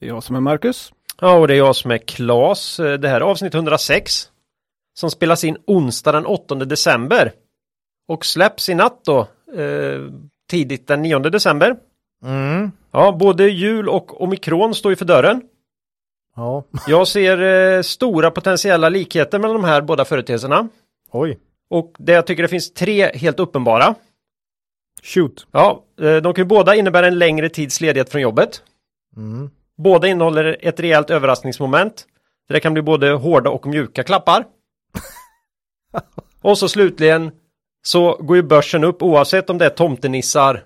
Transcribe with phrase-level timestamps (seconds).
[0.00, 0.92] Det är jag som är Marcus.
[1.20, 2.80] Ja, och det är jag som är Klas.
[2.80, 4.30] Eh, det här är avsnitt 106
[4.94, 7.32] som spelas in onsdag den 8 december
[8.08, 9.20] och släpps i natt då
[9.56, 10.00] eh,
[10.50, 11.76] tidigt den 9 december.
[12.24, 12.70] Mm.
[12.90, 15.42] Ja, både jul och omikron står ju för dörren.
[16.36, 20.68] Ja, Jag ser eh, stora potentiella likheter mellan de här båda företeelserna
[21.10, 21.38] oj.
[21.70, 23.94] och det jag tycker det finns tre helt uppenbara.
[25.02, 25.46] Shoot.
[25.50, 28.62] Ja, eh, de kan ju båda innebära en längre tids ledighet från jobbet.
[29.16, 29.50] Mm.
[29.78, 32.04] Båda innehåller ett rejält överraskningsmoment.
[32.48, 34.44] Där det kan bli både hårda och mjuka klappar.
[36.42, 37.30] och så slutligen
[37.82, 40.64] så går ju börsen upp oavsett om det är tomtenissar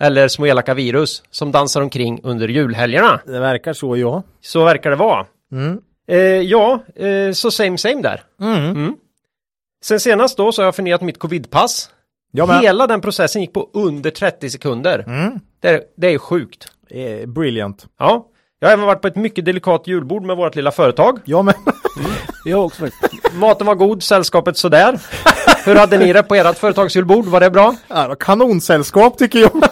[0.00, 3.20] eller små elaka virus som dansar omkring under julhelgerna.
[3.26, 4.22] Det verkar så ja.
[4.40, 5.26] Så verkar det vara.
[5.52, 5.80] Mm.
[6.08, 8.22] Eh, ja, eh, så same same där.
[8.40, 8.96] Mm.
[9.82, 11.90] Sen senast då så har jag förnyat mitt covidpass.
[12.32, 12.60] Jag med.
[12.60, 15.04] Hela den processen gick på under 30 sekunder.
[15.06, 15.40] Mm.
[15.60, 16.68] Det, är, det är sjukt.
[16.90, 17.86] Eh, brilliant.
[17.98, 18.26] Ja,
[18.60, 21.18] jag har även varit på ett mycket delikat julbord med vårt lilla företag.
[21.24, 21.54] Jag med.
[22.44, 23.32] Jag också faktiskt.
[23.34, 24.98] Maten var god, sällskapet sådär.
[25.64, 27.24] Hur hade ni det på ert företagsjulbord?
[27.26, 27.74] Var det bra?
[27.88, 29.50] Ja, det var kanonsällskap tycker jag.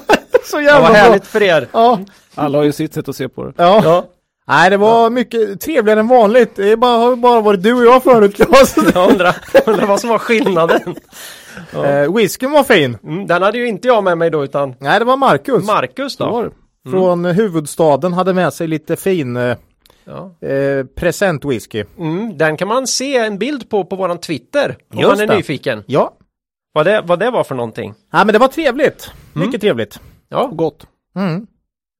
[0.44, 0.96] så Det jävla var bra.
[0.98, 1.68] härligt för er.
[1.72, 1.98] Ja.
[2.34, 3.52] Alla har ju sitt sätt att se på det.
[3.56, 3.80] ja.
[3.84, 4.04] Ja,
[4.50, 6.56] Nej, det var mycket trevligare än vanligt.
[6.56, 8.36] Det är bara, har bara varit du och jag förut.
[8.36, 8.76] Claes.
[8.94, 9.36] jag undrar,
[9.66, 10.94] undrar vad som var skillnaden.
[11.74, 12.96] eh, whiskyn var fin.
[13.04, 15.66] Mm, den hade ju inte jag med mig då utan Nej, det var Marcus.
[15.66, 16.48] Marcus Så var då.
[16.48, 16.54] det.
[16.90, 19.56] Från huvudstaden hade med sig lite fin eh,
[20.04, 20.46] Ja.
[20.48, 21.84] eh, presentwhisky.
[21.98, 25.26] Mm, den kan man se en bild på på våran Twitter om Just man är
[25.26, 25.36] det.
[25.36, 25.84] nyfiken.
[25.86, 26.14] Ja.
[26.72, 27.94] Vad det, vad det var för någonting.
[28.12, 29.10] Nej, men det var trevligt.
[29.32, 30.00] Mycket trevligt.
[30.28, 30.86] Ja, Gott.
[31.16, 31.46] Mm.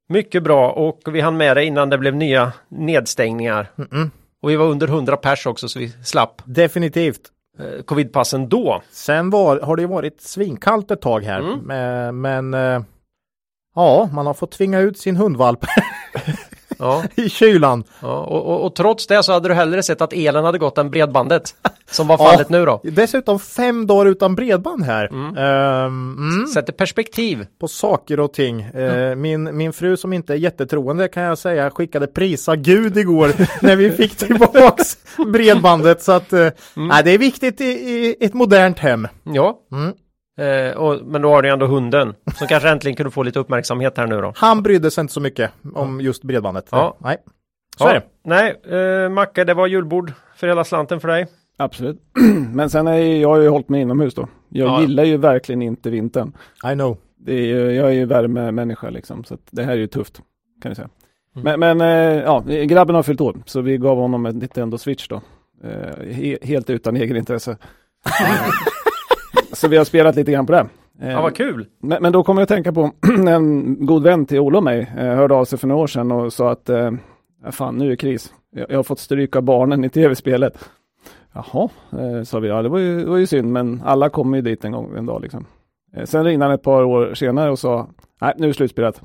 [0.09, 3.71] mycket bra och vi hann med det innan det blev nya nedstängningar.
[3.77, 4.11] Mm-mm.
[4.43, 7.21] Och vi var under 100 pers också så vi slapp Definitivt.
[7.59, 8.83] eh, covidpassen då.
[8.91, 11.39] Sen var, har det ju varit svinkallt ett tag här.
[11.41, 11.59] Mm.
[11.59, 12.83] Men, men eh,
[13.78, 15.65] ja, man har fått tvinga ut sin hundvalp
[16.78, 17.84] Ja, i kylan.
[18.00, 20.78] ja och, och, och trots det så hade du hellre sett att elen hade gått
[20.78, 21.55] än bredbandet.
[21.91, 22.81] Som var fallet nu då.
[22.84, 25.05] Dessutom fem dagar utan bredband här.
[25.38, 27.47] Ehm, mm, Sätter perspektiv.
[27.61, 28.61] på saker och ting.
[28.61, 33.33] Eh, min, min fru som inte är jättetroende kan jag säga skickade prisa Gud igår
[33.62, 34.97] när vi fick tillbaks
[35.33, 36.03] bredbandet.
[36.03, 39.09] Så att eh, nej, det är viktigt i, i ett modernt hem.
[39.22, 39.59] Ja.
[39.72, 39.93] Mm.
[40.38, 42.15] Eh, och, men då har du ändå hunden.
[42.34, 44.32] Som kanske äntligen kunde få lite uppmärksamhet här nu då.
[44.37, 46.69] Han brydde sig inte så mycket om just bredbandet.
[46.71, 46.97] Ja.
[46.99, 47.16] Nej,
[47.76, 48.03] så är det.
[48.25, 48.60] Nej,
[49.04, 51.26] eh, Macke, det var julbord för hela slanten för dig.
[51.56, 52.00] Absolut.
[52.53, 54.28] Men sen är ju, jag har ju hållit mig inomhus då.
[54.49, 54.81] Jag Ja.
[54.81, 56.32] gillar ju verkligen inte vintern.
[56.72, 56.97] I know.
[57.20, 59.25] Det är ju, jag är ju värmemänniska liksom.
[59.25, 60.20] Så att det här är ju tufft.
[60.62, 60.88] Kan jag säga.
[61.37, 61.60] Mm.
[61.60, 63.37] Men, men eh, ja, grabben har fyllt år.
[63.47, 65.20] Så vi gav honom en Nintendo Switch då.
[65.65, 67.56] Eh, he, helt utan egenintresse.
[69.53, 70.66] så vi har spelat lite grann på det.
[71.00, 71.66] Ja, vad kul.
[71.81, 72.91] Men, men då kommer jag att tänka på
[73.28, 74.84] en god vän till Ola och mig.
[74.84, 76.91] Hörde av sig för några år sedan och sa att eh,
[77.50, 78.33] fan nu är det kris.
[78.50, 80.71] Jag, jag har fått stryka barnen i tv-spelet.
[81.33, 82.49] Jaha, eh, sa vi.
[82.49, 84.97] Ja, det var, ju, det var ju synd, men alla kommer ju dit en gång
[84.97, 85.44] en dag liksom.
[85.97, 87.88] Eh, sen ringde han ett par år senare och sa
[88.21, 89.03] nej, nu är det slutspelat.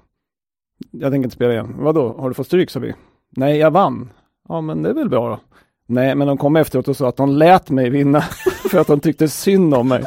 [0.92, 1.76] Jag tänker inte spela igen.
[1.80, 2.70] Vadå, har du fått stryk?
[2.70, 2.94] sa vi.
[3.30, 4.10] Nej, jag vann.
[4.50, 5.40] Ja, men det är väl bra då.
[5.88, 8.22] Nej, men de kom efteråt och sa att de lät mig vinna
[8.72, 10.04] för att de tyckte synd om mig.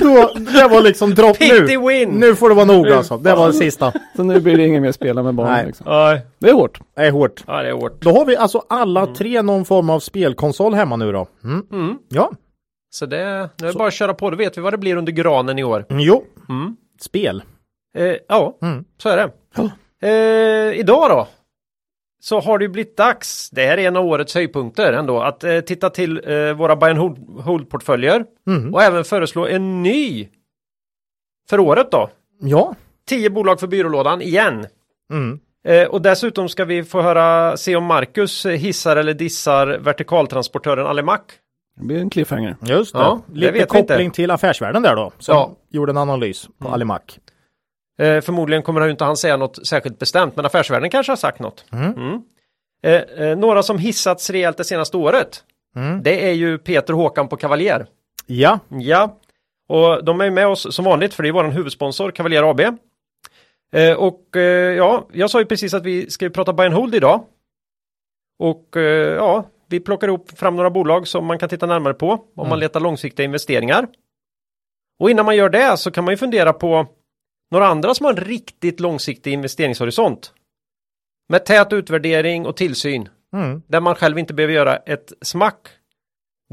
[0.00, 1.78] Då, det var liksom dropp nu.
[1.88, 2.08] win!
[2.10, 3.16] Nu får det vara nog alltså.
[3.18, 3.92] Det var det sista.
[4.16, 5.48] Så nu blir det ingen mer spela med barn.
[5.48, 5.66] Nej.
[5.66, 5.86] Liksom.
[5.88, 6.80] Nej, Det är hårt.
[6.96, 7.44] Det är hårt.
[7.46, 8.00] ja, det är hårt.
[8.02, 11.26] Då har vi alltså alla tre någon form av spelkonsol hemma nu då.
[11.44, 11.66] Mm.
[11.72, 11.98] Mm.
[12.08, 12.30] Ja.
[12.90, 14.30] Så det, nu är det bara att köra på.
[14.30, 15.86] Då vet vi vad det blir under granen i år.
[15.90, 16.24] Mm, Jo.
[16.48, 16.76] Mm.
[17.00, 17.42] Spel.
[17.98, 18.84] Eh, ja, Mm.
[19.02, 19.30] så är det.
[20.02, 21.28] Eh, idag då?
[22.22, 25.44] Så har det ju blivit dags, det här är en av årets höjdpunkter ändå, att
[25.44, 28.74] eh, titta till eh, våra buy and hold- hold-portföljer Mm.
[28.74, 30.28] och även föreslå en ny
[31.50, 32.10] för året då.
[32.40, 32.74] Ja.
[33.08, 34.66] 10 bolag för byrålådan igen.
[35.12, 35.40] Mm.
[35.64, 41.22] Eh, och dessutom ska vi få höra, se om Marcus hissar eller dissar vertikaltransportören Alimak.
[41.76, 42.56] Det blir en cliffhanger.
[42.62, 42.98] Just det.
[42.98, 45.12] Ja, det Lite koppling till affärsvärlden där då.
[45.18, 45.50] Som Ja.
[45.70, 46.74] gjorde en analys på Mm.
[46.74, 47.18] Alimak.
[48.00, 51.38] Eh, förmodligen kommer han inte han säga något särskilt bestämt, men affärsvärlden kanske har sagt
[51.40, 51.64] något.
[51.72, 51.92] Mm.
[51.92, 52.22] Mm.
[52.82, 55.44] Eh, eh, några som hissats rejält det senaste året.
[55.76, 56.02] Mm.
[56.02, 57.86] Det är ju Peter Håkan på Cavalier.
[58.26, 58.58] Ja.
[58.68, 59.18] Ja,
[59.68, 62.60] och de är med oss som vanligt för det är vår huvudsponsor Cavalier AB.
[63.72, 66.94] Eh, och eh, ja, jag sa ju precis att vi ska prata buy and hold
[66.94, 67.24] idag.
[68.38, 72.10] Och eh, ja, vi plockar ihop fram några bolag som man kan titta närmare på
[72.12, 72.48] om Mm.
[72.48, 73.88] man letar långsiktiga investeringar.
[75.00, 76.86] Och innan man gör det så kan man ju fundera på
[77.50, 80.32] några andra som har en riktigt långsiktig investeringshorisont.
[81.28, 83.62] Med tät utvärdering och tillsyn Mm.
[83.66, 85.68] där man själv inte behöver göra ett smack.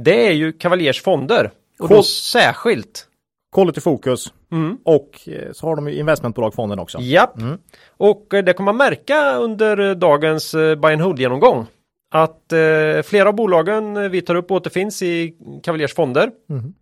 [0.03, 1.51] Det är ju Cavaliers fonder.
[1.79, 3.07] Och då särskilt.
[3.55, 4.77] Quality fokus Mm.
[4.85, 6.97] och eh, så har de ju investmentbolagfonden också.
[7.01, 7.41] Japp.
[7.41, 7.57] Mm.
[7.87, 11.65] Och eh, det kommer man märka under eh, dagens buy and hold genomgång.
[12.11, 15.33] Att eh, flera av bolagen vi tar upp återfinns i
[15.63, 16.31] Cavaliers fonder.
[16.49, 16.73] Mm.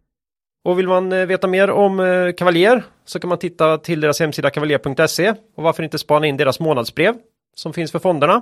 [0.65, 4.19] Och vill man eh, veta mer om eh, Cavalier så kan man titta till deras
[4.19, 7.15] hemsida cavalier.se och varför inte spana in deras månadsbrev
[7.55, 8.41] som finns för fonderna.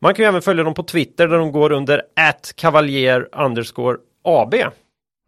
[0.00, 2.02] Man kan ju även följa dem på Twitter där de går under
[2.54, 4.54] @cavalier underscore AB.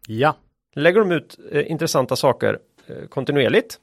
[0.07, 0.35] Ja.
[0.75, 2.57] Lägger de ut eh, intressanta saker
[2.87, 3.77] eh, kontinuerligt.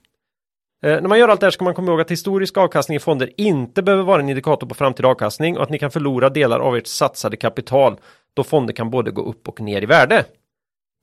[0.84, 3.00] Eh, när man gör allt det här ska man komma ihåg att historisk avkastning i
[3.00, 6.60] fonder inte behöver vara en indikator på framtida avkastning och att ni kan förlora delar
[6.60, 7.96] av ert satsade kapital
[8.34, 10.24] då fonder kan både gå upp och ner i värde.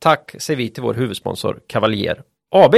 [0.04, 2.22] Tack säger vi till vår huvudsponsor Cavalier
[2.52, 2.76] AB.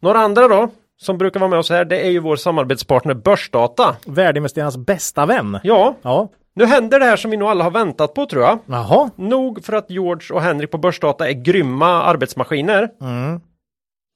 [0.00, 3.96] Några andra då som brukar vara med oss här det är ju vår samarbetspartner Börsdata.
[4.06, 5.58] Värdeinvesterarnas bästa vän.
[5.62, 6.28] Ja, Ja.
[6.54, 8.58] nu händer det här som vi nog alla har väntat på tror jag.
[8.66, 9.10] Jaha.
[9.16, 12.88] Nog för att George och Henrik på Börsdata är grymma arbetsmaskiner.
[13.00, 13.40] Mm.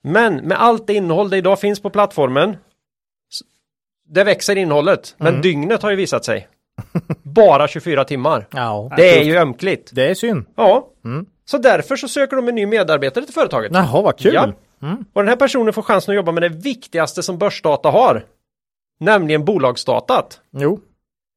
[0.02, 2.56] Men med allt det innehåll det idag finns på plattformen
[4.08, 5.42] det växer innehållet, men Mm.
[5.42, 6.48] dygnet har ju visat sig.
[7.22, 8.46] Bara 24 timmar.
[8.50, 8.92] Ja.
[8.96, 9.90] Det är ju ömkligt.
[9.94, 10.44] Det är synd.
[10.56, 10.88] Ja.
[11.04, 11.26] Mm.
[11.50, 13.72] Så därför så söker de en ny medarbetare till företaget.
[13.74, 14.34] Jaha, vad kul.
[14.34, 14.52] Ja.
[14.82, 15.04] Mm.
[15.12, 18.24] Och den här personen får chansen att jobba med det viktigaste som börsdata har.
[19.00, 20.40] Nämligen bolagsdatat.
[20.56, 20.80] Jo.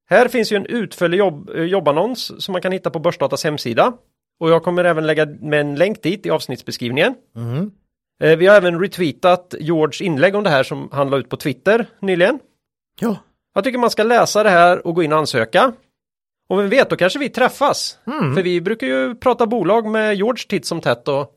[0.09, 3.93] Här finns ju en utförlig jobb, eh, jobbannons som man kan hitta på Börsdatas hemsida.
[4.39, 7.15] Och jag kommer även lägga med en länk dit i avsnittsbeskrivningen.
[7.35, 7.71] Mm.
[8.37, 11.85] Vi har även retweetat George inlägg om det här som han la ut på Twitter
[11.99, 12.39] nyligen.
[12.99, 13.17] Ja.
[13.53, 15.73] Jag tycker man ska läsa det här och gå in och ansöka.
[16.49, 17.97] Och vem vet, då kanske vi träffas.
[18.07, 18.35] Mm.
[18.35, 21.31] För vi brukar ju prata bolag med George titt som tätt och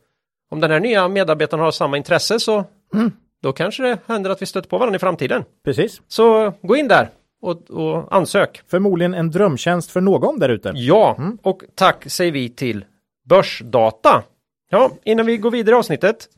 [0.51, 2.65] om den här nya medarbetaren har samma intresse så
[2.95, 3.13] Mm.
[3.43, 5.45] då kanske det händer att vi stöter på varandra i framtiden.
[5.65, 6.03] Precis.
[6.09, 7.09] Så gå in där
[7.43, 8.63] och, och ansök.
[8.71, 10.73] Förmodligen en drömtjänst för någon där ute.
[10.75, 12.85] Ja, och tack säger vi till
[13.29, 14.23] Börsdata.
[14.71, 16.29] Ja, innan vi går vidare i avsnittet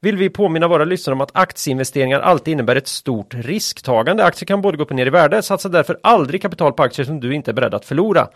[0.00, 4.24] vill vi påminna våra lyssnare om att aktieinvesteringar alltid innebär ett stort risktagande.
[4.24, 5.42] Aktier kan både gå upp och ner i värde.
[5.42, 8.28] Satsa därför aldrig kapital på aktier som du inte är beredd att förlora.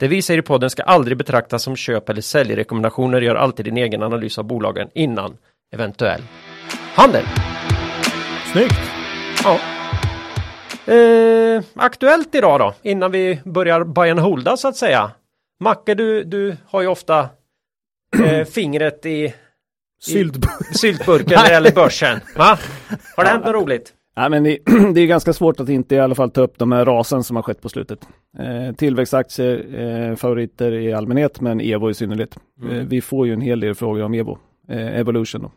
[0.00, 3.20] Det vi säger i podden ska aldrig betraktas som köp eller säljrekommendationer.
[3.20, 5.36] Gör alltid din egen analys av bolagen innan
[5.74, 6.22] eventuell
[6.94, 7.24] handel.
[8.52, 8.80] Snyggt.
[9.44, 9.58] Ja.
[10.92, 15.10] Eh, aktuellt idag då, innan vi börjar buy and holda så att säga.
[15.60, 17.28] Macke, du, du har ju ofta
[18.24, 19.34] eh, fingret i
[20.00, 20.76] Syltburk.
[20.76, 22.20] syltburken gäller börsen.
[22.36, 22.58] Va?
[23.16, 23.94] Har det hänt något roligt?
[24.16, 24.58] Ja, men det,
[24.94, 27.36] det är ganska svårt att inte i alla fall ta upp de här rasen som
[27.36, 27.98] har skett på slutet.
[28.38, 29.80] Eh, tillväxtaktier,
[30.10, 32.36] eh, favoriter i allmänhet, men Evo i synnerhet.
[32.62, 32.76] Mm.
[32.76, 34.38] Eh, vi får ju en hel del frågor om Evo.
[34.68, 35.50] Eh, Evolution då.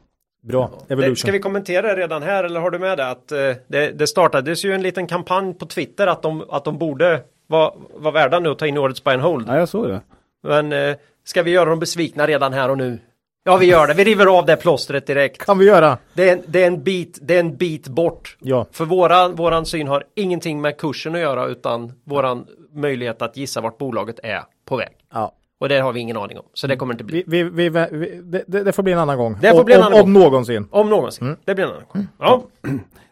[0.44, 0.72] Bra.
[0.88, 1.16] Evolution.
[1.16, 4.66] ska vi kommentera redan här eller har du med det att eh, det, det startades
[4.66, 8.50] ju en liten kampanj på Twitter att de, att de borde vara vara värda nu
[8.50, 9.48] att ta in årets buy and hold.
[9.48, 10.02] Ja, jag såg det.
[10.44, 13.00] Men eh, ska vi göra dem besvikna redan här och nu?
[13.44, 13.94] Ja, vi gör det.
[13.94, 15.46] Vi river av det plåstret direkt.
[15.46, 15.98] Kan vi göra.
[16.14, 18.38] Det är, en, det, är en bit, det är en bit bort.
[18.40, 18.66] Ja.
[18.72, 23.62] För våran, våran syn har ingenting med kursen att göra utan våran möjlighet att gissa
[23.62, 24.90] vart bolaget är på väg.
[25.14, 25.36] ja.
[25.60, 26.46] Och det har vi ingen aning om.
[26.54, 27.24] Så det kommer inte bli.
[27.28, 29.38] Vi, vi, vi, det, det får bli en annan gång.
[29.42, 30.68] Det får bli en om, annan om någonsin.
[30.72, 31.38] Om någonsin.
[31.46, 32.08] Det blir en annan gång.
[32.20, 32.44] Ja.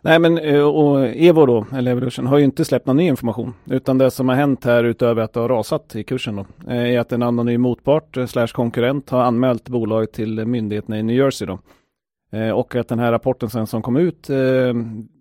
[0.02, 3.54] Nej men eh, och Evo då, eller Evolution, har ju inte släppt någon ny information.
[3.66, 6.94] Utan det som har hänt här utöver att det har rasat i kursen då, eh,
[6.94, 11.16] är att en anonym motpart eh, slash konkurrent har anmält bolaget till myndigheterna i New
[11.16, 11.60] Jersey då.
[12.56, 14.30] Och att den här rapporten sen som kom ut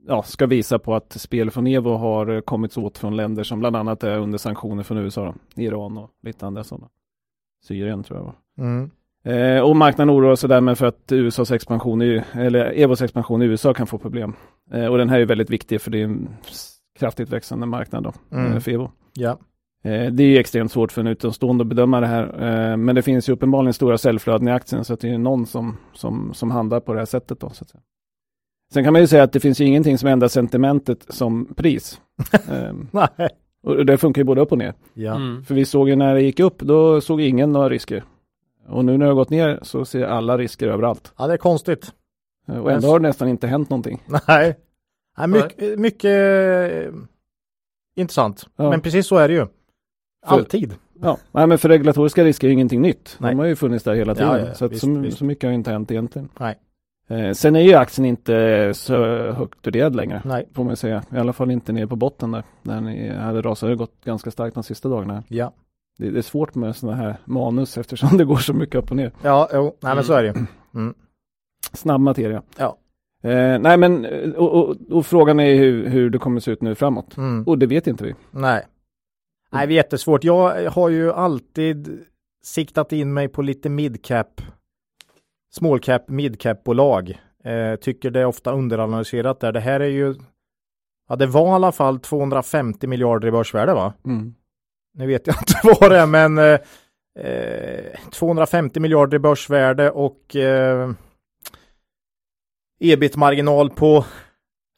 [0.07, 3.77] ja, ska visa på att spel från Evo har kommits åt från länder som bland
[3.77, 5.63] annat är under sanktioner från USA, då.
[5.63, 6.89] Iran och lite andra sådana.
[7.65, 8.67] Syrien tror jag var.
[8.67, 8.91] Mm.
[9.25, 13.45] Eh, och marknaden oroar sig därmed för att USAs expansion, i, eller Evos expansion i
[13.45, 14.35] USA kan få problem.
[14.73, 16.29] Eh, och den här är väldigt viktig för det är en
[16.99, 18.53] kraftigt växande marknad då, Mm.
[18.53, 18.91] eh, för Evo.
[19.15, 19.39] Ja.
[19.85, 22.25] Eh, det är ju extremt svårt för en utomstående att bedöma det här.
[22.71, 25.47] Eh, men det finns ju uppenbarligen stora säljflöden i aktien så att det är någon
[25.47, 27.51] som, som, som handlar på det här sättet då.
[27.51, 27.81] Så att säga.
[28.73, 32.01] Sen kan man ju säga att det finns ju ingenting som ändrar sentimentet som pris.
[32.33, 33.29] eh, Nej.
[33.63, 34.75] och det funkar ju både upp och ner.
[34.95, 35.15] Ja.
[35.17, 35.45] Mm.
[35.45, 38.05] För vi såg ju när det gick upp, då såg ingen några risker.
[38.69, 41.13] Och nu när det har gått ner så ser alla risker överallt.
[41.19, 41.93] ja, det är konstigt.
[42.49, 44.03] Eh, Och ändå har det nästan inte hänt någonting.
[44.29, 44.57] Nej.
[45.19, 46.11] Nej mycket, mycket
[46.73, 46.93] eh,
[47.97, 48.47] intressant.
[48.57, 48.71] Ja.
[48.71, 49.47] Men precis så är det ju.
[50.27, 50.75] Alltid.
[51.03, 53.17] Ja, nej, men för regulatoriska risker är ju ingenting nytt.
[53.21, 53.31] Nej.
[53.31, 54.29] De har ju funnits där hela tiden.
[54.29, 55.19] Ja, ja, så, att visst, så, visst.
[55.19, 56.29] så mycket har ju inte hänt egentligen.
[56.41, 56.59] Nej.
[57.09, 58.97] Eh, sen är ju aktien inte så
[59.33, 60.23] högt värderad längre.
[60.25, 60.49] Nej.
[60.55, 61.03] Får man säga.
[61.15, 62.43] I alla fall inte nere på botten där.
[62.63, 63.67] Där ni hade rasat.
[63.67, 65.23] Det har gått ganska starkt de sista dagarna.
[65.29, 65.53] Ja.
[65.99, 68.97] Det, det är svårt med sådana här manus eftersom det går så mycket upp och
[68.97, 69.13] ner.
[69.23, 70.47] Ja, jo, nej men så är det ju.
[70.75, 70.95] Mm.
[71.73, 72.43] Snabb materia.
[72.57, 72.79] Ja.
[73.23, 76.63] Eh, nej men eh, och, och, och frågan är hur, hur det kommer se ut
[76.63, 77.17] nu framåt.
[77.17, 77.45] Mm.
[77.45, 78.15] Och det vet inte vi.
[78.31, 78.67] Nej.
[79.51, 80.25] Nej, det är jättesvårt.
[80.25, 82.01] Jag har ju alltid
[82.43, 84.41] siktat in mig på lite midcap,
[85.51, 87.21] small cap, midcap bolag.
[87.45, 89.53] Eh, tycker det är ofta underanalyserat där.
[89.53, 90.15] Det här är ju,
[91.09, 93.95] ja det var i alla fall 250 miljarder i börsvärde va?
[94.05, 94.35] Mm.
[94.99, 96.59] Nu vet jag inte vad det är men eh,
[97.19, 100.91] eh, 250 miljarder i börsvärde och eh,
[102.81, 104.05] ebit-marginal på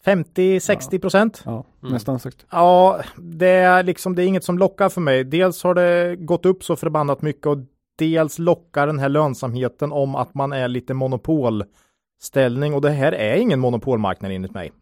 [0.04, 1.42] 50-60 procent.
[1.44, 1.92] Ja, Mm.
[1.92, 2.46] nästan sagt.
[2.50, 5.24] Ja, det är liksom, det är inget som lockar för mig.
[5.24, 7.58] Dels har det gått upp så förbannat mycket och
[7.98, 13.36] dels lockar den här lönsamheten om att man är lite monopolställning och det här är
[13.36, 14.72] ingen monopolmarknad enligt mig.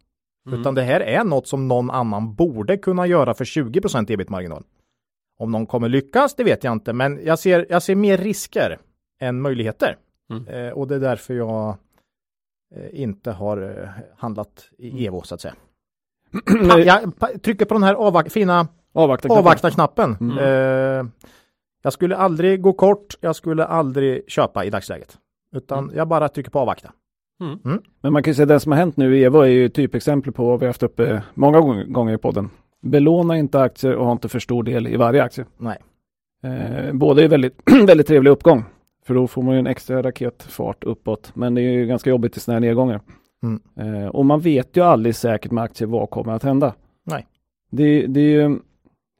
[0.47, 0.61] Mm.
[0.61, 4.65] Utan det här är något som någon annan borde kunna göra för 20% ebit-marginal.
[5.39, 8.79] Om någon kommer lyckas, det vet jag inte, men jag ser, jag ser mer risker
[9.21, 9.97] än möjligheter.
[10.31, 10.47] Mm.
[10.49, 11.77] Eh, och det är därför jag
[12.77, 14.97] eh, inte har eh, handlat Mm.
[14.97, 15.55] i Evo så att säga.
[16.71, 19.29] Pa, jag pa, trycker på den här avvak- fina Avvakta.
[19.29, 19.39] knappen.
[19.39, 20.17] avvakta-knappen.
[20.21, 20.39] Mm.
[20.39, 21.07] Eh,
[21.83, 25.19] jag skulle aldrig gå kort, jag skulle aldrig köpa i dagsläget.
[25.57, 25.97] Utan Mm.
[25.97, 26.93] jag bara trycker på avvakta.
[28.01, 29.69] Men man kan ju säga att det som har hänt nu i Evo är ju
[29.69, 32.51] typexempel på vad vi har haft uppe många gång- gånger i podden.
[32.83, 35.45] Belåna inte aktier och ha inte för stor del i varje aktie.
[35.59, 35.79] Nej.
[36.43, 38.65] Eh, båda är väldigt, väldigt trevlig uppgång.
[39.07, 41.37] För då får man ju en extra raketfart uppåt.
[41.37, 43.01] Men det är ju ganska jobbigt i sådana här nedgångar.
[43.43, 43.63] Mm.
[44.03, 46.75] Eh, och man vet ju aldrig säkert med aktier vad kommer att hända.
[47.05, 47.27] Nej.
[47.71, 48.59] Det, det är ju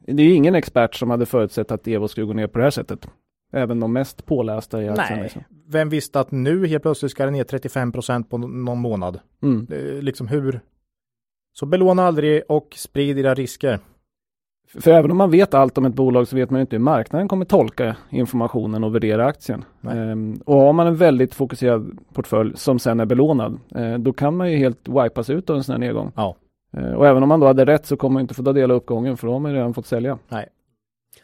[0.07, 2.71] det är ingen expert som hade förutsett att Evo skulle gå ner på det här
[2.71, 3.09] sättet.
[3.53, 5.07] Även de mest pålästa i aktien.
[5.11, 5.23] Nej.
[5.23, 5.43] Liksom.
[5.69, 9.21] Vem visste att nu helt plötsligt ska det ner 35 procent på n- någon månad?
[9.43, 9.67] Mm.
[9.71, 10.61] Är liksom hur?
[11.53, 13.79] Så belåna aldrig och sprid era risker.
[14.75, 16.81] För även om man vet allt om ett bolag så vet man ju inte hur
[16.81, 19.65] marknaden kommer tolka informationen och värdera aktien.
[19.81, 19.99] Nej.
[19.99, 24.37] Ehm, och har man en väldigt fokuserad portfölj som sen är belånad, eh, då kan
[24.37, 26.13] man ju helt wipas ut av en sån här nedgång.
[26.17, 26.37] Ja.
[26.77, 28.71] Eh, och även om man då hade rätt så kommer man inte få ta del
[28.71, 30.19] av uppgången för då har man redan fått sälja.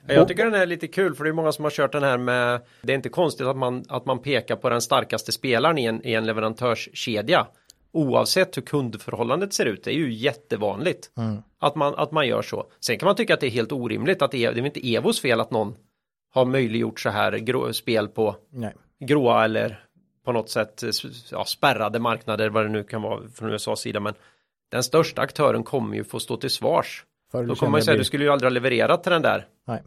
[0.06, 2.18] Jag tycker den är lite kul för det är många som har kört den här
[2.18, 5.84] med Det är inte konstigt att man, att man pekar på den starkaste spelaren i
[5.84, 7.46] en, i en leverantörskedja
[7.94, 11.42] Oavsett hur kundförhållandet ser ut, det är ju jättevanligt Mm.
[11.58, 12.66] att, man, att man gör så.
[12.80, 14.66] Sen kan man tycka att det är helt orimligt att det, är- det är väl
[14.66, 15.74] inte Evos fel att någon
[16.34, 18.74] har möjliggjort så här grå, spel på Nej.
[19.04, 19.84] gråa eller
[20.24, 20.82] på något sätt
[21.30, 24.14] ja, spärrade marknader vad det nu kan vara från USAs sida men
[24.70, 27.04] den största aktören kommer ju få stå till svars.
[27.32, 29.46] Då kommer man ju säga blir- du skulle ju aldrig ha levererat till den där.
[29.66, 29.82] Nej.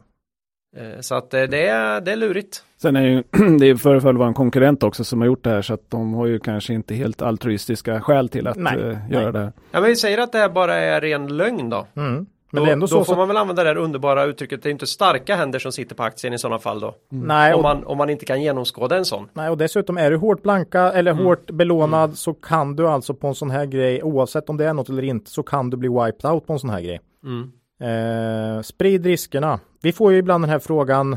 [0.76, 2.64] Eh, Så att eh, det är, det är lurigt.
[2.82, 3.22] Sen är ju,
[3.58, 6.26] det föreföll vara en konkurrent också som har gjort det här så att de har
[6.26, 9.32] ju kanske inte helt altruistiska skäl till att Nej, eh, göra nej.
[9.32, 9.52] det här.
[9.70, 11.86] Ja men vi säger att det här bara är ren lögn då.
[11.96, 12.26] Mm.
[12.50, 13.04] Men då det är ändå då så.
[13.04, 14.62] får så man väl använda det här underbara uttrycket.
[14.62, 16.94] Det är inte starka händer som sitter på aktien i sådana fall då.
[17.10, 19.28] nej, Om man, om man inte kan genomskåda en sån.
[19.32, 21.24] nej, och dessutom är du hårt blanka eller Mm.
[21.24, 24.72] hårt belånad så kan du alltså på en sån här grej, oavsett om det är
[24.74, 27.00] något eller inte, så kan du bli wiped out på en sån här grej.
[27.24, 27.50] Mm.
[27.80, 29.60] Eh, sprid riskerna.
[29.82, 31.16] Vi får ju ibland den här frågan.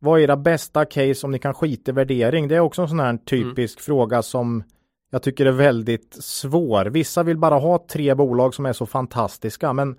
[0.00, 2.48] Vad är era bästa case om ni kan skita i värdering?
[2.48, 4.62] Det är också en sån här typisk fråga som
[5.10, 6.86] jag tycker är väldigt svår.
[6.86, 9.96] Vissa vill bara ha tre bolag som är så fantastiska, men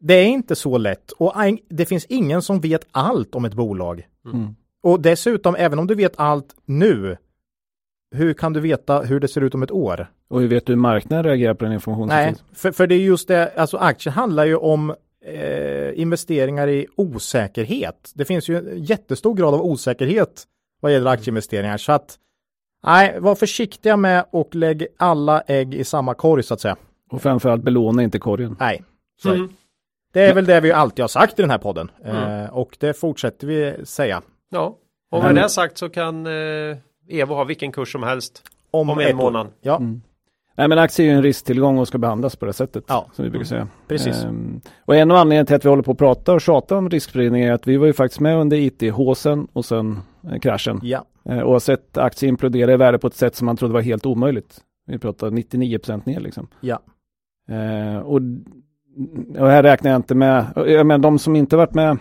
[0.00, 1.34] det är inte så lätt och
[1.68, 4.06] det finns ingen som vet allt om ett bolag.
[4.32, 4.56] Mm.
[4.82, 7.16] Och dessutom, även om du vet allt nu,
[8.14, 10.06] hur kan du veta hur det ser ut om ett år?
[10.28, 12.94] Och hur vet du hur marknaden reagerar på den information som Nej, för, för det
[12.94, 18.12] är just det, alltså aktier handlar ju om eh, investeringar i osäkerhet.
[18.14, 20.44] Det finns ju en jättestor grad av osäkerhet
[20.80, 21.76] vad gäller aktieinvesteringar.
[21.76, 22.18] Så att,
[22.86, 26.76] nej, var försiktiga med och lägg alla ägg i samma korg så att säga.
[27.10, 28.56] Och framförallt belåna inte korgen.
[28.60, 28.84] Nej.
[29.24, 29.48] Mm.
[30.12, 31.90] Det är väl det vi alltid har sagt i den här podden.
[32.04, 32.40] Mm.
[32.44, 34.22] Eh, och det fortsätter vi säga.
[34.50, 34.76] Ja,
[35.10, 36.76] och med det sagt så kan eh,
[37.08, 39.22] Evo ha vilken kurs som helst Om, om en år.
[39.22, 39.46] månad.
[39.60, 40.02] Ja, Mm.
[40.56, 42.84] Nej men aktier är ju en risktillgång och ska behandlas på det sättet.
[42.88, 43.06] Ja.
[43.12, 43.68] Som vi brukar säga.
[43.88, 44.24] precis.
[44.24, 46.90] Ehm, och en av anledningarna till att vi håller på att prata och tjata om
[46.90, 49.98] riskspridning är att vi var ju faktiskt med under IT-håsen och sen
[50.32, 50.80] eh, kraschen.
[50.82, 53.74] Ja, Eh, och har sett aktier implodera i värde på ett sätt som man trodde
[53.74, 54.60] var helt omöjligt.
[54.86, 56.48] Vi pratar 99% ner liksom.
[56.60, 56.80] ja.
[57.48, 58.20] Eh, och,
[59.38, 61.98] och här räknar jag inte med, jag menar de som inte varit med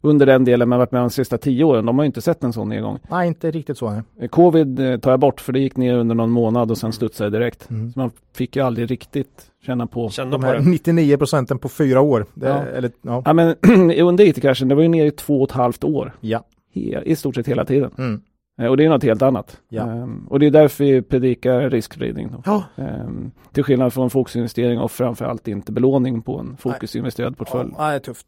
[0.00, 2.44] under den delen men varit med de sista tio åren, de har ju inte sett
[2.44, 2.98] en sån nedgång.
[3.10, 3.90] Nej, inte riktigt så.
[3.90, 4.02] Nej.
[4.20, 6.92] Eh, Covid eh, tar jag bort för det gick ner under någon månad och sen
[6.92, 7.70] studsade det direkt.
[7.70, 7.92] Mm.
[7.92, 10.08] Så man fick ju aldrig riktigt känna på.
[10.10, 10.64] Känna De på här det.
[10.70, 12.26] 99 procenten på fyra år.
[12.34, 12.54] Det, Ja.
[12.62, 13.22] Eller, ja.
[13.24, 13.54] Ja men
[14.00, 16.12] under IT-kraschen, det var ju ner i två och ett halvt år.
[16.20, 16.44] ja.
[16.74, 17.90] He- I stort sett hela tiden.
[17.98, 18.20] Mm.
[18.60, 19.60] Eh, och det är något helt annat.
[19.68, 19.82] Ja.
[19.90, 22.30] Ehm, och det är därför vi predikar riskspridning.
[22.44, 22.64] Ja.
[22.76, 27.70] Ehm, till skillnad från fokusinvestering och framförallt inte belåning på en fokusinvesterad portfölj.
[27.78, 28.26] Ja, det är tufft.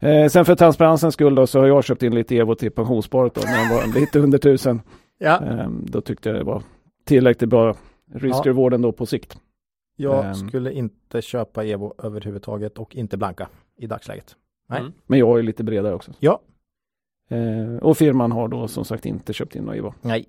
[0.00, 3.34] Eh, sen för transparensens skull då, så har jag köpt in lite Evo till pensionssparet
[3.34, 4.80] då, när den var lite under tusen.
[5.18, 6.62] Ja, Ehm, då tyckte jag det var
[7.04, 7.74] tillräckligt bra
[8.14, 9.38] risk-reward ändå på sikt.
[9.96, 10.34] jag Ehm.
[10.34, 14.36] skulle inte köpa Evo överhuvudtaget och inte blanka i dagsläget.
[14.68, 14.80] Nej.
[14.80, 14.92] Mm.
[15.06, 16.12] Men jag är lite bredare också.
[16.18, 16.40] Ja.
[17.30, 19.94] Eh, och firman har då som sagt inte köpt in några Evo.
[20.02, 20.26] Nej.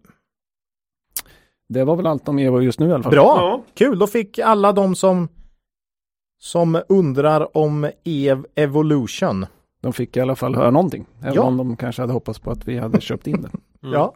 [1.69, 3.11] Det var väl allt om Evo just nu i alla fall.
[3.11, 3.63] Bra, Ja.
[3.73, 3.99] kul.
[3.99, 5.27] Då fick alla de som
[6.39, 9.45] som undrar om EV Evolution.
[9.81, 11.05] De fick i alla fall höra någonting.
[11.21, 11.41] Även Ja.
[11.41, 13.49] om de kanske hade hoppats på att vi hade köpt in det.
[13.87, 13.93] Mm.
[13.93, 14.13] Ja.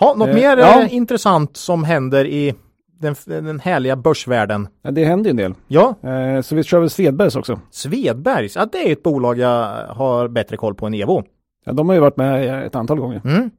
[0.00, 0.82] Ha, något Eh, mer ja.
[0.82, 2.54] eh, intressant som händer i
[3.00, 4.68] den, den härliga börsvärlden?
[4.82, 5.54] Ja, det hände ju en del.
[5.68, 7.60] Ja, Eh, så vi kör väl Svedbergs också.
[7.70, 8.56] Svedbergs.
[8.56, 11.22] Ja, det är ett bolag jag har bättre koll på än Evo.
[11.64, 13.20] Ja, de har ju varit med ett antal gånger.
[13.24, 13.50] Mm.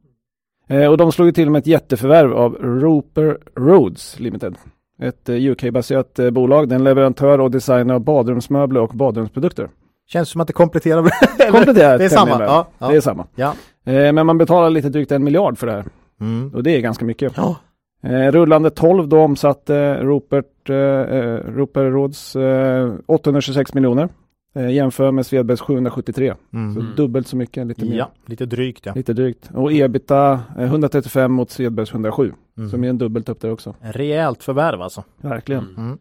[0.67, 4.55] Eh, och de slog ju till med ett jätteförvärv av Roper Roads Limited.
[5.01, 6.69] Ett eh, UK-baserat eh, bolag.
[6.69, 9.69] Det är en leverantör och designer av badrumsmöbler och badrumsprodukter.
[10.07, 11.01] Känns som att det kompletterar.
[11.51, 12.43] Kompletterar det är samma.
[12.43, 12.87] Ja, ja.
[12.89, 13.27] Det är samma.
[13.35, 13.53] Ja.
[13.85, 15.85] Eh, men man betalar lite drygt en miljard för det här.
[16.21, 16.51] Mm.
[16.55, 17.33] Och det är ganska mycket.
[17.37, 17.55] Ja.
[18.03, 24.09] Eh, rullande 12 då omsatte Rupert, eh, eh, Rupert Roads eh, 826 miljoner.
[24.55, 26.33] Eh, jämför med Svedbergs 773.
[26.51, 26.85] Så Mm.
[26.95, 27.97] dubbelt så mycket, lite mer.
[27.97, 28.93] Ja, lite drygt ja.
[28.95, 29.49] Lite drygt.
[29.53, 32.33] Och ebita eh, 135 mot Svedbergs 107.
[32.57, 32.69] Mm.
[32.69, 33.75] Så mer än dubbelt upp där också.
[33.81, 35.03] Rejält förvärv alltså.
[35.21, 35.67] Verkligen.
[35.77, 35.97] Mm.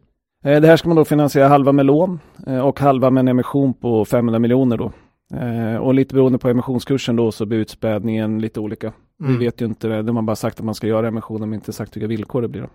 [0.47, 3.29] Eh, det här ska man då finansiera halva med lån eh, och halva med en
[3.29, 4.93] emission på 500 miljoner då.
[5.37, 8.93] Eh, och lite beroende på emissionskursen då så blir utspädningen lite olika.
[9.21, 9.39] Mm.
[9.39, 10.03] Vi vet ju inte det.
[10.03, 12.49] De har bara sagt att man ska göra emissionen men inte sagt vilka villkor det
[12.49, 12.61] blir.
[12.63, 12.69] Då.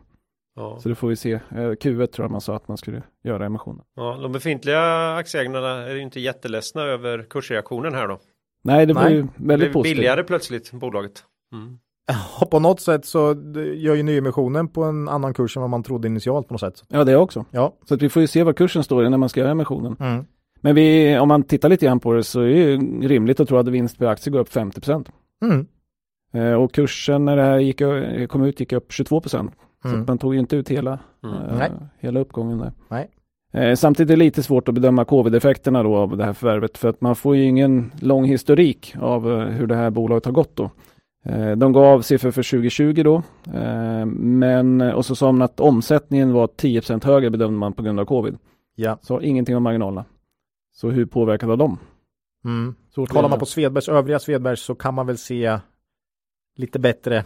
[0.55, 0.79] Ja.
[0.79, 1.31] Så det får vi se.
[1.33, 3.81] Eh, Q1 tror jag man sa att man skulle göra emissionen.
[3.95, 8.19] Ja, de befintliga aktieägarna är ju inte jätteledsna över kursreaktionen här då.
[8.63, 9.97] Nej, det var Nej, ju Det väldigt blev positivt.
[9.97, 11.23] billigare plötsligt, bolaget.
[11.53, 11.79] Mm.
[12.07, 13.35] Ja, på något sätt så
[13.75, 16.83] gör ju nyemissionen på en annan kurs än vad man trodde initialt på något sätt.
[16.87, 17.45] Ja, det också.
[17.51, 17.73] Ja.
[17.85, 19.95] Så att vi får ju se vad kursen står i när man ska göra emissionen.
[19.99, 20.25] Mm.
[20.61, 22.77] Men vi, om man tittar lite grann på det så är det ju
[23.07, 25.03] rimligt att tro att vinst per aktie går upp 50
[25.43, 25.65] Mm.
[26.33, 27.81] Eh, och kursen när det här gick,
[28.29, 30.01] kom ut gick upp 22% Så Mm.
[30.01, 31.61] att man tog ju inte ut hela, Mm.
[31.61, 32.71] eh, hela uppgången där.
[32.89, 33.09] Nej.
[33.53, 36.89] Eh, samtidigt är det lite svårt att bedöma covid-effekterna då av det här förvärvet för
[36.89, 40.55] att man får ju ingen lång historik av eh, hur det här bolaget har gått
[40.55, 40.69] då.
[41.25, 43.15] Eh, de gav siffror för 2020 då,
[43.53, 47.99] eh, men och så sa man att omsättningen var 10% högre bedömde man på grund
[47.99, 48.37] av covid.
[48.75, 48.97] Ja.
[49.01, 50.05] Så ingenting om marginalerna.
[50.73, 51.77] Så hur påverkad var de?
[52.45, 52.75] Mm.
[52.97, 55.59] Att Kollar man på Svedbergs, övriga Svedbergs så kan man väl se
[56.57, 57.25] lite bättre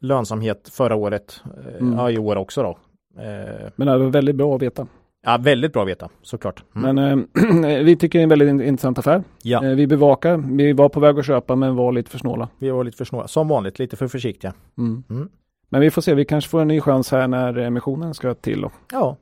[0.00, 1.40] lönsamhet förra året.
[1.44, 1.98] Eh, Mm.
[1.98, 2.78] Ja, i år också då.
[3.22, 4.86] Eh, Men det var väldigt bra att veta.
[5.24, 6.62] Ja, väldigt bra att veta, såklart.
[6.76, 6.94] Mm.
[6.94, 7.26] Men
[7.64, 9.22] eh, vi tycker det är en väldigt in- intressant affär.
[9.42, 12.48] ja, Eh, vi bevakar, vi var på väg att köpa men var lite för snåla.
[12.58, 13.28] vi var lite för snåla.
[13.28, 14.52] Som vanligt, lite för försiktiga.
[14.78, 15.02] Mm.
[15.10, 15.28] Mm.
[15.68, 18.60] Men vi får se, vi kanske får en ny chans här när emissionen ska till.
[18.60, 18.70] Då.
[18.92, 19.16] Ja.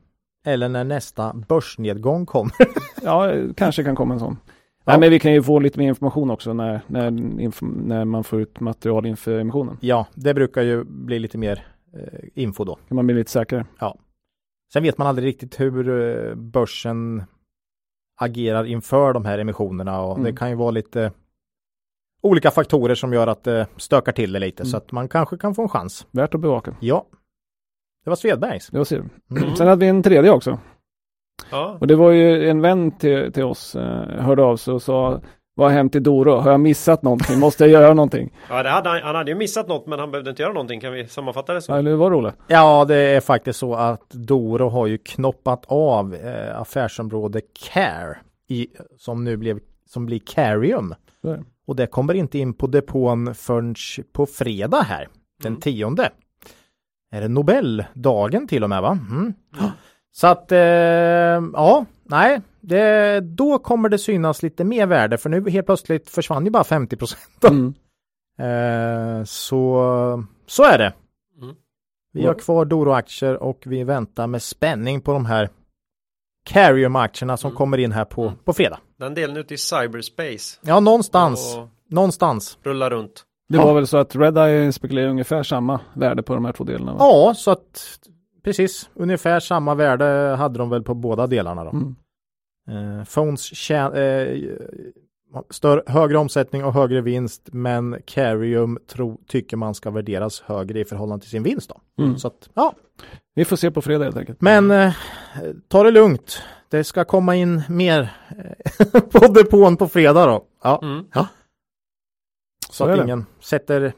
[0.46, 2.52] Eller när nästa börsnedgång kommer.
[3.02, 4.36] Ja, kanske kan komma en sån.
[4.84, 4.92] Ja.
[4.92, 7.10] Nej, men vi kan ju få lite mer information också när, när,
[7.86, 9.76] när man får ut material inför emissionen.
[9.80, 12.74] ja, det brukar ju bli lite mer eh, info då.
[12.88, 13.66] Kan man bli lite säkrare.
[14.72, 17.24] Sen vet man aldrig riktigt hur eh, börsen
[18.20, 20.24] agerar inför de här emissionerna och Mm.
[20.24, 21.12] det kan ju vara lite
[22.22, 24.70] olika faktorer som gör att det stökar till det lite Mm.
[24.70, 26.06] så att man kanske kan få en chans.
[26.10, 26.74] Värt att bevaka.
[26.80, 27.06] Ja,
[28.04, 28.68] det var Svedbergs.
[28.68, 28.98] Det var ser.
[29.30, 29.56] Mm.
[29.56, 30.58] Sen hade vi en tredje också.
[31.50, 31.76] Ja.
[31.80, 35.20] Och det var ju en vän till, till oss eh, hörde av sig och sa
[35.54, 36.34] Vad har hänt i Doro?
[36.36, 37.38] Har jag missat någonting?
[37.38, 38.32] Måste jag göra någonting?
[38.50, 40.80] ja, det hade han, han hade ju missat något men han behövde inte göra någonting.
[40.80, 41.74] Kan vi sammanfatta det så?
[41.74, 42.34] Eller vad roligt.
[42.46, 47.40] Ja, det är faktiskt så att Doro har ju knoppat av eh, affärsområde
[47.72, 48.16] Care
[48.48, 48.66] i,
[48.98, 50.94] som nu blev som blir Carium.
[51.66, 53.74] Och det kommer inte in på depån förrän
[54.12, 55.08] på fredag här,
[55.42, 55.60] den Mm.
[55.60, 56.10] tionde.
[57.12, 58.98] Är det Nobeldagen till och med va?
[59.10, 59.32] Mm.
[60.12, 65.50] Så att, eh, ja, nej, det, då kommer det synas lite mer värde för nu
[65.50, 67.44] helt plötsligt försvann ju bara 50 procent.
[67.48, 67.74] Mm.
[68.38, 70.92] Eh, så, så är det.
[71.42, 71.54] Mm.
[72.12, 75.48] Vi har kvar Doro-aktier och vi väntar med spänning på de här
[76.50, 77.56] Carium-aktierna som Mm.
[77.56, 78.34] kommer in här på, Mm.
[78.44, 78.78] på fredag.
[78.98, 80.58] Den delen ute i cyberspace.
[80.62, 81.56] Ja, någonstans.
[81.56, 82.58] Och Någonstans.
[82.62, 83.24] rullar runt.
[83.48, 83.66] Det Ja.
[83.66, 86.92] var väl så att Redeye spekulerar ungefär samma värde på de här två delarna?
[86.92, 86.98] Va?
[87.00, 87.98] Ja, så att
[88.42, 90.04] precis ungefär samma värde
[90.38, 91.70] hade de väl på båda delarna då.
[91.70, 91.94] Mm.
[92.98, 94.56] Eh, phones tjä- eh,
[95.50, 100.84] större, högre omsättning och högre vinst, men Carium tro, tycker man ska värderas högre i
[100.84, 102.04] förhållande till sin vinst då.
[102.04, 102.18] Mm.
[102.18, 102.74] Så att, ja,
[103.34, 104.40] Vi får se på fredag helt enkelt.
[104.40, 104.92] men eh,
[105.68, 106.42] ta det lugnt.
[106.68, 108.12] Det ska komma in mer
[108.82, 110.44] eh, på depån på fredag då.
[110.62, 111.04] Ja, Mm.
[111.12, 111.26] så
[112.72, 113.92] Så är att ingen sätter,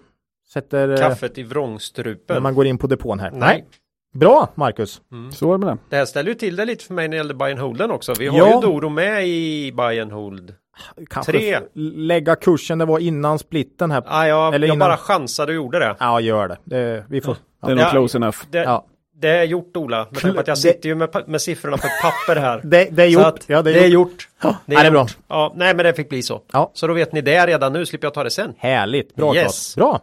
[0.52, 2.42] sätter eh, Kaffet i när vrångstrupen.
[2.42, 3.30] man går in på depån här.
[3.30, 3.66] Nej.
[4.12, 5.00] Bra Marcus.
[5.32, 5.78] Så var det med det.
[5.88, 8.14] Det här ställer ju till det lite för mig när det gäller and holden också.
[8.18, 8.54] Vi har Ja.
[8.54, 9.72] ju Doro med i
[10.02, 10.54] and hold.
[11.10, 11.58] Kanske Tre.
[11.74, 14.02] lägga kursen det var innan splitten här.
[14.06, 15.96] Ah, jag, Eller jag innan- bara chansade och gjorde det.
[16.00, 16.58] Ja, gör det.
[16.64, 17.36] det vi får.
[17.66, 17.82] Det är Ja.
[17.82, 18.38] nog close enough.
[18.50, 18.86] Det, Ja.
[19.14, 20.06] det är gjort Ola.
[20.10, 22.60] Med tanke på att jag Det- sitter ju med, med siffrorna på ett papper här.
[22.64, 23.22] Det, det är gjort.
[23.24, 24.28] att ja, det är gjort.
[24.42, 25.06] Ja, det är, bra.
[25.28, 26.40] Ja, nej men det fick bli så.
[26.52, 26.70] Ja.
[26.74, 28.54] Så då vet ni det redan nu, slipper jag ta det sen.
[28.58, 29.14] Härligt.
[29.16, 29.76] Bra Yes.
[29.76, 30.00] Bra.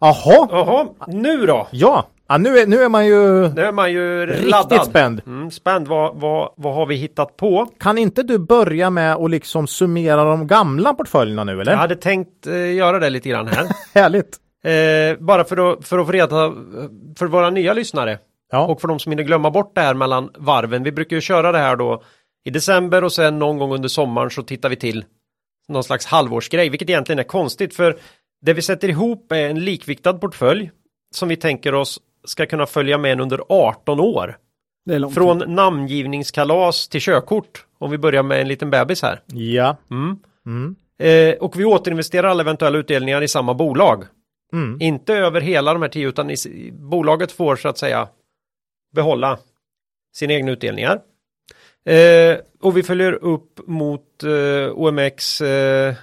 [0.00, 0.48] Jaha.
[0.50, 1.66] Jaha, nu då?
[1.70, 2.06] Ja.
[2.28, 4.86] Ja nu, är, nu är man ju Nu är man ju riktigt laddad.
[4.86, 5.22] spänd.
[5.26, 7.66] Mm, spänd, vad, vad, vad har vi hittat på?
[7.80, 11.72] Kan inte du börja med att liksom summera de gamla portföljerna nu eller?
[11.72, 13.66] Jag hade tänkt eh, göra det lite grann här.
[13.94, 14.36] Härligt.
[14.64, 16.52] eh, bara för att, för att få reda
[17.18, 18.18] för våra nya lyssnare.
[18.52, 18.66] Ja.
[18.66, 20.82] Och för de som hinner glömma bort det här mellan varven.
[20.82, 22.02] Vi brukar ju köra det här då
[22.44, 25.04] i december och sen någon gång under sommaren så tittar vi till
[25.68, 27.96] någon slags halvårsgrej, vilket egentligen är konstigt för
[28.42, 30.70] det vi sätter ihop är en likviktad portfölj
[31.14, 34.38] som vi tänker oss ska kunna följa med en under 18 år.
[34.84, 35.14] Det är långt.
[35.14, 37.66] Från namngivningskalas till körkort.
[37.78, 39.20] Om vi börjar med en liten bebis här.
[39.26, 39.76] Ja.
[39.90, 40.18] Mm.
[40.46, 40.76] Mm.
[40.98, 44.04] Eh, och vi återinvesterar alla eventuella utdelningar i samma bolag.
[44.52, 44.80] Mm.
[44.80, 46.36] Inte över hela de här tio utan i,
[46.72, 48.08] bolaget får så att säga
[48.94, 49.38] behålla
[50.14, 51.00] sina egna utdelningar.
[51.88, 55.94] Eh, och vi följer upp mot eh, OMX eh,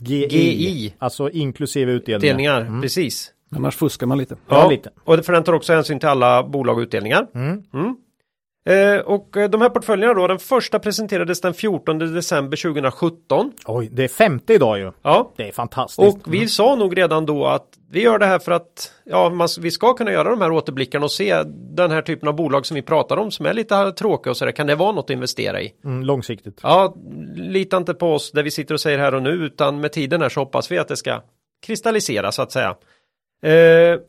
[0.00, 0.28] GI.
[0.28, 2.24] SGI Alltså inklusive utdelningar.
[2.34, 2.60] utdelningar.
[2.60, 2.82] Mm.
[2.82, 3.30] Precis.
[3.56, 4.36] Annars fuskar man lite.
[4.48, 4.90] Ja, lite.
[5.04, 7.26] Och för den tar också hänsyn till alla bolag och utdelningar.
[7.34, 7.62] Mm.
[7.74, 7.96] Mm.
[8.68, 13.52] Eh, och eh, de här portföljerna då, den första presenterades den 14 december 2017.
[13.66, 14.92] Oj, det är femte idag ju.
[15.02, 15.98] Ja, Det är fantastiskt.
[16.26, 19.48] och vi sa nog redan då att vi gör det här för att ja, man,
[19.60, 21.42] vi ska kunna göra de här återblickarna och se
[21.74, 24.52] den här typen av bolag som vi pratar om som är lite tråkiga och sådär.
[24.52, 25.72] Kan det vara något att investera i?
[25.84, 26.60] Mm, långsiktigt.
[26.62, 26.94] Ja,
[27.34, 30.22] lita inte på oss där vi sitter och säger här och nu utan med tiden
[30.22, 31.20] här så hoppas vi att det ska
[31.66, 32.76] kristallisera så att säga.
[33.42, 34.00] Eh,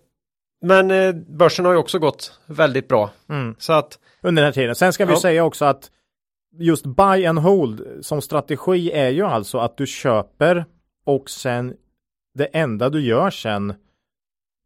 [0.62, 3.10] men eh, börsen har ju också gått väldigt bra.
[3.30, 3.56] Mm.
[3.58, 4.76] Så att Under den här tiden.
[4.76, 5.20] Sen ska vi Ja.
[5.20, 5.92] säga också att
[6.60, 10.66] just buy and hold som strategi är ju alltså att du köper
[11.06, 11.74] och sen
[12.34, 13.70] det enda du gör sen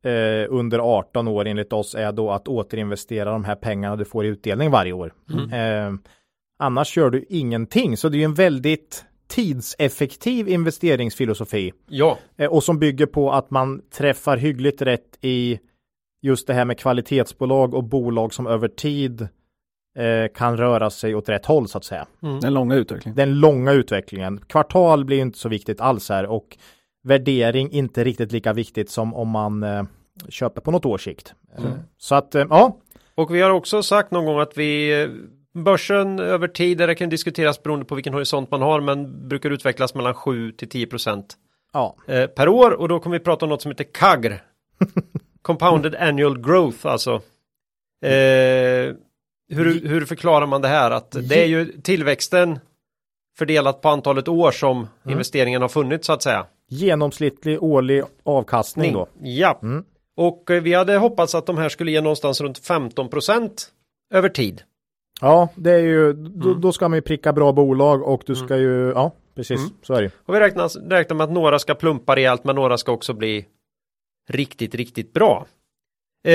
[0.04, 4.26] eh, under 18 år enligt oss är då att återinvestera de här pengarna du får
[4.26, 5.14] i utdelning varje år.
[5.54, 5.94] Eh,
[6.60, 7.98] annars gör du ingenting.
[7.98, 11.74] Så det är ju en väldigt tidseffektiv investeringsfilosofi.
[11.88, 15.60] ja, Eh, och som bygger på att man träffar hyggligt rätt i
[16.22, 19.22] just det här med kvalitetsbolag och bolag som över tid
[19.98, 22.08] eh, kan röra sig åt rätt håll så att säga.
[22.42, 23.16] Den långa utvecklingen.
[23.16, 24.38] Den långa utvecklingen.
[24.48, 26.58] Kvartal blir inte så viktigt alls här och
[27.04, 29.84] värdering inte riktigt lika viktigt som om man eh,
[30.30, 31.34] köper på något års sikt.
[31.58, 31.64] Eh,
[31.98, 32.78] Så att eh, ja,
[33.16, 35.08] och vi har också sagt någon gång att vi
[35.64, 39.96] Börsen över tid, det kan diskuteras beroende på vilken horisont man har, men brukar utvecklas
[39.96, 41.38] mellan 7 till 10 procent
[41.74, 44.44] ja, eh, per år och då kommer vi prata om något som heter CAGR.
[45.42, 47.22] Compounded Annual Growth alltså.
[48.06, 48.96] Eh,
[49.52, 50.92] hur, hur förklarar man det här?
[50.92, 52.60] Att det är ju tillväxten
[53.38, 56.46] fördelat på antalet år som investeringen har funnits så att säga.
[56.68, 59.08] genomsnittlig årlig avkastning då.
[59.22, 59.60] Ja.
[59.64, 59.84] Mm.
[60.16, 63.72] Och eh, vi hade hoppats att de här skulle ge någonstans runt 15 procent
[64.14, 64.64] över tid.
[65.22, 66.62] Ja, det är ju, då, Mm.
[66.62, 69.72] då ska man ju pricka bra bolag och du ska ju, ja, precis, Mm.
[69.84, 70.12] så är det.
[70.26, 73.46] Och vi räknar, räknar med att några ska plumpa rejält men några ska också bli
[74.30, 75.46] riktigt, riktigt bra.
[76.26, 76.34] Eh,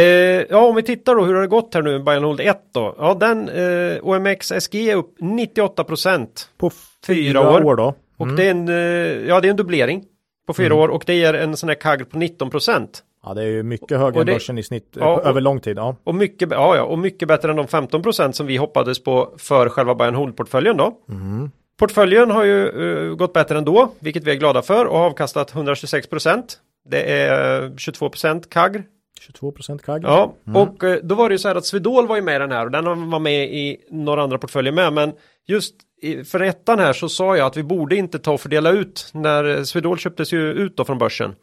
[0.50, 2.58] ja, om vi tittar då hur har det gått här nu med and Hold 1
[2.72, 2.94] då?
[2.98, 6.70] Ja, den eh, OMX SG är upp 98 procent På
[7.06, 7.64] Fyra år.
[7.64, 7.94] år, då.
[8.16, 8.36] och Mm.
[8.36, 10.04] det är en, eh, ja det är en dubblering
[10.46, 13.02] på fyra år och det ger en sån här CAGR på 19 procent.
[13.24, 15.40] Ja, det är ju mycket högre Och än börsen i snitt eh, Ja, och- över
[15.40, 15.76] lång tid.
[15.78, 15.96] Ja.
[16.04, 19.34] Och mycket, ja, ja, och mycket bättre än de 15 procent som vi hoppades på
[19.38, 20.98] för själva buy and hold-portföljen då.
[21.08, 21.50] Mm.
[21.78, 22.68] Portföljen har ju
[23.08, 26.58] eh, gått bättre ändå, vilket vi är glada för och har avkastat 126 procent.
[26.90, 28.82] Det är 22 procent CAGR.
[29.20, 30.04] 22 procent KAG.
[30.04, 32.38] Ja, och eh, då var det ju så här att Swedol var ju med i
[32.38, 35.12] den här och den var med i några andra portföljer med, men
[35.46, 38.70] just i, för ettan här så sa jag att vi borde inte ta och fördela
[38.70, 41.34] ut när eh, Swedol köptes ju ut då från börsen.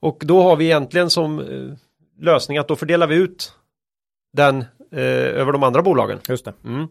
[0.00, 1.76] Och då har vi egentligen som eh,
[2.24, 3.52] lösning att då fördelar vi ut
[4.32, 4.60] den
[4.92, 5.00] eh,
[5.40, 6.18] över de andra bolagen.
[6.28, 6.52] Just det.
[6.64, 6.88] Mm.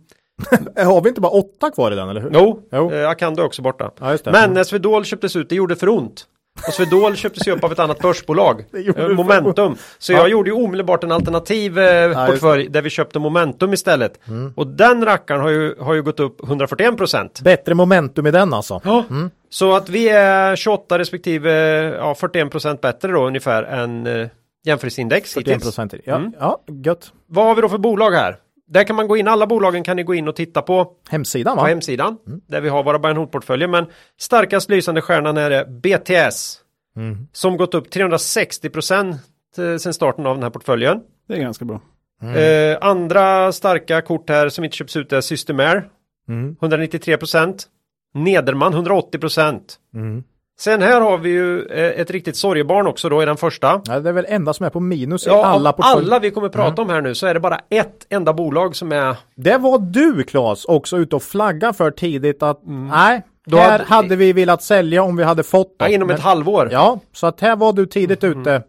[0.75, 2.31] Har vi inte bara åtta kvar i den, eller hur?
[2.33, 2.91] Jo, Jo.
[2.91, 3.91] eh, Akando är också borta.
[3.99, 4.17] Ja.
[4.25, 6.27] Men när Swedol köptes ut, det gjorde för ont.
[6.67, 8.65] Och Swedol köptes ju upp av ett annat börsbolag,
[9.15, 9.75] Momentum.
[9.99, 10.17] Så Ja.
[10.17, 14.19] jag gjorde ju omedelbart en alternativ eh, portfölj där vi köpte Momentum istället.
[14.27, 14.53] Mm.
[14.55, 17.41] Och den rackaren har ju, har ju gått upp 141 procent.
[17.43, 18.81] Bättre momentum i den alltså.
[18.83, 19.03] Ja.
[19.49, 21.51] Så att vi är 28 respektive
[21.97, 24.27] ja, 41 procent bättre då ungefär än eh,
[24.65, 25.63] jämförelseindex 41 hittills.
[25.63, 25.93] procent.
[26.03, 26.33] Ja, Mm.
[26.39, 27.11] ja, gött.
[27.27, 28.37] Vad har vi då för bolag här?
[28.69, 31.55] Där kan man gå in, alla bolagen kan ni gå in och titta på Hemsidan
[31.58, 31.67] på va?
[31.67, 33.67] hemsidan där vi har våra hold-portföljer.
[33.67, 33.86] Men
[34.19, 36.60] starkast lysande stjärnan är BTS.
[36.95, 37.27] Mm.
[37.34, 39.15] som gått upp 360 procent
[39.79, 40.99] sen starten av den här portföljen.
[41.27, 41.82] Det är ganska bra.
[42.36, 45.89] Eh, andra starka kort här som inte köps ut är Systemair,
[46.27, 46.55] Mm.
[46.62, 47.67] 193 procent.
[48.13, 49.75] Nederman 180 procent.
[49.93, 50.23] Mm.
[50.59, 53.81] Sen här har vi ju eh, ett riktigt sorgebarn också då i den första.
[53.85, 55.97] Ja, det är väl enda som är på minus i Ja, alla av portföljer.
[56.07, 58.91] alla vi kommer prata om här nu så är det bara ett enda bolag som
[58.91, 62.59] är Det var du Claes också ute och flagga för tidigt att
[62.91, 66.69] nej, Då här hade- vi velat sälja om vi hade fått ja, inom ett halvår.
[66.71, 68.63] Ja, så att här var du tidigt ute.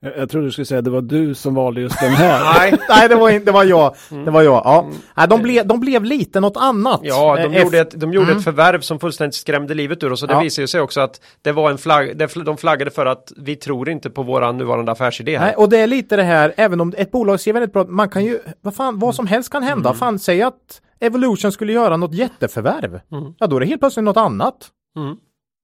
[0.00, 2.54] Jag, jag trodde du skulle säga att det var du som valde just den här.
[2.58, 3.94] Nej, Nej, det var, inte, det var jag.
[4.24, 4.62] Det var jag.
[4.64, 4.88] Ja.
[5.16, 7.00] Nej, de, blev, de blev lite något annat.
[7.02, 10.22] Ja, de Eh, gjorde, ett, de gjorde ett förvärv som fullständigt skrämde livet ur oss
[10.22, 10.40] och det Ja.
[10.40, 13.56] visar ju sig också att det var en flagg, det- de flaggade för att vi
[13.56, 15.46] tror inte på våran nuvarande affärsidé här.
[15.46, 18.08] Nej, och det är lite det här, även om ett bolag ser väldigt bra man
[18.08, 19.88] kan ju, vad fan, vad som helst kan hända.
[19.90, 19.98] Mm.
[19.98, 23.00] Fan, säg att Evolution skulle göra något jätteförvärv.
[23.38, 24.54] Ja, då är det helt plötsligt något annat.
[24.96, 25.16] Mm.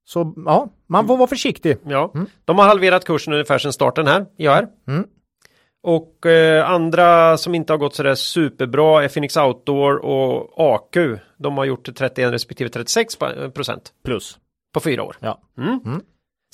[0.05, 1.77] Så ja, man får vara försiktig.
[1.85, 2.13] Ja,
[2.45, 4.67] de har halverat kursen ungefär sedan starten här, IAR.
[4.87, 5.07] Mm.
[5.83, 10.97] Och eh, andra som inte har gått sådär superbra är Phoenix Outdoor och AQ.
[11.37, 14.37] De har gjort 31 respektive 36 pa- procent Plus.
[14.73, 15.15] på fyra år.
[15.19, 15.41] Ja.
[15.57, 15.79] Mm.
[15.85, 16.01] Mm.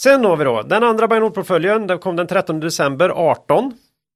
[0.02, 1.88] Sen har vi då den andra hold-portföljen.
[1.88, 3.74] Den kom den 13 december 18.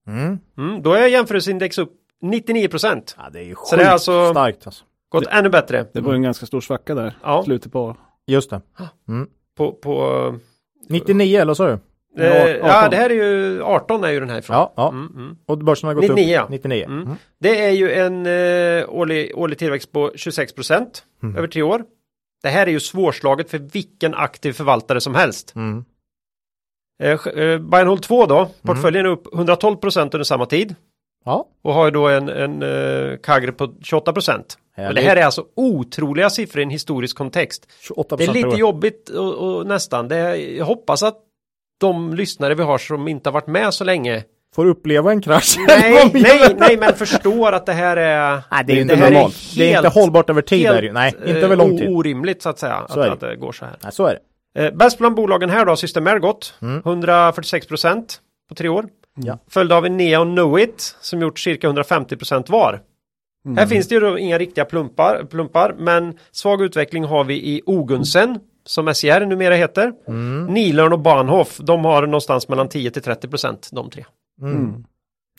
[0.08, 0.40] Mm.
[0.58, 0.82] Mm.
[0.82, 3.16] Då är jämförelseindex upp 99 procent.
[3.18, 4.84] Ja, det är ju Så det är alltså- starkt alltså.
[5.10, 5.86] Gått ännu bättre.
[5.94, 7.18] Det var en ganska stor svacka där.
[7.24, 7.44] Ja.
[7.44, 7.98] Slutet på.
[8.28, 8.62] Just det.
[9.58, 10.36] På, på
[10.90, 11.68] 99 eller så?
[11.68, 11.78] eh,
[12.18, 12.90] ja, 18.
[12.92, 14.56] det här är ju 18 är ju den här ifrån.
[14.56, 14.90] Ja, ja.
[14.90, 15.38] Mm, mm.
[15.46, 16.42] Och börsen har gått 99, ja.
[16.44, 16.86] upp 99.
[16.86, 17.02] Mm.
[17.02, 17.16] Mm.
[17.40, 21.38] Det är ju en eh, årlig, årlig tillväxt på 26 procent Mm.
[21.38, 21.84] över tre år.
[22.44, 25.56] Det här är ju svårslaget för vilken aktiv förvaltare som helst.
[25.56, 25.86] Mm.
[27.04, 30.76] Eh, eh, Buy and Hold 2 då, portföljen är upp 112 procent under samma tid
[31.26, 34.58] Ja, och har ju då en, en eh, på 28 procent.
[34.76, 35.04] Men det Härligt.
[35.04, 37.68] här är alltså otroliga siffror i en historisk kontext.
[37.80, 40.08] 28 Det är lite jobbigt och, och nästan.
[40.08, 41.18] Det är, jag hoppas att
[41.80, 44.24] de lyssnare vi har som inte har varit med så länge
[44.56, 45.56] Får uppleva en krasch.
[45.68, 48.42] Nej, nej, nej, men förstår att det här är...
[48.52, 49.36] Nej, det är inte här normalt.
[49.58, 50.66] Det är inte helt- hållbart över tid.
[50.66, 51.90] är det helt, Nej, inte eh, över lång tid.
[51.90, 53.14] Orimligt så att säga, Så att, är det.
[53.14, 53.76] att det går så här.
[53.84, 54.20] Nej, så är
[54.56, 54.66] det.
[54.66, 56.54] Eh, bäst bland bolagen här då, Systemair gått.
[56.62, 56.82] Mm.
[56.86, 58.86] 146 procent på tre år.
[59.16, 59.38] Ja.
[59.50, 62.82] Följd av Enea och Knowit som gjort cirka 150 procent var.
[63.46, 63.58] Mm.
[63.58, 67.62] Här finns det ju då inga riktiga plumpar, plumpar, men svag utveckling har vi i
[67.66, 69.92] Ogunsen som SCR numera heter.
[70.08, 70.46] Mm.
[70.46, 74.06] Nilörn och Bahnhof, de har någonstans mellan 10 till 30 procent de tre.
[74.42, 74.84] Mm.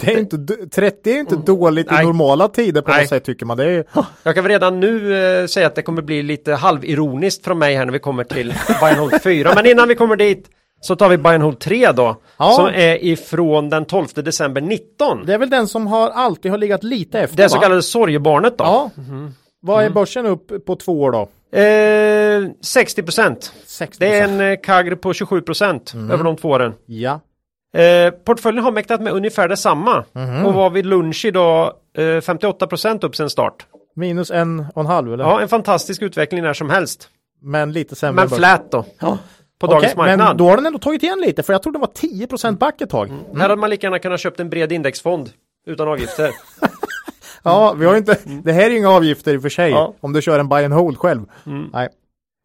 [0.00, 2.02] Det är inte, d- 30 är inte dåligt Nej.
[2.02, 3.00] i normala tider på Nej.
[3.00, 3.56] något sätt tycker man.
[3.56, 3.84] Det är,
[4.22, 7.74] Jag kan väl redan nu eh, säga att det kommer bli lite halvironiskt från mig
[7.76, 8.52] här när vi kommer till
[8.98, 9.52] Hold 4.
[9.54, 10.50] Men innan vi kommer dit
[10.84, 12.16] så tar vi Buy and Hold 3 då.
[12.36, 12.52] Ja.
[12.52, 15.26] Som är ifrån den 12 december 19.
[15.26, 17.62] det är väl den som har alltid har legat lite efter Det så va?
[17.62, 18.64] kallade sorgebarnet då.
[18.64, 18.90] Ja.
[18.94, 19.34] Mhm.
[19.60, 21.28] Vad är börsen upp på två år då?
[21.58, 23.52] Eh, 60 procent.
[23.66, 26.72] 60 Det är en eh, CAGR på 27 procent över de två åren.
[26.86, 27.20] Ja.
[27.76, 30.04] Eh, portföljen har mäktat med ungefär detsamma.
[30.12, 30.46] Mhm.
[30.46, 33.66] Och var vid lunch idag eh, 58 procent upp sen start.
[33.96, 35.24] Minus en och en halv eller?
[35.24, 37.08] Ja, en fantastisk utveckling när som helst.
[37.42, 38.84] Men lite sämre Men flat då.
[38.98, 39.18] Ja.
[39.58, 40.18] På dagens marknad.
[40.18, 42.58] Men då har den ändå tagit igen lite för jag trodde det var 10 procent
[42.58, 43.10] back ett tag.
[43.34, 45.30] Här hade man lika gärna kunnat köpt en bred indexfond
[45.66, 46.30] utan avgifter.
[47.46, 49.70] Ja, vi har inte, det här är ju inga avgifter i och för sig.
[49.70, 49.94] Ja.
[50.00, 51.24] Om du kör en buy and hold själv.
[51.46, 51.70] Mm.
[51.72, 51.88] Nej.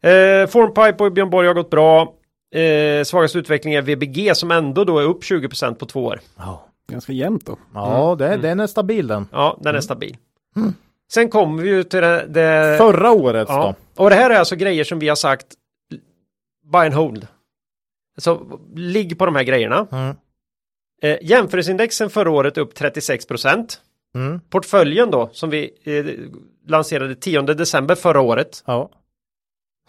[0.04, 2.13] Eh, Formpipe och Björn Borg har gått bra.
[2.56, 6.19] Eh, svagast utveckling är VBG som ändå då är upp 20% på två år.
[6.38, 7.58] Ja, Ganska jämnt då.
[7.74, 9.28] ja det, den är stabil den.
[9.32, 10.17] Ja, den är stabil.
[11.12, 12.26] Sen kommer vi ju till det...
[12.28, 13.76] det Förra årets ja.
[13.95, 14.04] då?
[14.04, 15.45] Och det här är alltså grejer som vi har sagt
[16.71, 17.27] buy and hold.
[18.17, 19.88] Så ligg på de här grejerna.
[19.91, 20.15] Mm.
[21.01, 23.77] Eh, jämförelseindexen förra året upp 36%.
[24.15, 24.39] Mm.
[24.49, 26.05] Portföljen då som vi eh,
[26.71, 28.63] lanserade 10 december förra året.
[28.65, 28.91] Ja.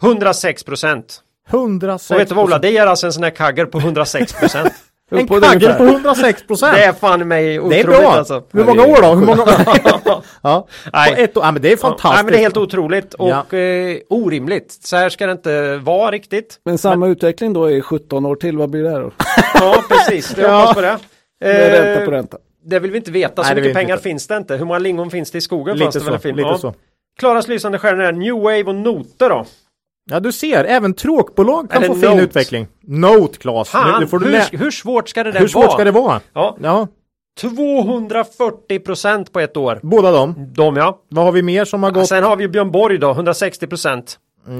[0.01, 1.03] 106%.
[1.49, 4.71] 106 Och vet du vad Ola, det ger alltså en sån här kagger på 106%.
[5.11, 5.99] En det kagge på ungefär.
[5.99, 6.75] 106 procent.
[6.75, 8.11] det är fan mig otroligt Det är bra.
[8.11, 8.43] alltså.
[8.53, 9.07] Hur många år då?
[9.07, 9.45] Hur många...
[10.41, 10.67] ja.
[10.93, 11.15] Nej.
[11.15, 11.43] På ett år.
[11.43, 12.13] Ja, men det är fantastiskt.
[12.13, 13.57] Nej men det är helt otroligt och Ja.
[13.57, 14.71] eh, orimligt.
[14.83, 16.59] Så här ska det inte vara riktigt.
[16.65, 19.11] Men samma utveckling då i 17 år till, vad blir det då?
[19.53, 20.59] Ja precis, Ja.
[20.59, 20.97] hoppas på det.
[21.41, 22.37] Med Eh, ränta på ränta.
[22.65, 24.03] Det vill vi inte veta, så Nej, det mycket pengar inte.
[24.03, 24.55] finns det inte.
[24.55, 25.77] Hur många lingon finns det i skogen?
[25.77, 26.27] Lite det så.
[26.27, 26.57] Lite Ja.
[26.57, 26.73] så.
[27.19, 29.45] Klaras lysande stjärnor är New Wave och Noter då.
[30.09, 30.63] Ja, du ser.
[30.63, 32.21] Även tråkbolag kan Eller få fin Note.
[32.23, 32.67] utveckling.
[32.81, 33.69] Note, Claes.
[33.69, 35.71] Fan, Nu du hur, hur svårt ska det där Hur svårt vara?
[35.73, 36.21] ska det vara?
[36.33, 36.87] Ja, Ja,
[37.41, 39.79] 240% på ett år.
[39.83, 40.53] båda de.
[40.55, 40.99] De ja.
[41.09, 42.07] Vad har vi mer som har gått?
[42.07, 44.03] Sen har vi Björn Borg då, 160%.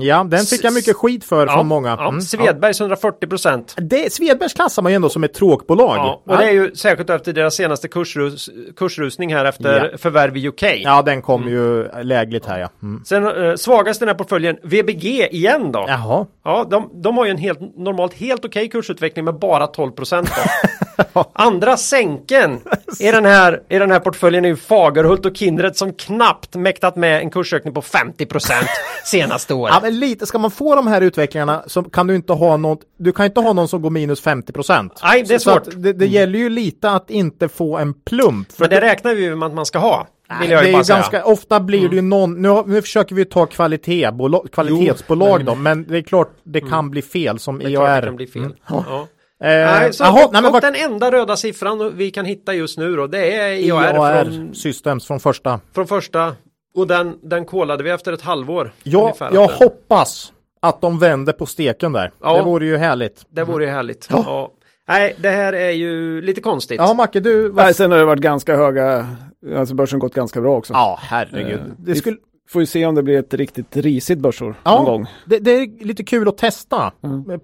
[0.02, 1.90] Ja, den fick jag mycket skit för Ja, från många.
[1.90, 3.76] Ja, Mm, Svedbergs 140 procent.
[3.90, 3.98] ja.
[4.10, 5.98] Svedbergs klassar man ju ändå som ett tråkbolag.
[5.98, 9.98] Ja, och det är ju särskilt efter deras senaste kursrus, kursrusning här efter Ja.
[9.98, 10.64] förvärv i UK.
[10.64, 12.70] Ja, den kom ju lägligt här ja.
[12.84, 13.02] Mm.
[13.06, 15.86] Sen eh, svagast i den här portföljen, VBG igen då.
[15.88, 16.26] Jaha.
[16.44, 20.30] Ja, de, de har ju en helt, normalt helt okej kursutveckling med bara 12 procent.
[21.34, 22.60] Andra sänken
[23.00, 26.96] i den, här, i den här portföljen är ju Fagerhult och Kindred som knappt mäktat
[26.96, 28.68] med en kursökning på 50 procent
[29.06, 29.71] senaste året.
[29.74, 32.80] Ja, men lite, ska man få de här utvecklingarna så kan du inte ha något,
[32.98, 35.00] du kan inte ha någon som går minus 50 procent.
[35.04, 35.64] Nej, det är svårt.
[35.76, 38.52] Det, det gäller ju lite att inte få en plump.
[38.52, 40.08] För Men det räknar vi ju med att man ska ha.
[40.40, 40.98] Vill det är ju säga.
[40.98, 45.84] ganska, ofta blir det ju någon, nu, nu försöker vi ta kvalitetsbolag, kvalitetsbolag då, men
[45.88, 48.02] det är klart det kan bli fel som IAR.
[48.02, 48.42] det kan bli fel.
[48.42, 48.56] Mm.
[48.68, 49.08] Ja.
[49.44, 52.78] Eh, Nej, så, och, nej, och vad, den enda röda siffran vi kan hitta just
[52.78, 55.60] nu då, det är IAR, IAR från, Systems från första.
[55.76, 56.36] från första.
[56.76, 58.72] Och den, den kollade vi efter ett halvår.
[58.84, 59.32] Jag, ungefär.
[59.34, 62.12] jag hoppas att de vänder på steken där.
[62.22, 62.38] Ja.
[62.38, 63.26] Det vore ju härligt.
[63.30, 64.08] Det vore ju härligt.
[64.12, 64.52] Ja.
[64.88, 66.78] Nej, det här är ju lite konstigt.
[66.80, 67.50] Ja, Macke, du...
[67.50, 67.66] Vad...
[67.66, 69.08] Nej, sen har det varit ganska höga,
[69.56, 70.74] alltså börsen gått ganska bra också.
[70.74, 71.60] Ja, herregud.
[71.60, 72.18] Eh, Det, skulle,
[72.50, 75.06] Får ju se om det blir ett riktigt risigt börsår någon ja, gång.
[75.26, 76.92] det, det är lite kul att testa.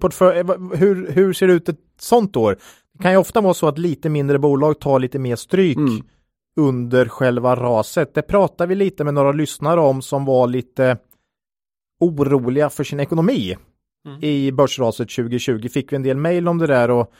[0.00, 2.56] Portfölj, eh, hur, hur ser det ut ett sånt år?
[2.98, 6.02] Det kan ju ofta vara så att lite mindre bolag tar lite mer stryk Mm.
[6.58, 8.14] Under själva raset.
[8.14, 10.96] Det pratar vi lite med några lyssnare om som var lite
[12.00, 13.56] oroliga för sin ekonomi
[14.06, 14.24] Mm.
[14.24, 15.68] i börsraset 2020.
[15.68, 17.12] Fick vi en del mejl om det där och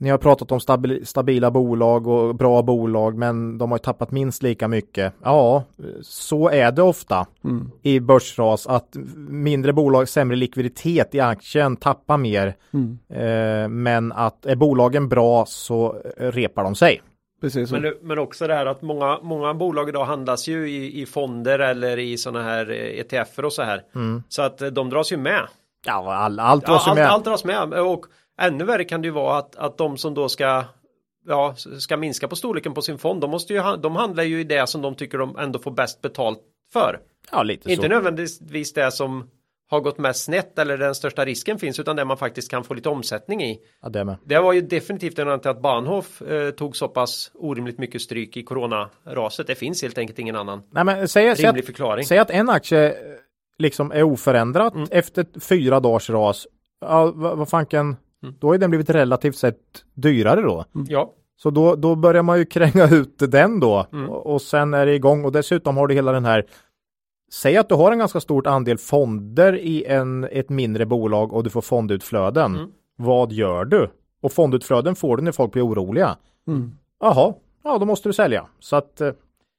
[0.00, 4.42] ni har pratat om stabil, stabila bolag och bra bolag men de har tappat minst
[4.42, 5.12] lika mycket.
[5.22, 5.64] Ja,
[6.02, 7.70] så är det ofta Mm.
[7.82, 8.96] i börsras att
[9.28, 12.54] mindre bolag, sämre likviditet i aktien tappar mer.
[12.72, 12.98] Mm.
[13.08, 17.00] Eh, men att är bolagen bra så repar de sig.
[17.40, 17.72] Precis.
[17.72, 21.58] Men, men också det här att många, många bolag idag handlas ju i, i fonder
[21.58, 23.82] eller i sådana här eh, ETFer och så här.
[24.28, 25.46] Så att eh, de dras ju med.
[25.86, 27.04] Ja, all, allt Ja, vad som allt, är.
[27.06, 27.72] allt dras med.
[27.74, 28.06] Och
[28.40, 30.64] ännu värre kan det ju vara att, att de som då ska
[31.26, 34.44] ja, ska minska på storleken på sin fond, de, måste ju, de handlar ju i
[34.44, 36.38] det som de tycker de ändå får bäst betalt
[36.72, 37.00] för.
[37.32, 37.88] Ja, lite Inte så.
[37.88, 39.30] nödvändigtvis det som
[39.70, 42.74] har gått mest snett eller den största risken finns utan det man faktiskt kan få
[42.74, 43.58] lite omsättning i.
[43.82, 44.16] Ja, det med.
[44.24, 48.02] Det var ju definitivt en anledning till att Bahnhof eh, tog så pass orimligt mycket
[48.02, 49.46] stryk i coronaraset.
[49.46, 52.04] Det finns helt enkelt ingen annan Nej, men säg, säg, att, förklaring.
[52.04, 52.94] säg att en aktie eh,
[53.58, 54.86] liksom är oförändrat Mm.
[54.90, 56.46] efter fyra dagars ras.
[56.80, 58.34] Ja, vad, vad fanken, Mm.
[58.40, 59.56] då är den blivit relativt sett
[59.94, 60.64] dyrare då.
[60.88, 64.10] Ja, Så då, då börjar man ju kränga ut den då Mm.
[64.10, 66.44] och, och sen är det igång och dessutom har du hela den här
[67.32, 71.44] Säg att du har en ganska stort andel fonder i en, ett mindre bolag och
[71.44, 72.54] du får fondutflöden.
[72.56, 72.70] Mm.
[72.96, 73.90] Vad gör du?
[74.22, 76.16] Och fondutflöden får du när folk blir oroliga.
[76.48, 76.72] Mm.
[77.00, 78.46] Jaha, ja då måste du sälja.
[78.60, 79.10] Så att, eh,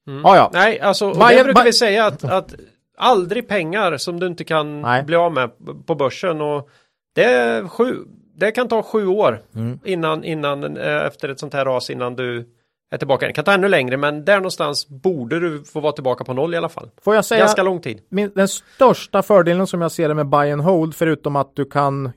[0.07, 0.21] Mm.
[0.23, 0.49] ja ja.
[0.53, 2.55] nej alltså Bayern- det brukar vi Bay- säga att, att
[2.97, 5.03] aldrig pengar som du inte kan Nej.
[5.03, 5.49] bli av med
[5.85, 6.69] på börsen och
[7.15, 7.95] det sju,
[8.35, 9.79] det kan ta sju år Mm.
[9.85, 12.49] innan, innan eh, efter ett sånt här ras innan du
[12.91, 13.27] är tillbaka.
[13.27, 16.53] Det kan ta ännu längre men där någonstans borde du få vara tillbaka på noll
[16.53, 16.89] i alla fall.
[17.03, 18.01] Får jag säga Ganska lång tid.
[18.09, 21.65] min, den största fördelen som jag ser det med buy and hold förutom att du
[21.65, 22.11] kan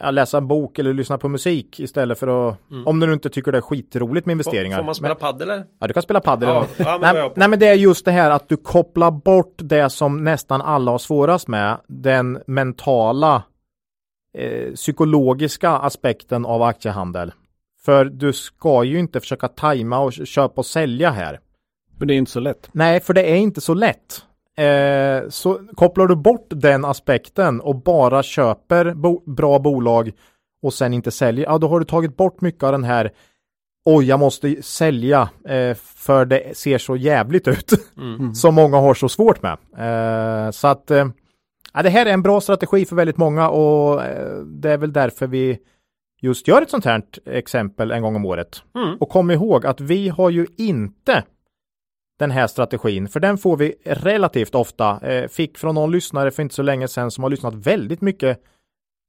[0.00, 2.86] ja, läsa en bok eller lyssna på musik istället för att Mm.
[2.86, 4.76] om du inte tycker det är skitroligt med investeringar.
[4.76, 5.64] Får man spela men, paddel eller?
[5.80, 6.48] ja, du kan spela padel.
[6.48, 9.90] Ja, ja, nej, nej, men det är just det här att du kopplar bort det
[9.90, 13.42] som nästan alla har svårast med, den mentala
[14.38, 17.32] eh, psykologiska aspekten av aktiehandel.
[17.84, 21.40] För du ska ju inte försöka tajma och köpa och sälja här.
[21.98, 22.68] För det är inte så lätt.
[22.72, 24.22] Nej, för det är inte så lätt.
[24.56, 30.12] Eh, så kopplar du bort den aspekten och bara köper bo- bra bolag
[30.62, 33.10] och sen inte säljer, ja då har du tagit bort mycket av den här
[33.84, 38.34] oj, jag måste sälja eh, för det ser så jävligt ut Mm.
[38.34, 39.52] som många har så svårt med.
[39.78, 41.06] Eh, så att eh,
[41.74, 44.92] ja, det här är en bra strategi för väldigt många och eh, det är väl
[44.92, 45.58] därför vi
[46.24, 48.62] just gör ett sånt här exempel en gång om året.
[48.74, 48.96] Mm.
[49.00, 51.24] Och kom ihåg att vi har ju inte
[52.18, 55.00] den här strategin, för den får vi relativt ofta.
[55.00, 58.40] Eh, fick från någon lyssnare för inte så länge sedan som har lyssnat väldigt mycket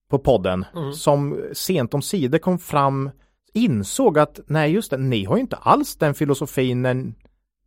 [0.10, 0.93] på podden, Mm.
[0.93, 3.10] som sent om sidor kom fram,
[3.54, 7.13] insåg att nej just det, ni har ju inte alls den filosofin när,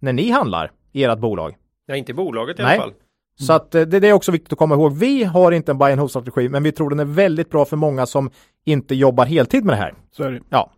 [0.01, 1.57] när ni handlar i ert bolag.
[1.87, 2.75] Ja, inte i bolaget i Nej.
[2.79, 2.95] alla fall.
[3.39, 4.97] Så att eh, det, det är också viktigt att komma ihåg.
[4.97, 7.65] Vi har inte en buy and hold strategi, men vi tror den är väldigt bra
[7.65, 8.31] för många som
[8.65, 9.95] inte jobbar heltid med det här.
[10.13, 10.41] Så är det.
[10.51, 10.71] Ja,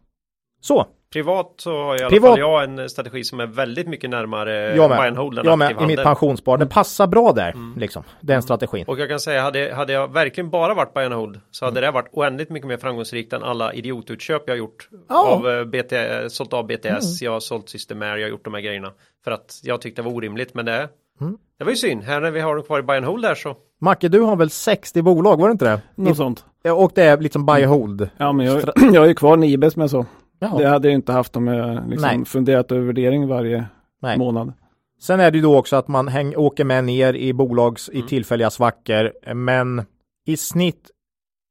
[0.61, 0.87] så.
[1.13, 4.77] Privat så har i alla Privat- fall jag en strategi som är väldigt mycket närmare
[4.77, 4.99] Jag med.
[4.99, 6.05] buy and hold än Jag med, aktiv i mitt handel.
[6.05, 6.59] pensionsspar.
[6.59, 8.85] Det passar bra där, liksom, den strategin.
[8.89, 11.81] Och jag kan säga, hade, hade jag verkligen bara varit buy and hold så hade
[11.81, 14.89] det varit oändligt mycket mer framgångsrikt än alla idiotutköp jag gjort.
[15.09, 15.27] Ja.
[15.29, 15.93] Av eh, BT,
[16.31, 18.93] sålt av BTS, jag har sålt Systemair, jag har gjort de här grejerna.
[19.25, 20.89] För att jag tyckte det var orimligt, men det,
[21.21, 21.37] Mm.
[21.59, 23.35] Det var ju synd, här när vi har dem kvar i buy and hold där
[23.35, 23.57] så.
[23.81, 25.83] Macke, du har väl 60 bolag, var det inte det?
[25.95, 26.45] Något sånt.
[26.65, 28.11] Och det är liksom buy and hold.
[28.17, 28.63] Ja, men jag,
[28.93, 30.07] jag är ju kvar Nibes med så.
[30.39, 30.59] Jaha.
[30.59, 31.83] Det hade jag inte haft om jag Nej.
[31.89, 33.65] liksom funderat över värdering varje
[34.03, 34.19] Nej.
[34.19, 34.53] månad.
[35.01, 38.03] Sen är det ju då också att man häng, åker med ner i bolags i
[38.03, 39.35] tillfälliga svackor.
[39.35, 39.83] Men
[40.27, 40.91] i snitt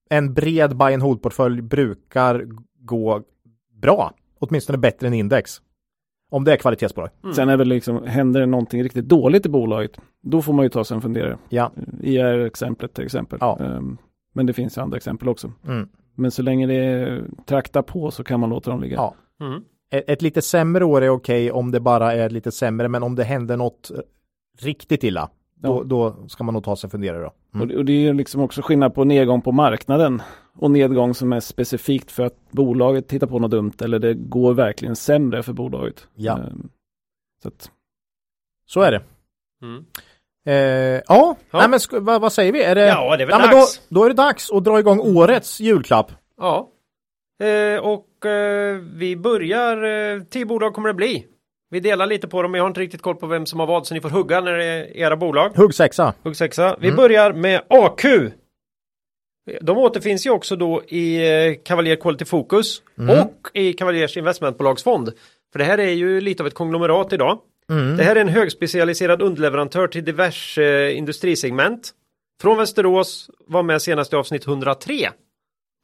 [0.10, 2.46] en bred buy and hold portfölj brukar
[2.80, 3.22] gå
[3.82, 4.14] bra.
[4.40, 5.62] Åtminstone bättre än index.
[6.30, 7.10] Om det är kvalitetsbolag.
[7.36, 10.70] Sen är väl liksom, händer det någonting riktigt dåligt i bolaget, då får man ju
[10.70, 11.38] ta sig en funderare.
[11.50, 11.72] Ja.
[12.02, 13.38] IR-exemplet till exempel.
[13.42, 13.60] Ja.
[13.60, 13.98] Ehm,
[14.34, 15.52] men det finns andra exempel också.
[15.68, 15.90] Mm.
[16.16, 18.96] Men så länge det traktar på så kan man låta dem ligga.
[18.96, 19.16] Ja.
[19.42, 19.62] Mm.
[19.92, 22.88] Ett, ett lite sämre år är okej om det bara är lite sämre.
[22.88, 23.98] Men om det händer något eh,
[24.62, 25.30] riktigt illa.
[25.62, 25.84] Då, Ja.
[25.84, 27.32] då ska man nog ta sig en funderare då.
[27.54, 27.62] Mm.
[27.62, 30.22] Och, det, och det är ju liksom också skillnad på nedgång på marknaden
[30.58, 34.54] och nedgång som är specifikt för att bolaget tittar på något dumt eller det går
[34.54, 36.08] verkligen sämre för bolaget.
[36.16, 36.38] Ja.
[36.38, 36.70] Ehm,
[37.44, 37.72] så att,
[38.66, 39.02] Så är det.
[39.62, 39.86] Mm.
[40.46, 40.56] Eh,
[41.08, 41.60] ja, Ja.
[41.60, 42.64] Nej, men vad, vad säger vi?
[42.64, 43.82] Är det, Ja, det är väl Ja, men dags.
[43.90, 46.12] Då, då är det dags att dra igång årets julklapp.
[46.38, 46.70] Ja.
[47.46, 49.84] Eh, och eh, vi börjar,
[50.16, 51.26] eh, tio bolag kommer det bli.
[51.72, 53.88] Vi delar lite på dem, jag har inte riktigt koll på vem som har vad
[53.88, 55.52] så ni får hugga när det är era bolag.
[55.56, 56.14] Huggsexa.
[56.24, 56.76] Huggsexa.
[56.80, 56.98] Vi Mm.
[56.98, 58.06] börjar med AQ.
[59.62, 63.20] De återfinns ju också då i eh, Cavalier Quality Focus Mm.
[63.20, 65.12] och i Cavaliers investmentbolagsfond.
[65.52, 67.40] För det här är ju lite av ett konglomerat idag.
[67.72, 67.98] Mm.
[67.98, 71.92] Det här är en högspecialiserad underleverantör till diverse eh, industrisegment.
[72.42, 75.10] Från Västerås var med senast i avsnitt 103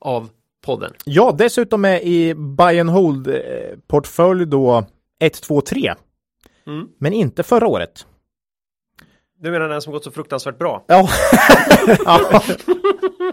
[0.05, 0.29] av
[0.65, 0.93] podden.
[1.05, 3.35] Ja, dessutom är i buy and hold eh,
[3.87, 4.85] portfölj då
[5.19, 5.93] 1, 2, 3.
[6.67, 6.87] Mm.
[6.99, 8.05] Men inte förra året.
[9.39, 10.85] Du menar den som gått så fruktansvärt bra?
[10.87, 11.09] Ja.
[12.05, 12.41] ja.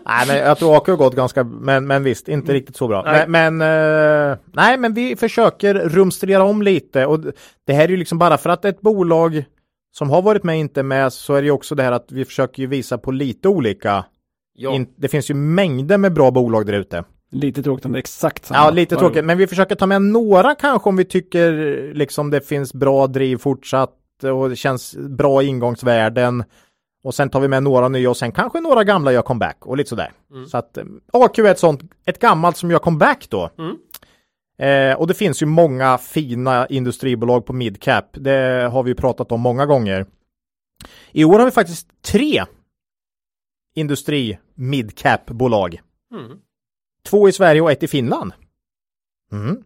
[0.07, 3.03] nej, men jag tror AK har gått ganska, men, men visst, inte riktigt så bra.
[3.03, 3.25] Nej.
[3.29, 7.21] Men, men eh, nej, men vi försöker rumstrera om lite och
[7.67, 9.45] det här är ju liksom bara för att ett bolag
[9.93, 12.25] som har varit med inte med så är det ju också det här att vi
[12.25, 14.05] försöker ju visa på lite olika.
[14.55, 14.85] Ja.
[14.97, 17.05] Det finns ju mängder med bra bolag där ute.
[17.33, 18.61] Lite tråkigt om det är exakt samma.
[18.61, 21.53] Ja, lite tråkigt, men vi försöker ta med några kanske om vi tycker
[21.95, 26.45] liksom det finns bra driv fortsatt och det känns bra ingångsvärden.
[27.05, 29.77] Och sen tar vi med några nya och sen kanske några gamla gör comeback och
[29.77, 30.13] lite sådär.
[30.49, 33.51] Så att eh, AQ är ett sånt, ett gammalt som gör comeback då.
[33.59, 33.77] Mm.
[34.59, 38.07] Eh, och det finns ju många fina industribolag på midcap.
[38.13, 40.07] Det har vi ju pratat om många gånger.
[41.13, 42.45] I år har vi faktiskt tre
[43.75, 45.81] industri midcap-bolag.
[46.15, 46.39] Mm.
[47.09, 48.33] Två i Sverige och ett i Finland.
[49.33, 49.63] Mm.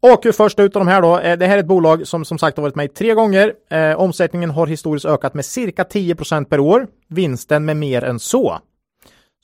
[0.00, 1.18] AQ först ut av de här då.
[1.18, 3.54] Eh, Det här är ett bolag som som sagt har varit med tre gånger.
[3.70, 6.86] Eh, omsättningen har historiskt ökat med cirka 10% per år.
[7.08, 8.58] Vinsten med mer än så.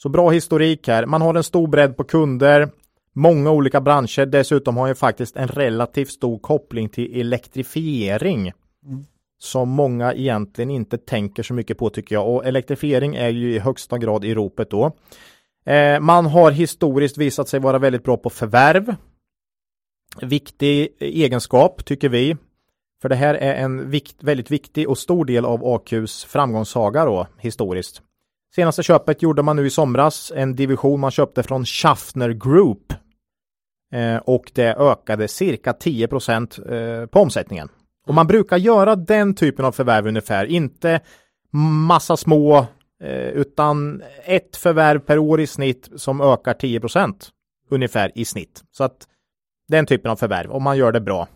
[0.03, 1.07] Så bra historik här.
[1.07, 2.69] Man har en stor bredd på kunder.
[3.15, 4.27] Många olika branscher.
[4.27, 8.53] Dessutom har ju faktiskt en relativt stor koppling till elektrifiering.
[9.41, 12.29] Som många egentligen inte tänker så mycket på tycker jag.
[12.29, 14.93] Och elektrifiering är ju i högsta grad i ropet då.
[15.69, 18.95] Eh, man har historiskt visat sig vara väldigt bra på förvärv.
[20.21, 22.37] Viktig egenskap tycker vi.
[23.03, 27.27] För det här är en vikt, väldigt viktig och stor del av AQs framgångssaga då
[27.39, 28.03] historiskt.
[28.55, 32.93] Senaste köpet gjorde man nu i somras, en division man köpte från Schaffner Group.
[33.93, 37.69] Eh, och det ökade cirka 10 eh, på omsättningen.
[38.07, 41.01] Och man brukar göra den typen av förvärv ungefär, inte
[41.87, 42.67] massa små
[43.01, 47.31] Eh, utan ett förvärv per år i snitt som ökar 10%
[47.71, 48.63] ungefär i snitt.
[48.71, 49.09] Så att
[49.69, 51.29] den typen av förvärv, om man gör det bra.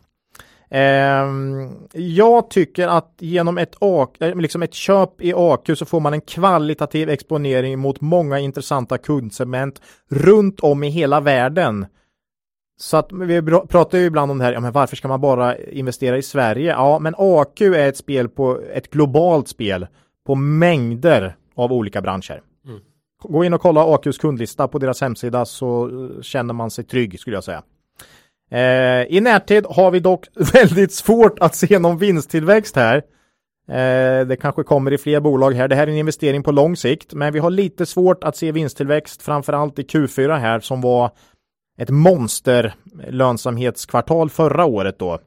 [0.71, 3.77] Ehm, jag tycker att genom ett,
[4.21, 8.99] eh, liksom ett köp i AQ så får man en kvalitativ exponering mot många intressanta
[8.99, 11.87] kundsegment runt om i hela världen.
[12.81, 15.59] Så att vi pratar ju ibland om det här, ja, men varför ska man bara
[15.59, 16.71] investera i Sverige?
[16.71, 19.87] Ja, men AQ är ett spel på ett globalt spel
[20.27, 22.42] på mängder av olika branscher.
[23.22, 27.20] Gå in och kolla AQs kundlista på deras hemsida så eh, känner man sig trygg
[27.20, 27.62] skulle jag säga.
[28.50, 32.96] Eh, I närtid har vi dock väldigt svårt att se någon vinsttillväxt här.
[33.68, 35.68] Eh, det kanske kommer i fler bolag här.
[35.68, 38.53] Det här är en investering på lång sikt, men vi har lite svårt att se
[38.53, 41.11] vinsttillväxt, framförallt i Q4 här som var
[41.78, 42.74] ett monster
[43.09, 45.18] lönsamhetskvartal förra året då.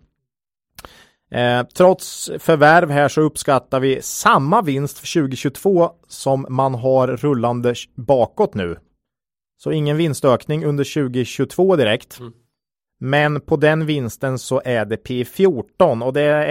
[1.31, 7.75] Eh, trots förvärv här så uppskattar vi samma vinst för 2022 som man har rullande
[7.95, 8.77] bakåt nu.
[9.57, 12.19] Så ingen vinstökning under 2022 direkt.
[12.99, 16.49] Men på den vinsten så är det P14 och det är,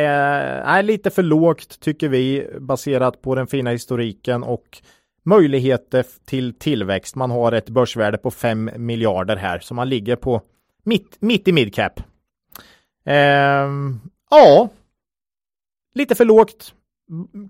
[0.63, 4.83] är lite för lågt tycker vi baserat på den fina historiken och
[5.25, 7.17] möjligheter till tillväxt.
[7.17, 10.43] Man har ett börsvärde på 5 miljarder här så man ligger på
[10.85, 12.01] mitt, mitt i midcap.
[13.07, 14.01] Ehm,
[14.31, 14.69] ja,
[15.95, 16.75] lite för lågt.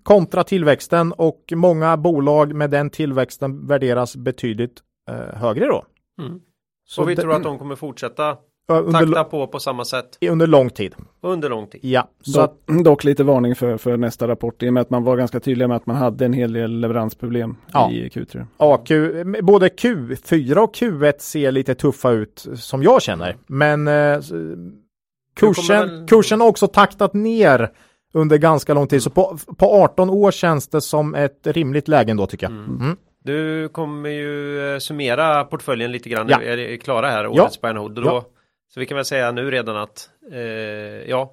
[0.02, 5.84] kontra tillväxten och många bolag med den tillväxten värderas betydligt eh, högre då.
[6.22, 6.40] Mm.
[6.88, 8.36] Så vi det- tror att de kommer fortsätta
[8.68, 10.94] under, takta på på samma sätt under lång tid.
[11.20, 11.80] under lång tid.
[11.84, 14.90] Ja, så Dock, att, dock lite varning för, för nästa rapport i och med att
[14.90, 17.90] man var ganska tydlig med att man hade en hel del leveransproblem Ja.
[17.90, 18.46] i Q3.
[18.56, 18.88] AQ,
[19.44, 23.36] både Q4 och Q1 ser lite tuffa ut som jag känner.
[23.46, 24.20] Men eh,
[25.34, 27.70] kursen, väl- kursen har också taktat ner
[28.14, 29.02] under ganska lång tid.
[29.02, 32.52] Så på, på 18 år känns det som ett rimligt läge ändå tycker jag.
[32.52, 32.96] Mm.
[33.24, 36.28] Du kommer ju eh, summera portföljen lite grann.
[36.28, 36.42] Ja.
[36.42, 37.30] Är det klara här, Ja.
[37.30, 37.98] årets buy and hold.
[37.98, 38.24] Och Då, Ja.
[38.74, 40.38] Så vi kan väl säga nu redan att eh,
[41.10, 41.32] ja,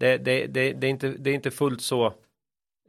[0.00, 2.12] det, det, det, det, är inte, det är inte fullt så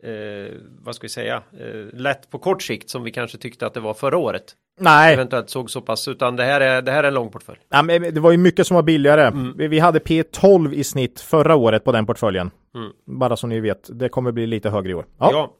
[0.04, 3.74] eh, vad ska vi säga, eh, lätt på kort sikt som vi kanske tyckte att
[3.74, 4.44] det var förra året.
[4.80, 7.60] Nej, Eventuellt såg så pass, utan det här är, det här är en lång portfölj.
[7.70, 9.28] Ja, men det var ju mycket som var billigare.
[9.28, 9.54] Mm.
[9.58, 12.52] Vi, vi hade P12 i snitt förra året på den portföljen.
[12.76, 12.92] Mm.
[13.20, 15.06] Bara så ni vet, det kommer bli lite högre i år.
[15.20, 15.30] Ja.
[15.32, 15.54] Ja,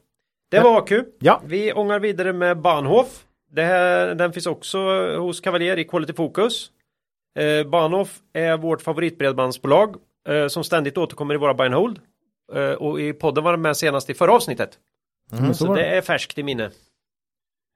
[0.52, 0.92] Det var AQ.
[1.20, 1.42] Ja.
[1.46, 3.24] Vi ångar vidare med Bahnhof.
[3.52, 4.80] Det här, den finns också
[5.18, 6.72] hos Cavalier i Quality Focus.
[7.40, 9.96] Eh, Bahnhof är vårt favoritbredbandsbolag
[10.30, 12.00] eh, som ständigt återkommer i våra buy and hold.
[12.56, 14.70] Eh, och i podden var den med senast i förra avsnittet.
[15.32, 16.72] Men så Så det är färskt i minne.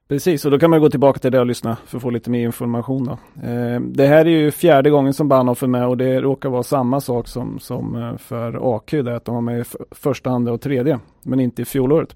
[0.07, 2.29] Precis, och då kan man gå tillbaka till det och lyssna för att få lite
[2.29, 3.05] mer information.
[3.05, 3.47] Då.
[3.47, 6.63] Eh, det här är ju fjärde gången som Bahnhof är med och det råkar vara
[6.63, 10.53] samma sak som, som eh, för AQ, där att de var med i första, andra
[10.53, 12.15] och tredje, men inte i fjolåret.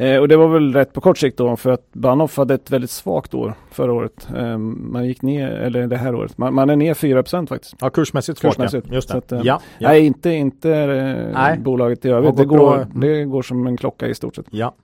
[0.00, 2.70] Eh, och det var väl rätt på kort sikt då, för att Bahnhof hade ett
[2.70, 4.28] väldigt svagt år förra året.
[4.36, 7.74] Eh, man gick ner, eller det här året, man, man är ner 4% faktiskt.
[7.80, 8.58] ja kursmässigt svagt.
[8.58, 8.64] ja.
[8.64, 8.94] Kursmässigt.
[8.94, 9.18] Just det.
[9.18, 9.88] Att, eh, ja, ja.
[9.88, 11.58] Nej, inte, inte eh, Nej.
[11.58, 12.36] bolaget i övrigt.
[12.36, 12.84] Det går, bra.
[12.94, 14.46] det går som en klocka i stort sett.
[14.50, 14.74] ja.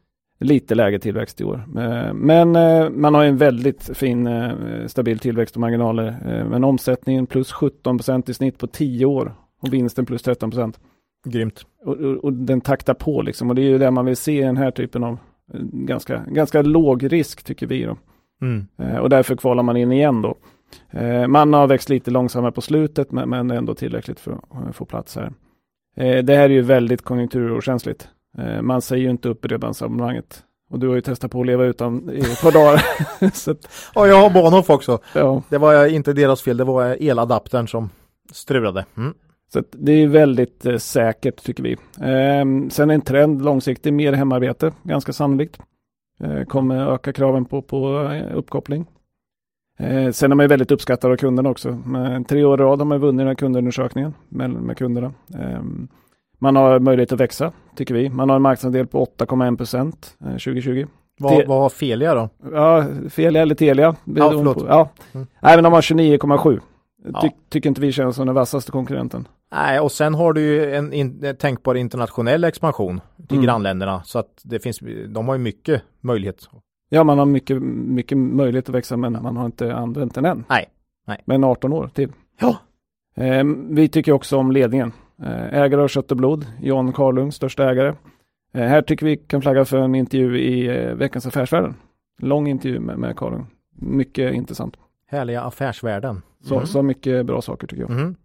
[0.41, 1.65] Lite lägre tillväxt i år.
[1.79, 4.29] Eh, Men eh, man har en väldigt fin
[4.87, 6.45] stabil tillväxt och marginaler.
[6.51, 10.53] Men omsättningen plus 17% i snitt på 10 år och vinsten plus 13
[11.27, 11.67] Grymt.
[11.85, 13.49] och, och, och den taktar på liksom.
[13.51, 15.19] Och det är ju det man vill se i den här typen av
[15.55, 17.97] eh, ganska, ganska låg risk tycker vi då.
[18.43, 18.67] Mm.
[18.79, 20.37] Eh, Och därför kvalar man in igen då.
[20.91, 24.73] Eh, Man har växt lite långsammare på slutet men, men ändå tillräckligt för att eh,
[24.73, 25.33] få plats här.
[25.97, 28.09] Eh, Det här är ju väldigt konjunkturokänsligt.
[28.39, 30.43] Eh, Man säger ju inte upp bredbandsabonnemanget.
[30.71, 32.83] Och du har ju testat på att leva utan i ett par dagar.
[33.35, 34.99] Så att, Och jag har Bahnhof också.
[35.15, 35.43] ja.
[35.49, 37.91] Det var inte deras fel, det var eladaptern som
[38.33, 38.85] strulade.
[38.97, 39.15] Mm.
[39.53, 41.73] Så det är väldigt eh, säkert tycker vi.
[42.01, 45.59] Eh, sen en trend långsiktigt, mer hemarbete, ganska sannolikt.
[46.21, 48.87] Eh, kommer öka kraven på, på eh, uppkoppling.
[49.79, 51.73] Eh, sen är man väldigt uppskattad av kunderna också.
[51.87, 55.13] Med tre år i rad har man vunnit den här kundundersökningen med, med kunderna.
[55.35, 55.61] Eh,
[56.39, 58.09] man har möjlighet att växa, tycker vi.
[58.11, 60.87] Man har en marknadsandel på 8,1 procent eh, 2020.
[61.19, 62.29] Vad, Det- vad var Felia då?
[62.53, 63.97] Ja, Felia eller Telia.
[64.05, 64.59] beroende förlåt.
[64.59, 64.89] på- Ja.
[65.15, 65.27] Mm.
[65.41, 66.61] Nej, men de har 29,7.
[67.13, 67.21] Ja.
[67.21, 69.29] Ty, tycker inte vi känns som den vassaste konkurrenten.
[69.53, 73.45] Nej, och sen har du ju en, in, en tänkbar internationell expansion till Mm.
[73.47, 74.03] grannländerna.
[74.05, 74.79] Så att det finns,
[75.09, 76.49] de har ju mycket möjlighet.
[76.89, 80.45] Ja, man har mycket, mycket möjlighet att växa, men man har inte använt den än.
[80.49, 80.67] Nej,
[81.07, 81.23] nej.
[81.25, 82.13] Men 18 år till.
[82.41, 82.57] Ja.
[83.17, 84.93] Eh, vi tycker också om ledningen.
[85.23, 87.95] Eh, ägare av kött och blod, John Karlung, största ägare.
[88.55, 91.75] Eh, här tycker vi kan flagga för en intervju i eh, Veckans Affärsvärlden.
[92.23, 93.47] Lång intervju med, med Karlung.
[93.79, 94.77] Mycket intressant.
[95.09, 96.23] Härliga affärsvärden.
[96.45, 96.67] Så, Mm.
[96.67, 97.91] så mycket bra saker tycker jag.
[97.91, 98.17] Mm.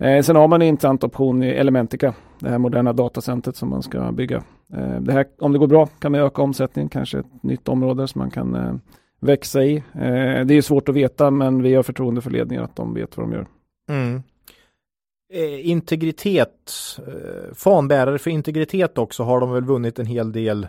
[0.00, 3.82] Eh, sen har man en intressant option i Elementica, det här moderna datacentret som man
[3.82, 4.36] ska bygga.
[4.72, 8.08] Eh, det här, om det går bra kan man öka omsättningen, kanske ett nytt område
[8.08, 8.74] som man kan eh,
[9.20, 9.76] växa i.
[9.76, 13.16] Eh, det är svårt att veta, men vi har förtroende för ledningen att de vet
[13.16, 13.46] vad de gör.
[13.90, 14.22] Mm.
[15.32, 16.72] Eh, integritet,
[17.06, 20.68] eh, fanbärare för integritet också har de väl vunnit en hel del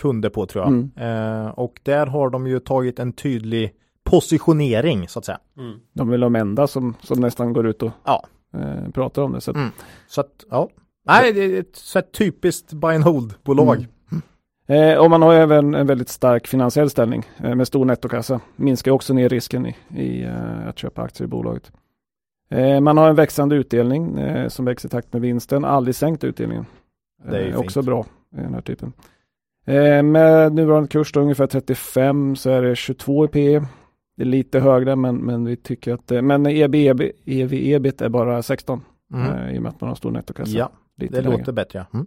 [0.00, 0.72] kunder på tror jag.
[0.72, 0.90] Mm.
[0.96, 3.72] Eh, och där har de ju tagit en tydlig
[4.10, 5.38] positionering så att säga.
[5.58, 5.78] Mm.
[5.92, 8.24] De är väl de enda som, som nästan går ut och Ja.
[8.54, 9.40] eh, pratar om det.
[9.40, 9.68] Så att, Mm.
[10.08, 10.68] Så att, ja.
[11.06, 13.86] Nej, det är ett så här typiskt buy and hold-bolag.
[14.10, 14.92] Mm.
[14.92, 18.40] Eh, och man har även en väldigt stark finansiell ställning eh, med stor nettokassa.
[18.56, 21.72] Minskar också ner risken i, i eh, att köpa aktier i bolaget.
[22.50, 25.64] Eh, man har en växande utdelning eh, som växer i takt med vinsten.
[25.64, 26.66] Aldrig sänkt utdelningen.
[27.30, 27.86] Det är ju Eh, också fint.
[27.86, 28.92] bra i den här typen.
[29.66, 33.60] Eh, med nuvarande kurs då ungefär 35 så är det 22 i P.
[34.18, 38.00] Det är lite högre men, men vi tycker att det, men EB, EB, EV, ebit
[38.02, 38.80] är bara 16
[39.14, 39.32] Mm.
[39.32, 40.58] eh, i och med att man har stor nettokassa.
[40.58, 41.38] Ja, lite det lägre.
[41.38, 41.86] låter bättre.
[41.90, 41.98] Ja.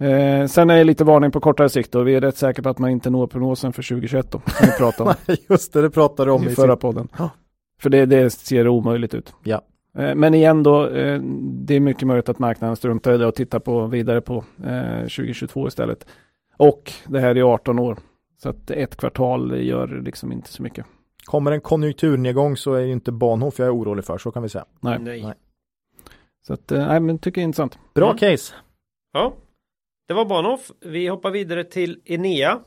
[0.00, 0.40] Mm.
[0.42, 2.68] Eh, sen är det lite varning på kortare sikt och vi är rätt säkra på
[2.68, 4.40] att man inte når prognosen för 2021 då.
[4.46, 6.80] Som vi pratade om Just det, det pratade du om i i förra sin...
[6.80, 7.08] podden.
[7.18, 7.30] Ja.
[7.80, 9.34] För det, det ser omöjligt ut.
[9.44, 9.60] Ja.
[9.98, 13.34] Eh, men igen då, eh, det är mycket möjligt att marknaden struntar i det och
[13.34, 16.06] tittar på vidare på eh, 2022 istället.
[16.56, 17.98] Och det här är 18 år.
[18.42, 20.86] Så att ett kvartal gör liksom inte så mycket.
[21.30, 24.48] Kommer en konjunkturnedgång så är det inte Bahnhof jag är orolig för, så kan vi
[24.48, 24.64] säga.
[24.80, 24.98] Nej.
[25.00, 25.22] Nej.
[25.22, 25.34] Nej.
[26.46, 27.78] Så att, eh, nej men tycker jag är intressant.
[27.94, 28.18] Bra Mm.
[28.18, 28.54] case.
[29.12, 29.32] Ja.
[30.08, 30.70] det var Bahnhof.
[30.80, 32.60] Vi hoppar vidare till Enea.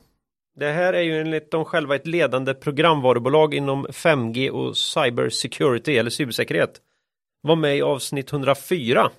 [0.59, 5.97] Det här är ju enligt dem själva ett ledande programvarubolag inom 5G och cyber security
[5.97, 6.81] eller cybersäkerhet.
[7.41, 9.09] Var med i avsnitt 104.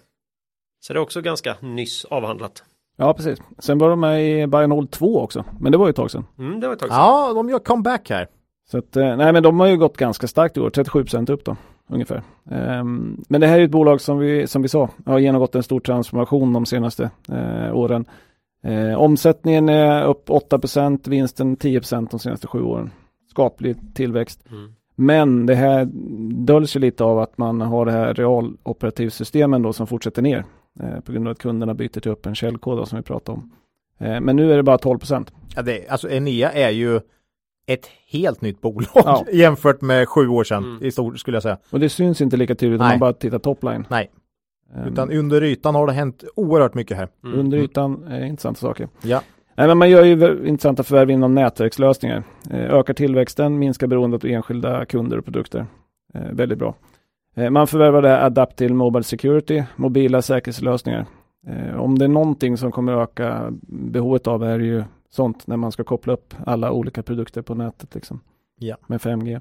[0.80, 2.64] Så det är också ganska nyss avhandlat.
[2.96, 3.38] Ja, precis.
[3.58, 6.26] Sen var de med i Bionol 2 också, men det var ju ett tag sedan.
[6.38, 6.98] Mm, det var ett tag sedan.
[6.98, 8.28] Ja, de gör comeback här.
[8.66, 11.44] Så att, eh, nej men de har ju gått ganska starkt i år, 37% upp
[11.44, 11.56] då,
[11.88, 12.22] ungefär.
[12.50, 15.62] Ehm, men det här är ett bolag som vi, som vi sa, har genomgått en
[15.62, 18.04] stor transformation de senaste eh, åren.
[18.62, 22.90] Eh, omsättningen är upp 8%, vinsten 10% de senaste sju åren.
[23.30, 24.44] Skaplig tillväxt.
[24.50, 24.74] Mm.
[24.96, 25.88] Men det här
[26.44, 30.44] döljs ju lite av att man har det här realoperativsystemen då som fortsätter ner.
[31.04, 33.52] På grund av att kunderna byter till öppen källkod som vi pratade om.
[33.98, 35.26] Men nu är det bara 12%.
[35.56, 37.00] Ja, det, alltså Enea är ju
[37.66, 39.24] ett helt nytt bolag Ja.
[39.32, 40.84] jämfört med sju år sedan Mm.
[40.84, 41.58] i stort skulle jag säga.
[41.70, 43.86] Och det syns inte lika tydligt om man bara tittar topline.
[43.90, 44.10] Nej.
[44.76, 47.08] Ehm, Utan under ytan har det hänt oerhört mycket här.
[47.24, 47.38] Mm.
[47.38, 48.88] Under ytan är intressanta saker.
[49.02, 49.22] Ja.
[49.56, 52.22] Nej, men man gör ju intressanta förvärv inom nätverkslösningar.
[52.50, 55.66] Eh, ökar tillväxten, minskar beroendet av enskilda kunder och produkter.
[56.14, 56.74] Eh, väldigt bra.
[57.36, 61.06] Eh, man förvärvade Adaptil Mobile Security, mobila säkerhetslösningar.
[61.76, 64.84] Om det är någonting som kommer öka behovet av är det ju
[65.14, 68.20] sånt när man ska koppla upp alla olika produkter på nätet liksom.
[68.58, 68.76] Ja.
[68.86, 69.40] Med 5G.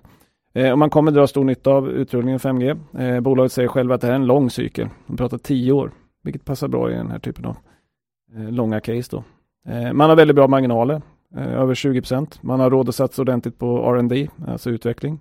[0.54, 2.80] Eh, och man kommer dra stor nytta av utrullningen 5G.
[3.00, 4.90] Eh, bolaget säger själva att det här är en lång cykel.
[5.08, 5.92] De pratar 10 år,
[6.24, 7.58] vilket passar bra i den här typen av
[8.36, 9.24] eh, långa case då.
[9.72, 11.02] Eh, man har väldigt bra marginaler,
[11.36, 15.20] eh, över 20% Man har råd att satsa ordentligt på R&D, alltså utveckling.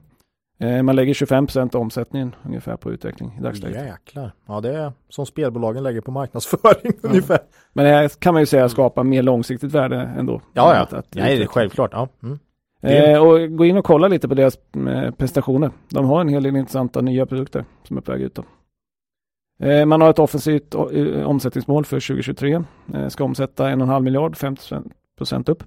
[0.59, 3.87] Eh, man lägger 25% av omsättningen ungefär på utveckling i dagsläget.
[3.87, 4.33] Jäklar.
[4.47, 7.39] Ja, det är som spelbolagen lägger på marknadsföring ungefär.
[7.73, 10.41] Men det kan man ju säga skapar mer långsiktigt värde ändå.
[10.53, 10.99] Ja, ja.
[10.99, 11.91] att Nej, det är självklart.
[11.93, 12.09] Ja.
[12.23, 12.39] Mm.
[12.83, 15.71] Eh, och gå in och kolla lite på deras eh, prestationer.
[15.89, 18.39] De har en hel del intressanta nya produkter som är på väg ut.
[19.63, 22.65] Eh, man har ett offensivt eh, omsättningsmål för 2023.
[22.95, 24.63] Eh, ska omsätta 1,5 miljard, 50
[25.19, 25.65] procent upp.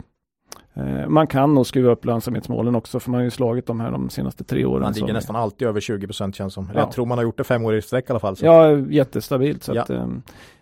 [0.74, 3.92] Eh, man kan nog skruva upp lönsamhetsmålen också för man har ju slagit de här
[3.92, 4.82] de senaste tre åren.
[4.84, 6.70] Man ligger nästan alltid över 20 procent känns som.
[6.74, 6.80] Ja.
[6.80, 8.36] Jag tror man har gjort det fem år i sträck i alla fall.
[8.36, 8.46] Så.
[8.46, 9.64] Ja, jättestabilt.
[9.64, 9.82] Så Ja.
[9.82, 9.90] att,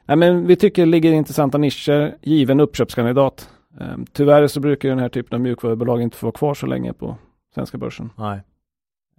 [0.06, 3.50] nej, men vi tycker det ligger intressanta nischer, given uppköpskandidat.
[3.80, 6.94] Eh, tyvärr så brukar den här typen av mjukvarubolag inte få vara kvar så länge
[6.94, 7.16] på
[7.56, 8.10] svenska börsen.
[8.18, 8.42] Nej.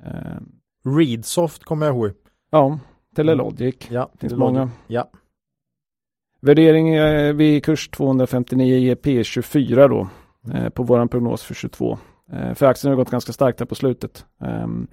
[0.04, 2.10] Eh, Readsoft kommer jag ihåg.
[2.50, 2.78] ja,
[3.16, 3.74] Telelogic.
[3.90, 4.70] Ja, Finns det många.
[4.86, 5.08] Ja.
[6.40, 10.08] Värdering eh, vid kurs 259 ger P 24 då
[10.54, 11.98] eh, på våran prognos för 22.
[12.32, 14.26] Eh, för aktien har gått ganska starkt här på slutet.
[14.40, 14.86] Ehm,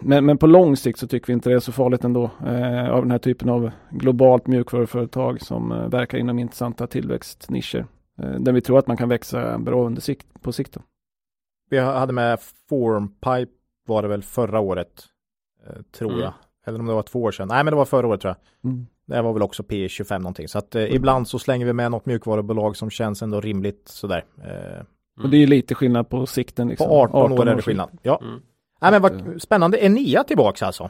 [0.00, 2.90] men, men på lång sikt så tycker vi inte det är så farligt ändå eh,
[2.90, 7.86] av den här typen av globalt mjukvaruföretag som eh, verkar inom intressanta tillväxtnischer.
[8.22, 10.72] Eh, där vi tror att man kan växa bra under sikt, på sikt.
[10.72, 10.80] Då.
[11.70, 13.52] Vi hade med Formpipe
[13.86, 15.02] var det väl förra året.
[15.66, 16.22] Eh, tror Mm.
[16.22, 16.32] jag.
[16.66, 17.48] Eller om det var två år sedan.
[17.48, 18.70] Nej men det var förra året tror jag.
[18.70, 18.86] Mm.
[19.10, 20.48] Det var väl också P25 någonting.
[20.48, 24.24] Så att eh, ibland så slänger vi med något mjukvarubolag som känns ändå rimligt sådär.
[24.44, 26.68] Eh, Och det är ju lite skillnad på sikten.
[26.68, 26.88] Liksom.
[26.88, 27.90] på 18, år är det skillnad.
[28.02, 28.20] Ja.
[28.22, 28.40] Mm.
[28.80, 29.84] Nej men vad spännande.
[29.84, 30.84] Enea tillbaks alltså.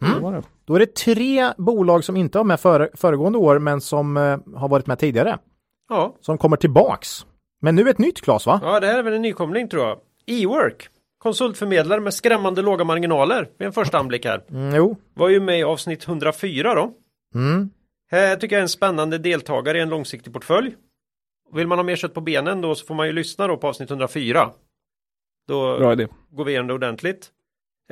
[0.00, 0.14] sikt.
[0.16, 0.42] Det var det.
[0.64, 4.38] Då är det tre bolag som inte var med före, föregående år men som eh,
[4.54, 5.38] har varit med tidigare.
[5.88, 6.16] Ja.
[6.20, 7.26] Som kommer tillbaks.
[7.60, 8.60] Men nu ett nytt Klas va?
[8.62, 9.98] ja, det här är väl en nykomling tror jag.
[10.26, 10.88] E-work.
[11.18, 13.48] Konsultförmedlare med skrämmande låga marginaler.
[13.58, 14.42] Vid en första anblick här.
[14.50, 14.96] Mm, jo.
[15.14, 16.92] Var ju med i avsnitt 104 då.
[17.36, 17.70] Mm.
[18.10, 20.74] Här tycker jag är en spännande deltagare i en långsiktig portfölj.
[21.52, 23.68] Vill man ha mer kött på benen då så får man ju lyssna då på
[23.68, 24.50] avsnitt 104.
[25.48, 26.06] Då Bra idé.
[26.30, 27.30] går vi igenom det ordentligt.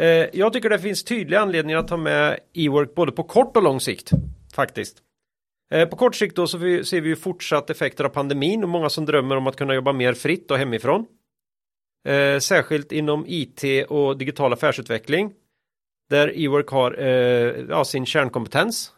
[0.01, 3.63] Eh, jag tycker det finns tydliga anledningar att ta med e-work både på kort och
[3.63, 4.11] lång sikt.
[4.55, 4.99] Faktiskt.
[5.73, 8.69] Eh, på kort sikt då så vi, ser vi ju fortsatt effekter av pandemin och
[8.69, 11.07] många som drömmer om att kunna jobba mer fritt och hemifrån.
[12.09, 15.33] Eh, särskilt inom IT och digital affärsutveckling.
[16.11, 18.93] Där e-work har eh, ja, sin kärnkompetens.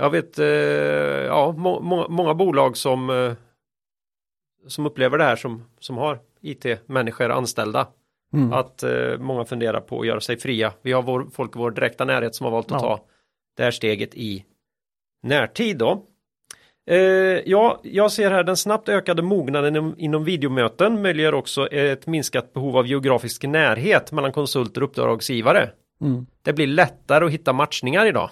[0.00, 0.46] Jag vet eh,
[1.26, 3.32] ja, må, må, många bolag som, eh,
[4.66, 7.86] som upplever det här som, som har IT-människor anställda.
[8.32, 8.52] Mm.
[8.52, 10.72] Att eh, många funderar på att göra sig fria.
[10.82, 12.96] Vi har vår, folk i vår direkta närhet som har valt att Ja.
[12.96, 13.04] ta
[13.56, 14.44] det här steget i
[15.22, 16.06] närtid då.
[16.90, 16.96] Eh,
[17.46, 22.52] ja, jag ser här den snabbt ökade mognaden inom, inom videomöten möjliggör också ett minskat
[22.52, 25.70] behov av geografisk närhet mellan konsulter och uppdragsgivare.
[26.00, 26.26] Mm.
[26.42, 28.30] Det blir lättare att hitta matchningar idag.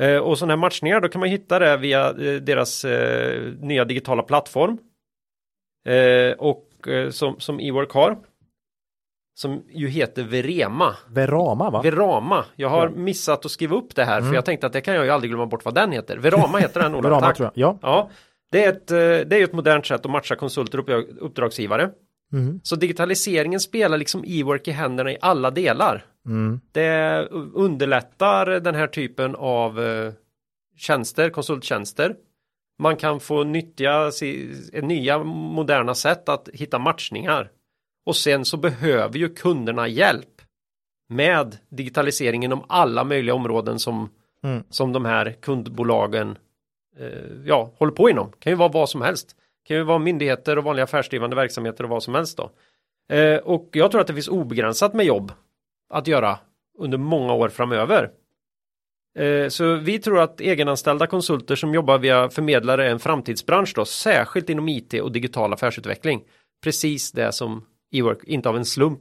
[0.00, 3.84] Eh, och sådana här matchningar då kan man hitta det via eh, deras eh, nya
[3.84, 4.78] digitala plattform.
[6.38, 6.66] Och
[7.10, 8.18] som, som eWork har.
[9.34, 10.96] Som ju heter Verema.
[11.08, 11.82] Verama va?
[11.82, 12.44] Verama.
[12.56, 14.28] Jag har missat att skriva upp det här Mm.
[14.28, 16.16] för jag tänkte att det kan jag ju aldrig glömma bort vad den heter.
[16.16, 17.02] Verama heter den Ola.
[17.08, 17.36] Verama Tack.
[17.36, 17.64] tror jag.
[17.72, 17.78] Ja.
[17.82, 18.10] Ja,
[18.52, 21.90] det är, ett, det är ju ett modernt sätt att matcha konsulter och uppdrag- uppdragsgivare.
[22.32, 22.60] Mm.
[22.62, 26.04] Så digitaliseringen spelar liksom e-work i händerna i alla delar.
[26.26, 26.60] Mm.
[26.72, 30.12] Det underlättar den här typen av eh,
[30.76, 32.16] tjänster, konsulttjänster.
[32.78, 37.50] Man kan få nyttja si, nya moderna sätt att hitta matchningar.
[38.06, 40.42] Och sen så behöver ju kunderna hjälp
[41.08, 44.08] med digitalisering inom alla möjliga områden som,
[44.42, 44.62] Mm.
[44.70, 46.38] som de här kundbolagen
[46.98, 47.08] eh,
[47.44, 48.32] ja, håller på inom.
[48.38, 49.36] Kan ju vara vad som helst.
[49.64, 52.50] Kan ju vara myndigheter och vanliga affärsdrivande verksamheter och vad som helst då.
[53.16, 55.32] Eh, och jag tror att det finns obegränsat med jobb
[55.90, 56.38] att göra
[56.78, 58.10] under många år framöver.
[59.18, 63.84] Eh, så vi tror att egenanställda konsulter som jobbar via förmedlare är en framtidsbransch då,
[63.84, 66.22] särskilt inom IT och digital affärsutveckling.
[66.62, 69.00] Precis det som eWork inte av en slump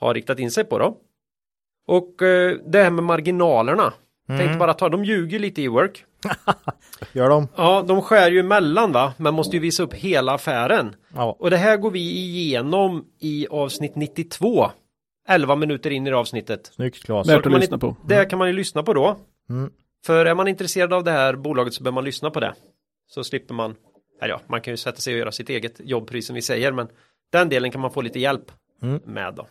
[0.00, 0.96] har riktat in sig på då.
[1.86, 3.92] Och eh, det här med marginalerna.
[4.38, 6.04] Tänkte bara ta, de ljuger lite eWork.
[7.12, 7.48] Gör de?
[7.56, 10.94] Ja, de skär ju emellan va, men måste ju visa upp hela affären.
[11.14, 11.36] Ja.
[11.38, 14.70] Och det här går vi igenom i avsnitt 92.
[15.30, 16.70] 11 minuter in i det avsnittet.
[16.74, 17.28] Snyggt Claes.
[17.28, 17.96] Värt att lyssna på.
[18.08, 19.16] Det kan man ju lyssna på då.
[19.50, 19.70] Mm.
[20.06, 22.54] För är man intresserad av det här bolaget så bör man lyssna på det.
[23.10, 23.74] Så slipper man,
[24.22, 26.42] eller ja, man kan ju sätta sig och göra sitt eget jobb precis som vi
[26.42, 26.88] säger, men
[27.32, 28.44] den delen kan man få lite hjälp
[28.82, 29.00] Mm.
[29.04, 29.46] med då.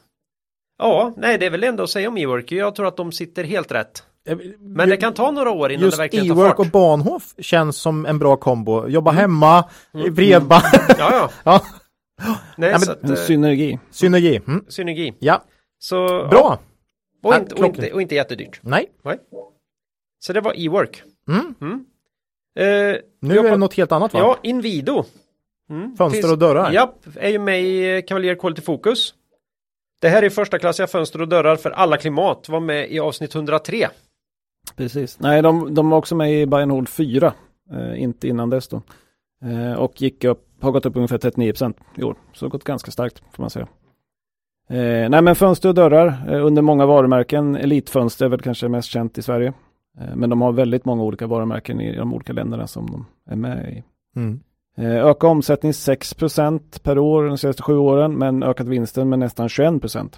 [0.77, 2.51] Ja, nej, det är väl ändå att säga om eWork.
[2.51, 4.03] Jag tror att de sitter helt rätt.
[4.59, 6.59] Men det kan ta några år innan Just det verkligen tar e-work fart.
[6.59, 8.87] och Bahnhof känns som en bra kombo.
[8.87, 9.69] Jobba hemma,
[10.05, 10.63] i bredband.
[10.73, 11.29] Ja, ja.
[11.43, 11.61] ja.
[12.57, 13.79] Nej, men- så att, eh, synergi.
[13.91, 14.35] Synergi.
[14.47, 14.65] Mm.
[14.69, 15.13] synergi.
[15.19, 15.43] Ja,
[15.79, 16.59] Så, Ja, bra.
[17.23, 18.59] och, Ja, inte, och, inte, och inte jättedyrt.
[18.63, 18.89] Nej.
[20.19, 21.03] Så det var e-work.
[21.27, 21.55] Mm.
[21.61, 21.85] Mm.
[22.59, 24.19] Eh, Nu är det något helt annat va?
[24.19, 25.03] Ja, Invido.
[25.69, 25.95] Mm.
[25.97, 26.71] Fönster Finns- och dörrar.
[26.71, 29.13] Japp, är ju med i Cavalier Quality Focus.
[30.01, 32.49] Det här är första klassiga fönster och dörrar för alla klimat.
[32.49, 33.89] Var med i avsnitt 103.
[34.75, 35.19] Precis.
[35.19, 37.33] Nej, de, de var också med i Bayern Hold 4.
[37.73, 38.81] Eh, inte innan dess då.
[39.45, 41.53] Eh, och gick upp, har gått upp ungefär 39
[41.97, 42.15] i år.
[42.33, 43.67] Så det har gått ganska starkt får man säga.
[44.69, 47.55] Eh, nej men fönster och dörrar eh, under många varumärken.
[47.55, 49.53] Elitfönster är väl kanske mest känt i Sverige.
[49.99, 53.35] Eh, men de har väldigt många olika varumärken i de olika länderna som de är
[53.35, 53.83] med i.
[54.15, 54.39] Mm.
[54.77, 59.49] Eh, öka omsättning 6% per år de senaste sju åren men ökat vinsten med nästan
[59.49, 60.09] 21 Så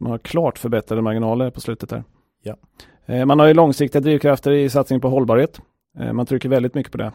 [0.00, 2.04] Man har klart förbättrade marginaler på slutet där.
[2.42, 2.56] Ja.
[3.06, 5.60] Eh, man har ju långsiktiga drivkrafter i satsning på hållbarhet.
[5.98, 7.12] Eh, man trycker väldigt mycket på det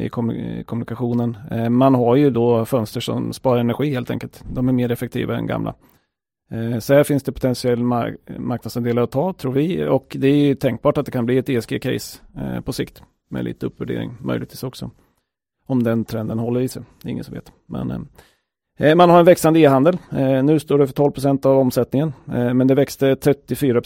[0.00, 1.36] i, kom i kommunikationen.
[1.70, 4.44] Man har ju då fönster som sparar energi helt enkelt.
[4.52, 5.74] De är mer effektiva än gamla.
[6.50, 10.54] Eh, så här finns det potentiell mar- marknadsandelar att ta tror vi och det är
[10.54, 14.90] tänkbart att det kan bli ett ESG-case eh, på sikt med lite uppvärdering möjligtvis också.
[15.66, 17.52] Om den trenden håller i sig, det är ingen som vet.
[17.66, 18.08] Men,
[18.78, 19.98] eh, man har en växande e-handel.
[20.12, 23.80] Eh, nu står det för 12% av omsättningen, men det växte 34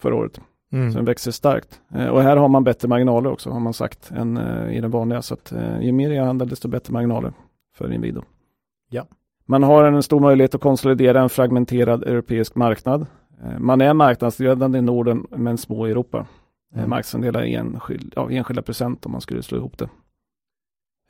[0.00, 0.40] förra året.
[0.72, 0.90] Mm.
[0.92, 1.80] Så den växer starkt.
[2.10, 4.38] Och här har man bättre marginaler också, har man sagt, än
[4.70, 5.22] i den vanliga.
[5.22, 7.32] Så att ju mer e-handel, desto bättre marginaler
[7.74, 8.22] för Inwido.
[8.90, 9.06] Ja.
[9.46, 13.06] Man har en stor möjlighet att konsolidera en fragmenterad europeisk marknad.
[13.44, 16.18] Eh, man är marknadsledande i Norden, men små i Europa.
[16.18, 16.90] Eh, Mm.
[16.90, 19.88] marknadsandelar i enskild, ja, enskilda procent om man skulle slå ihop det.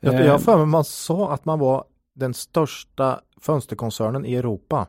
[0.01, 1.83] Jag, Eh, jag har för mig man sa att man var
[2.15, 4.87] den största fönsterkoncernen i Europa.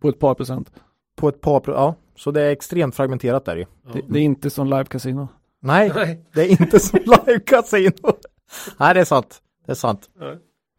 [0.00, 0.72] På ett par procent.
[1.16, 3.64] På ett par, pro- ja, så det är extremt fragmenterat där ju.
[3.92, 5.28] Det, det är inte som live casino.
[5.60, 6.24] Nej, Nej.
[6.34, 7.92] det är inte som live casino.
[8.78, 9.42] Nej, det är sant.
[9.66, 10.08] Det är sant.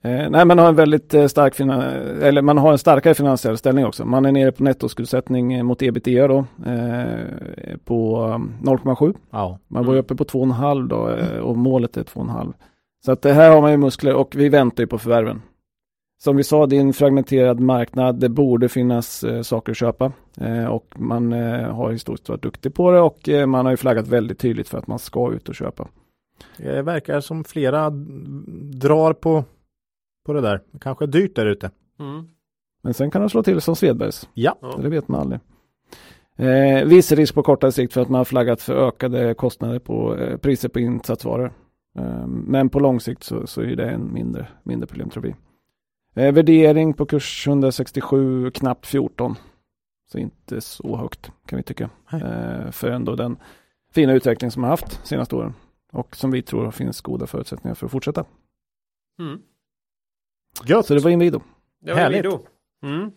[0.04, 3.58] Eh, nej, man har en väldigt eh, stark, finan- eller man har en starkare finansiell
[3.58, 4.06] ställning också.
[4.06, 9.16] Man är nere på nettoskuldsättning eh, mot ebitda då, eh, på um, 0,7.
[9.32, 9.60] Ja.
[9.68, 12.54] Man var ju uppe på 2,5 då eh, och målet är 2,5.
[13.06, 15.42] Så att det här har man ju muskler och vi väntar ju på förvärven.
[16.24, 18.20] Som vi sa, det är en fragmenterad marknad.
[18.20, 22.74] Det borde finnas eh, saker att köpa eh, och man eh, har historiskt varit duktig
[22.74, 25.50] på det och eh, man har ju flaggat väldigt tydligt för att man ska ut
[25.50, 25.88] och köpa.
[26.58, 27.90] Det verkar som flera
[28.74, 29.44] drar på,
[30.30, 30.62] på det där.
[30.72, 31.72] Det kanske är dyrt där ute.
[32.00, 32.28] Mm.
[32.82, 34.30] Men sen kan det slå till som Svedbergs.
[34.34, 34.58] Ja.
[34.82, 35.40] Det vet man aldrig.
[36.36, 40.16] Eh, viss risk på kortare sikt för att man har flaggat för ökade kostnader på
[40.18, 41.54] eh, priser på insatsvaror.
[42.00, 45.36] Eh, men på lång sikt så, så är det en mindre, mindre problem tror vi.
[46.22, 49.36] Eh, värdering på kurs 167, knappt 14.
[50.12, 51.90] Så inte så högt kan vi tycka.
[52.12, 53.38] Eh, för ändå den
[53.92, 55.54] fina utveckling som har haft senaste åren.
[55.92, 58.26] Och som vi tror finns goda förutsättningar för att fortsätta.
[59.20, 59.42] Mm.
[60.66, 60.86] Gött.
[60.86, 61.42] Så det var Inwido.
[61.82, 62.26] Det var Härligt.
[62.26, 62.46] Inwido.
[62.84, 63.12] Mm.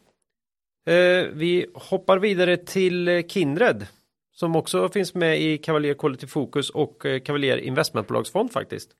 [0.86, 3.86] Eh, vi hoppar vidare till Kindred.
[4.34, 8.90] Som också finns med i Cavalier Quality Focus och eh, Cavalier Investmentbolagsfond faktiskt.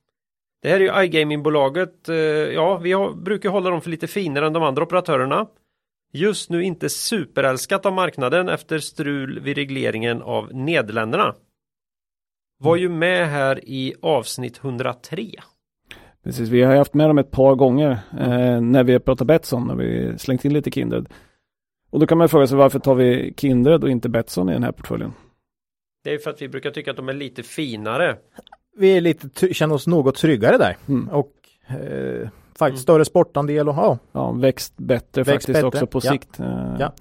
[0.61, 2.09] Det här är ju iGaming-bolaget.
[2.09, 5.47] Eh, ja, vi har, brukar hålla dem för lite finare än de andra operatörerna.
[6.13, 11.35] Just nu inte superälskat av marknaden efter strul vid regleringen av Nederländerna.
[12.59, 15.31] Var ju med här i avsnitt 103.
[16.23, 19.67] Precis, vi har haft med dem ett par gånger eh, när vi har pratat Betsson,
[19.67, 21.09] när vi slängt in lite Kindred.
[21.89, 24.63] Och då kan man fråga sig varför tar vi Kindred och inte Betsson i den
[24.63, 25.13] här portföljen?
[26.03, 28.17] Det är för att vi brukar tycka att de är lite finare.
[28.77, 30.77] vi är lite, känner oss något tryggare där.
[30.87, 31.09] Mm.
[31.09, 31.33] Och
[31.67, 36.11] eh, faktiskt större sportandel och ja, Ja, växt bättre Växt faktiskt bättre, också på ja.
[36.11, 36.39] sikt.
[36.39, 36.93] Eh, Ja.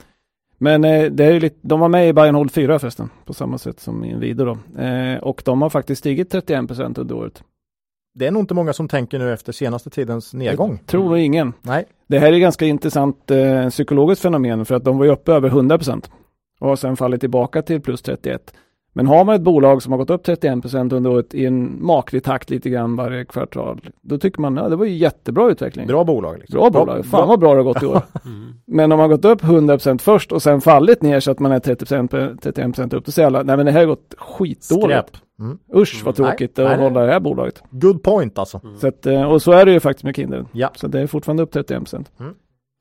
[0.59, 3.35] Men eh, det är ju lite, de var med i Bayern Hold 4 förresten, på
[3.35, 4.83] samma sätt som Inwido då.
[4.83, 7.43] Eh, och de har faktiskt stigit 31 procent under året.
[8.15, 10.79] Det är nog inte många som tänker nu efter senaste tidens nedgång.
[10.87, 11.53] Tror nog ingen.
[11.63, 15.33] Nej, Det här är ganska intressant eh, psykologiskt fenomen för att de var ju uppe
[15.33, 16.11] över 100 procent
[16.61, 18.55] och har sen fallit tillbaka till plus 31.
[18.95, 21.87] Men har man ett bolag som har gått upp 31 procent under året i en
[21.87, 25.87] maklig takt lite grann varje kvartal, då tycker man ja, det var ju jättebra utveckling.
[25.87, 26.39] bra bolag.
[26.39, 26.61] Liksom.
[26.61, 28.03] Bra bolag, fan vad bra det har gått i år.
[28.67, 31.61] Men om man gått upp 100% först och sen fallit ner så att man är
[31.61, 35.09] 30%, 31% upp, då säger alla, nej men det här har gått skitdåligt.
[35.09, 35.17] Skräp.
[35.45, 35.59] Mm.
[35.74, 36.30] Usch vad Mm.
[36.30, 36.88] tråkigt Nej, att nej.
[36.88, 37.62] hålla det här bolaget.
[37.70, 38.61] Good point alltså.
[38.80, 40.47] Så att, eh, och så är det ju faktiskt med Kindred.
[40.53, 40.70] Ja.
[40.74, 42.11] Så det är fortfarande upp 31%.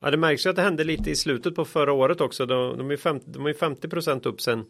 [0.04, 2.46] Ja, det märks ju att det hände lite i slutet på förra året också.
[2.46, 4.64] De, de är ju 50, de är ju 50 upp sen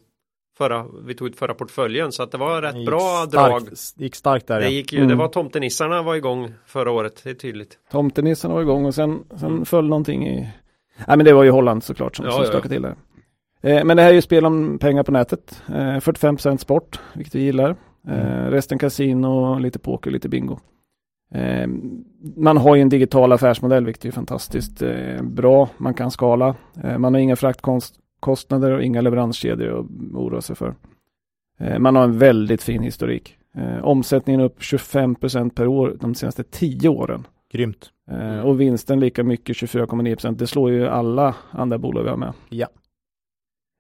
[0.59, 2.13] förra, vi tog ut förra portföljen.
[2.13, 3.63] Så att det var rätt bra starkt- drag.
[3.97, 4.61] Gick starkt där.
[4.61, 5.09] Det gick ju, Mm.
[5.09, 7.79] det var tomtenissarna var igång förra året, det är tydligt.
[7.91, 10.41] Tomtenissen var igång och sen, sen föll någonting i...
[11.09, 12.51] Nej men det var ju Holland såklart som, Ja, som ja, ja.
[12.53, 12.97] stökade till det.
[13.63, 15.63] Eh, men det här är ju spel om pengar på nätet.
[15.69, 17.77] Eh, 45% sport, vilket vi gillar.
[18.09, 20.59] Eh, resten kasino, lite poker, lite bingo.
[21.35, 21.67] Eh,
[22.37, 25.69] man har ju en digital affärsmodell, vilket är fantastiskt eh, bra.
[25.77, 26.55] Man kan skala.
[26.85, 30.75] Eh, man har inga fraktkostnader och inga leveranskedjor att oroa sig för.
[31.61, 33.37] Eh, man har en väldigt fin historik.
[33.55, 37.27] Eh, omsättningen upp 25% per år de senaste 10 åren.
[37.53, 37.91] Grymt.
[38.11, 40.39] Eh, och vinsten lika mycket, 24,9%.
[40.39, 42.33] Det slår ju alla andra bolag vi har med.
[42.49, 42.67] Ja.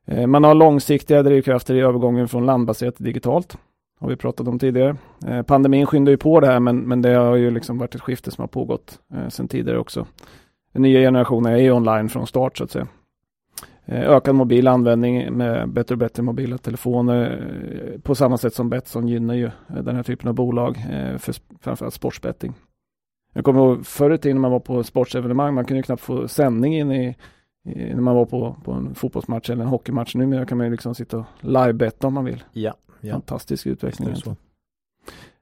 [0.07, 3.59] Eh, man har långsiktiga drivkrafter i övergången från landbaserat till digitalt.
[4.00, 4.96] Har vi pratat om tidigare.
[5.26, 8.00] Eh, pandemin skyndar ju på det här men, men det har ju liksom varit ett
[8.00, 10.07] skifte som har pågått eh, sedan tidigare också.
[10.72, 12.86] Den nya generationen är ju online från start så att säga.
[13.86, 17.48] Ökad mobil användning med bättre och bättre mobila telefoner.
[18.03, 20.76] På samma sätt som Betsson gynnar ju den här typen av bolag
[21.18, 22.55] för framförallt sportsbetting.
[23.32, 26.03] Jag kommer ihåg förr i tiden när man var på sportsevenemang, man kunde ju knappt
[26.03, 27.16] få sändning in i
[27.64, 30.14] när man var på, på en fotbollsmatch eller en hockeymatch.
[30.14, 32.44] Numera kan man ju liksom sitta och live-betta om man vill.
[32.52, 32.74] Ja.
[33.00, 33.12] ja.
[33.12, 34.08] Fantastisk utveckling.
[34.08, 34.36] Det är så.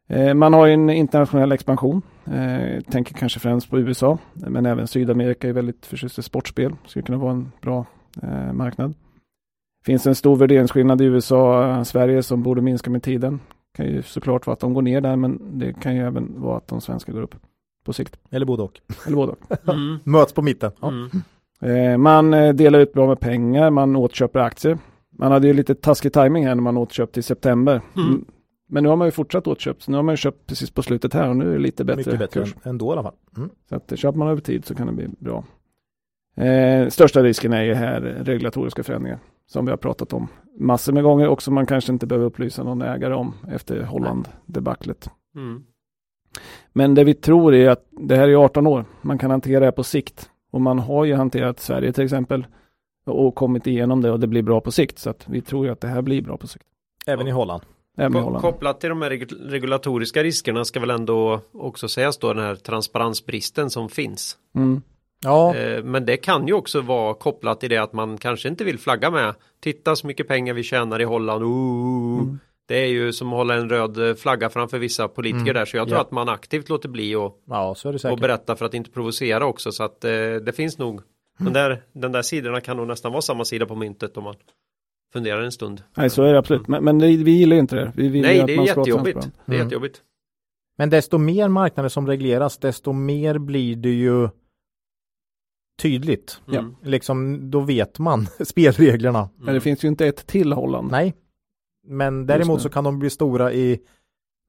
[0.07, 2.03] Eh, Man har ju en internationell expansion.
[2.25, 6.73] Eh, tänker kanske främst på USA, men även Sydamerika är väldigt förtjust i sportspel.
[6.87, 7.87] Skulle kunna vara en bra
[8.23, 8.95] eh, marknad.
[9.85, 13.41] Finns en stor värderingsskillnad i USA och Sverige som borde minska med tiden.
[13.77, 16.57] Kan ju såklart vara att de går ner där, men det kan ju även vara
[16.57, 17.35] att de svenska går upp
[17.85, 18.17] på sikt.
[18.31, 18.81] Eller både och.
[19.07, 19.35] Eller båda.
[19.69, 19.99] Mm.
[20.05, 20.73] Möts på mitten.
[20.81, 20.89] Ja.
[20.89, 21.11] Mm.
[21.63, 24.79] Eh, Man eh, delar ut bra med pengar, man återköper aktier.
[25.19, 27.81] Man hade ju lite taskig timing här när man återköpte i september.
[27.97, 28.09] Mm.
[28.09, 28.25] Mm.
[28.69, 29.83] Men nu har man ju fortsatt återköpt.
[29.83, 31.85] Så nu har man ju köpt precis på slutet här och nu är det lite
[31.85, 32.55] bättre, Mycket bättre kurs.
[32.63, 33.15] än, ändå i alla fall.
[33.37, 33.51] Mm.
[33.69, 35.45] Så att eh, köper man över tid så kan det bli bra.
[36.37, 41.03] Eh, största risken är ju här regulatoriska förändringar som vi har pratat om massor med
[41.03, 45.11] gånger och som man kanske inte behöver upplysa någon ägare om efter Holland-debaclet.
[45.37, 45.63] Mm.
[46.73, 48.85] Men det vi tror är att det här är 18 år.
[49.03, 50.31] Man kan hantera det på sikt.
[50.51, 52.47] Och man har ju hanterat Sverige till exempel
[53.07, 54.99] och kommit igenom det och det blir bra på sikt.
[54.99, 56.65] Så att vi tror ju att det här blir bra på sikt.
[57.07, 57.63] Även i Holland.
[57.99, 58.43] Även i Holland.
[58.43, 62.55] Kopplat till de här regu- regulatoriska riskerna ska väl ändå också sägas då den här
[62.55, 64.37] transparensbristen som finns.
[64.55, 64.83] Mm.
[65.25, 68.65] Ja, Eh, Men det kan ju också vara kopplat till det att man kanske inte
[68.65, 69.35] vill flagga med.
[69.61, 71.45] Titta så mycket pengar vi tjänar i Holland.
[71.45, 72.21] Ooh.
[72.21, 72.39] Mm.
[72.71, 75.55] Det är ju som att hålla en röd eh, flagga framför vissa politiker Mm.
[75.55, 75.65] där.
[75.65, 76.03] Så jag tror Ja.
[76.03, 78.91] att man aktivt låter bli och, ja så är det och berätta för att inte
[78.91, 79.73] provocera också.
[79.73, 80.11] Så att eh,
[80.47, 81.01] det finns nog.
[81.39, 84.35] Den där, den där sidorna kan nog nästan vara samma sida på myntet om man
[85.13, 85.83] funderar en stund.
[85.97, 86.69] Nej, så är det absolut.
[86.69, 87.93] Men, men det, vi gillar ju inte det.
[87.97, 89.21] Vi vill ju Nej, att det är jättejobbigt.
[89.21, 89.65] Det är Mm.
[89.67, 90.03] jättejobbigt.
[90.79, 94.29] Men desto mer marknader som regleras, desto mer blir det ju
[95.83, 96.41] tydligt.
[96.53, 96.77] Mm.
[96.83, 99.29] Liksom, då vet man spelreglerna.
[99.37, 100.91] Men det finns ju inte ett till Holland.
[100.91, 101.15] Nej.
[101.87, 103.81] Men däremot så kan de bli stora i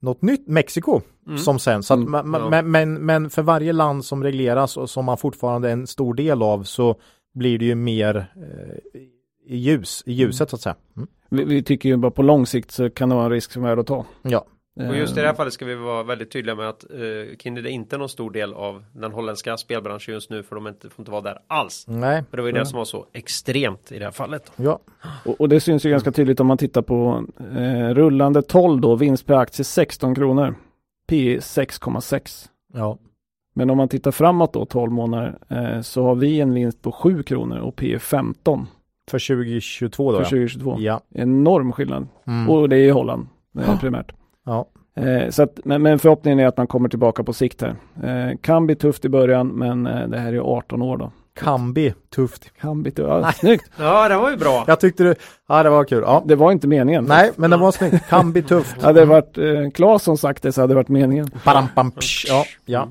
[0.01, 1.37] något nytt, Mexiko, Mm.
[1.37, 1.83] som sen.
[1.83, 2.49] Så Mm, ma- ma- ja.
[2.49, 6.13] men, men, men för varje land som regleras och som man fortfarande är en stor
[6.13, 6.95] del av så
[7.33, 9.01] blir det ju mer eh,
[9.53, 10.75] i ljus, i ljuset så att säga.
[10.97, 11.07] Mm.
[11.29, 13.63] Vi, vi tycker ju bara på lång sikt så kan det vara en risk som
[13.65, 14.05] är att ta.
[14.21, 14.45] Ja,
[14.89, 17.37] Och just i det här Eh, fallet ska vi vara väldigt tydliga med att eh,
[17.39, 20.89] Kindred är inte någon stor del av den holländska spelbranschen just nu för de inte,
[20.89, 21.85] får inte vara där alls.
[21.87, 22.59] nej, För det var ju Mm.
[22.63, 24.51] det som var så extremt i det här fallet.
[24.55, 24.79] ja,
[25.25, 27.23] Och, och det syns ju ganska tydligt om man tittar på
[27.57, 30.55] eh, rullande 12 då, vinst per aktie 16 kronor.
[31.07, 32.47] P 6,6.
[32.73, 32.97] ja,
[33.53, 36.91] Men om man tittar framåt då 12 månader eh, så har vi en vinst på
[36.91, 38.67] 7 kronor och P 15
[39.11, 40.17] för 2022 då.
[40.17, 40.29] för ja.
[40.29, 40.75] 2022.
[40.79, 41.01] Ja.
[41.15, 42.07] Enorm skillnad.
[42.27, 42.49] Mm.
[42.49, 43.27] Och det är i Holland
[43.59, 44.11] eh, primärt.
[44.45, 44.65] Ja.
[44.95, 47.75] Eh, så att, men, men förhoppningen är att man kommer tillbaka på sikt här.
[48.03, 51.11] Eh, kan bli tufft i början men eh, det här är 18 år då.
[51.39, 52.51] Kambi, tufft.
[52.61, 53.71] Kambi, ja, snyggt.
[53.79, 54.63] Ja, det var ju bra.
[54.67, 55.15] Jag tyckte det,
[55.47, 56.03] ja det var kul.
[56.05, 56.23] Ja.
[56.25, 57.05] Det var inte meningen.
[57.05, 58.07] Nej, men det var snyggt.
[58.09, 58.81] Kambi, tufft.
[58.81, 61.27] Hade det varit eh, Claes som sagt det så hade det varit meningen.
[61.45, 62.25] Badam, bam, psh.
[62.27, 62.87] Ja, ja.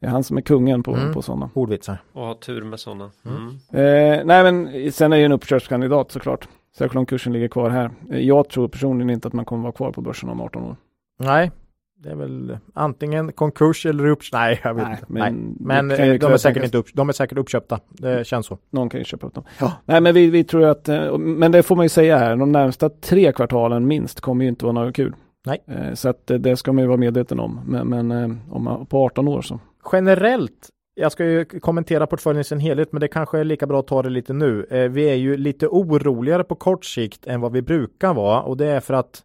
[0.00, 1.14] Det är han som är kungen på, Mm.
[1.14, 1.50] på sådana.
[1.54, 1.98] Ordvitsar.
[2.12, 3.10] Och ha tur med sådana.
[3.26, 3.48] Mm.
[3.72, 6.48] Eh, nej men sen är ju en uppköpskandidat såklart.
[6.76, 7.90] Särskilt om kursen ligger kvar här.
[8.10, 10.76] Eh, jag tror personligen inte att man kommer vara kvar på börsen om 18 år.
[11.18, 11.50] Nej,
[11.96, 14.18] det är väl antingen konkurs eller upp...
[14.32, 15.12] Nej, jag vet Nej, inte.
[15.12, 15.56] men.
[15.60, 17.80] Men eh, de, är säkert inte upp, de är säkert uppköpta.
[17.88, 18.58] Det känns så.
[18.70, 19.44] Någon kan ju köpa upp dem.
[19.84, 22.52] Nej men vi, vi tror att, eh, men det får man ju säga här, de
[22.52, 25.14] närmsta tre kvartalen minst kommer ju inte vara något kul.
[25.46, 25.58] Nej.
[25.94, 27.60] Så att det ska man ju vara medveten om.
[27.66, 29.60] Men, men om man, på 18 år så.
[29.92, 30.70] Generellt,
[31.00, 33.86] jag ska ju kommentera portföljen i sin helhet, men det kanske är lika bra att
[33.86, 34.66] ta det lite nu.
[34.70, 38.56] Eh, vi är ju lite oroligare på kort sikt än vad vi brukar vara och
[38.56, 39.22] det är för att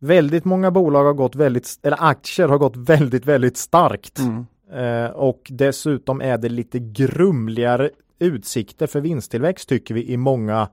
[0.00, 4.18] väldigt många bolag har gått väldigt, eller aktier har gått väldigt, väldigt starkt.
[4.18, 4.46] Mm.
[4.72, 10.68] Eh, och dessutom är det lite grumligare utsikter för vinsttillväxt tycker vi i många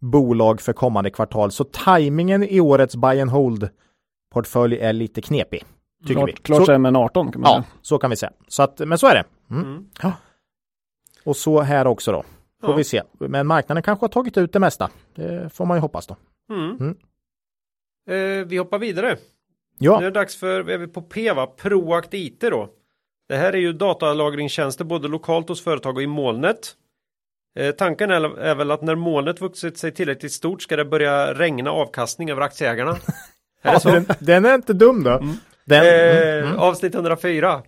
[0.00, 1.50] bolag för kommande kvartal.
[1.50, 3.68] Så tajmingen i årets buy and hold
[4.34, 5.64] portfölj är lite knepig.
[6.06, 6.32] Tycker vi.
[6.32, 7.64] Klart, klart så, sämre än 18 kan man ja, säga.
[7.82, 8.32] så kan vi säga.
[8.48, 9.24] Så att, men så är det.
[9.50, 9.64] Mm.
[10.02, 10.12] Mm.
[11.24, 12.22] Och så här också då.
[12.60, 12.76] Får Ja.
[12.76, 13.02] vi se.
[13.18, 14.90] Men marknaden kanske har tagit ut det mesta.
[15.14, 16.16] Det får man ju hoppas då.
[16.50, 16.76] Mm.
[16.80, 16.96] Mm.
[18.10, 19.14] Eh, vi hoppar vidare.
[19.14, 21.46] Nu Ja, är det dags för, är vi på P va?
[21.46, 22.68] Proact IT då.
[23.28, 26.74] Det här är ju datalagringstjänster både lokalt hos företag och i molnet.
[27.58, 31.34] Eh, tanken är, är väl att när molnet vuxit sig tillräckligt stort ska det börja
[31.34, 32.90] regna avkastning över aktieägarna.
[33.62, 35.22] är ja den, den är inte dum då.
[35.64, 36.58] Den, Eh, mm, mm.
[36.58, 37.62] Avsnitt 104.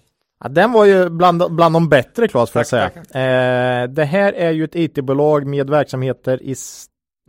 [0.45, 2.91] Ja, den var ju bland, bland de bättre Claes får jag säga.
[2.91, 6.55] Tack, Eh, det här är ju ett IT-bolag med verksamheter i,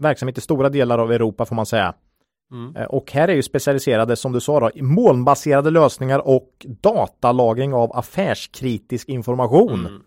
[0.02, 1.94] verksamhet i stora delar av Europa får man säga.
[2.52, 2.76] Mm.
[2.76, 7.98] Eh, och här är ju specialiserade som du sa då, molnbaserade lösningar och datalagring av
[7.98, 9.80] affärskritisk information.
[9.80, 10.02] Mm.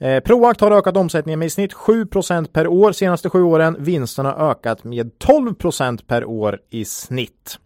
[0.00, 3.76] Eh, Proact har ökat omsättningen med i snitt 7% per år senaste sju åren.
[3.78, 7.58] Vinsterna har ökat med 12% per år i snitt.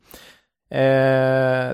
[0.71, 0.79] Eh,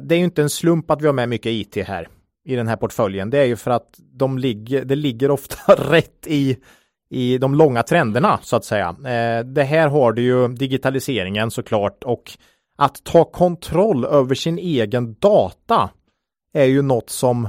[0.00, 2.08] det är ju inte en slump att vi har med mycket IT här
[2.46, 3.30] i den här portföljen.
[3.30, 6.56] Det är ju för att de ligger, det ligger ofta rätt i,
[7.10, 8.88] i de långa trenderna så att säga.
[8.88, 12.32] Eh, det här har du ju digitaliseringen såklart och
[12.78, 15.90] att ta kontroll över sin egen data
[16.52, 17.48] är ju något som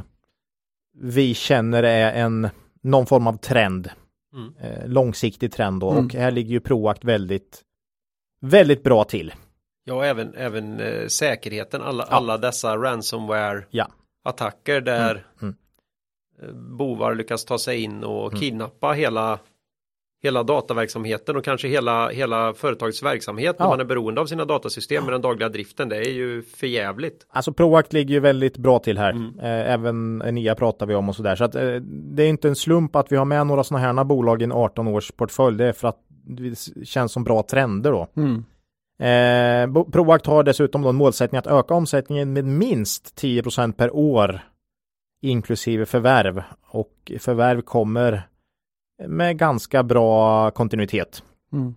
[1.01, 2.49] vi känner är en
[2.83, 3.89] någon form av trend.
[4.33, 4.53] Mm.
[4.61, 6.05] Eh, långsiktig trend då Mm.
[6.05, 7.61] och här ligger ju Proact väldigt
[8.41, 9.33] väldigt bra till.
[9.83, 12.15] Ja, även, även eh, säkerheten, alla, Ja.
[12.15, 13.87] alla dessa ransomware Ja.
[14.29, 15.55] Attacker där Mm,
[16.41, 18.39] eh, bovar lyckas ta sig in och Mm.
[18.39, 19.39] kidnappa hela
[20.23, 23.69] hela dataverksamheten och kanske hela, hela företagets verksamhet när Ja.
[23.69, 25.89] man är beroende av sina datasystem med den dagliga driften.
[25.89, 27.25] Det är ju förjävligt.
[27.29, 29.09] Alltså Proact ligger ju väldigt bra till här.
[29.11, 29.39] Mm.
[29.39, 31.35] Eh, även Enia pratar vi om och sådär.
[31.35, 31.75] Så att eh,
[32.15, 34.51] det är inte en slump att vi har med några sådana här bolag i en
[34.51, 35.57] 18 års portfölj.
[35.57, 38.07] Det är för att det känns som bra trender då.
[38.17, 38.45] Mm.
[38.99, 44.41] Eh, Proact har dessutom då en målsättning att öka omsättningen med minst 10% per år
[45.21, 48.27] inklusive förvärv och förvärv kommer
[49.07, 51.23] med ganska bra kontinuitet.
[51.53, 51.75] Mm.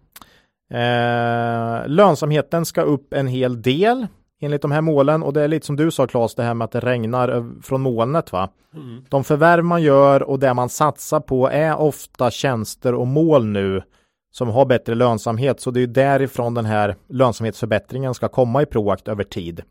[0.70, 4.06] Eh, lönsamheten ska upp en hel del
[4.40, 6.64] enligt de här målen och det är lite som du sa Claes, det här med
[6.64, 8.48] att det regnar från molnet va.
[8.74, 9.04] Mm.
[9.08, 13.82] De förvärv man gör och det man satsar på är ofta tjänster och mål nu
[14.30, 15.60] som har bättre lönsamhet.
[15.60, 19.62] Så det är därifrån den här lönsamhetsförbättringen ska komma i Proact över tid.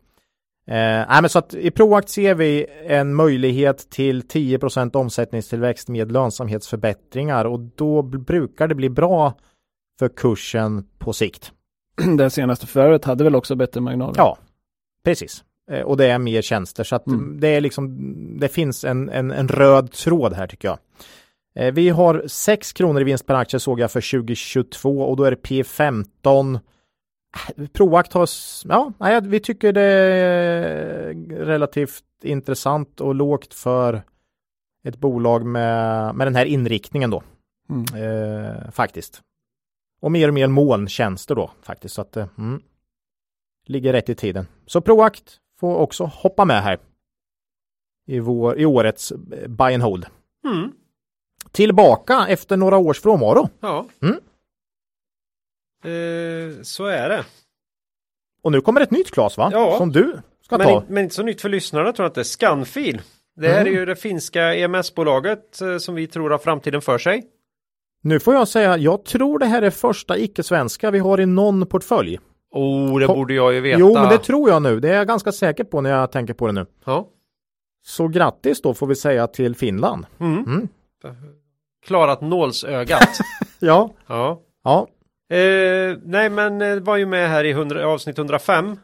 [0.66, 7.44] Eh, men så att I Proact ser vi en möjlighet till 10% omsättningstillväxt med lönsamhetsförbättringar
[7.44, 9.34] och då brukar det bli bra
[9.98, 11.52] för kursen på sikt.
[12.18, 14.14] Det senaste förvärvet hade väl också bättre marginaler?
[14.16, 14.38] Ja,
[15.04, 15.44] precis.
[15.70, 17.40] Eh, och det är mer tjänster så att Mm.
[17.40, 17.96] det är liksom
[18.40, 20.78] det finns en, en, en röd tråd här tycker jag.
[21.54, 25.24] Eh, vi har 6 kronor i vinst per aktie såg jag för 2022 och då
[25.24, 26.60] är det P15.
[27.56, 28.28] Eh, Proact har,
[28.64, 34.02] ja, nej, vi tycker det är relativt intressant och lågt för
[34.84, 37.22] ett bolag med, med den här inriktningen då
[37.70, 37.84] Mm.
[37.94, 39.22] eh, faktiskt.
[40.00, 41.94] Och mer och mer molntjänster då faktiskt.
[41.94, 42.62] Så att, eh, mm,
[43.66, 44.46] ligger rätt i tiden.
[44.66, 46.78] Så Proact får också hoppa med här
[48.06, 49.12] i, vår, i årets
[49.48, 50.06] buy and hold.
[50.44, 50.72] Mm.
[51.52, 53.48] Tillbaka efter några års frånvaro.
[53.60, 53.86] Ja.
[54.02, 54.14] Mm.
[55.84, 57.24] Eh, så är det.
[58.42, 59.48] Och nu kommer ett nytt glas va?
[59.52, 59.74] Ja.
[59.78, 60.82] Som du ska Men, ta.
[60.88, 62.24] men inte så nytt för lyssnarna tror jag inte.
[62.24, 63.02] Scanfil.
[63.36, 63.74] Det här Mm.
[63.74, 67.24] är ju det finska EMS-bolaget eh, som vi tror har framtiden för sig.
[68.02, 71.66] Nu får jag säga, jag tror det här är första icke-svenska vi har i någon
[71.66, 72.18] portfölj.
[72.50, 73.78] Oh, det Kom- borde jag ju veta.
[73.80, 74.80] Jo, men det tror jag nu.
[74.80, 76.66] Det är jag ganska säker på när jag tänker på det nu.
[76.84, 77.08] Ja.
[77.86, 80.06] Så grattis då får vi säga till Finland.
[80.20, 80.38] Mm.
[80.38, 80.68] Mm.
[81.86, 83.18] Klarat nålsögat.
[83.62, 84.40] Ja, ja.
[84.64, 84.88] ja,
[85.30, 88.78] Eh, nej men eh, var ju med här i 100, avsnitt 105.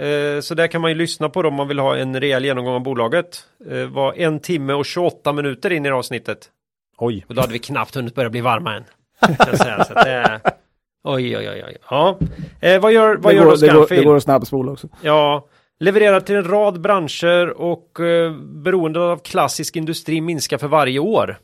[0.00, 2.44] Eh, så där kan man ju lyssna på det om man vill ha en rejäl
[2.44, 3.44] genomgång av bolaget.
[3.70, 6.50] Eh, var en timme och 28 minuter in i det avsnittet.
[6.98, 7.24] oj.
[7.28, 8.84] Och då hade vi knappt hunnit börja bli varma än.
[9.56, 9.84] säga.
[9.84, 10.56] Så att
[11.04, 11.76] Oj, oj, oj, oj.
[11.90, 12.18] Ja.
[12.60, 13.98] Eh, vad gör, vad det, gör går, då det, går, Scanfil?
[13.98, 14.88] det går att snabbspola också.
[15.02, 15.46] Ja,
[15.80, 21.38] levererar till en rad branscher och eh, beroende av klassisk industri minskar för varje år.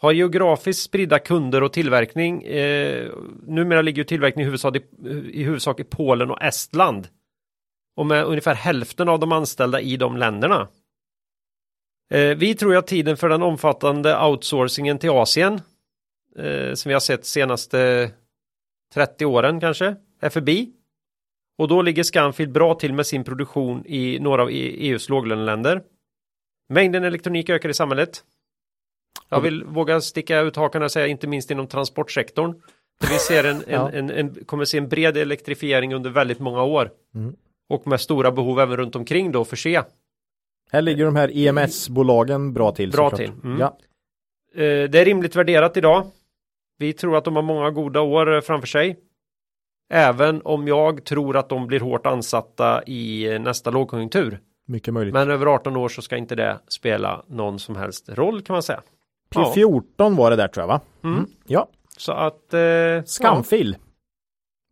[0.00, 2.42] Har geografiskt spridda kunder och tillverkning.
[2.42, 3.10] Eh,
[3.46, 4.82] numera ligger ju tillverkning i huvudsak i,
[5.32, 7.08] i huvudsak i Polen och Estland.
[7.96, 10.68] Och med ungefär hälften av de anställda i de länderna.
[12.10, 15.60] Eh, vi tror att tiden för den omfattande outsourcingen till Asien
[16.38, 18.10] eh, som vi har sett senaste
[18.94, 20.72] 30 åren kanske är förbi.
[21.60, 25.82] Och då ligger Scanfield bra till med sin produktion i några av E- EUs låglöneländer.
[26.68, 28.24] Mängden elektronik ökar i samhället.
[29.28, 32.52] Jag vill våga sticka ut hakan och säga inte minst inom transportsektorn.
[33.00, 33.90] Där vi ser en, Ja.
[33.90, 36.90] en, en, en, kommer se en bred elektrifiering under väldigt många år.
[37.14, 37.34] Mm.
[37.68, 39.82] Och med stora behov även runt omkring då att förse.
[40.72, 42.90] Här ligger de här EMS-bolagen bra till.
[42.90, 43.58] Bra till, mm.
[43.60, 43.78] Ja.
[44.54, 46.06] Eh, det är rimligt värderat idag.
[46.78, 48.96] Vi tror att de har många goda år eh, framför sig.
[49.92, 54.40] Även om jag tror att de blir hårt ansatta i eh, nästa lågkonjunktur.
[54.66, 55.14] Mycket möjligt.
[55.14, 58.62] Men över 18 år så ska inte det spela någon som helst roll kan man
[58.62, 58.82] säga.
[59.34, 59.52] Ja.
[59.56, 60.80] P14 var det där tror jag va?
[61.04, 61.26] Mm.
[61.46, 62.54] Ja, Så att...
[62.54, 62.60] Eh,
[63.04, 63.76] Skamfil.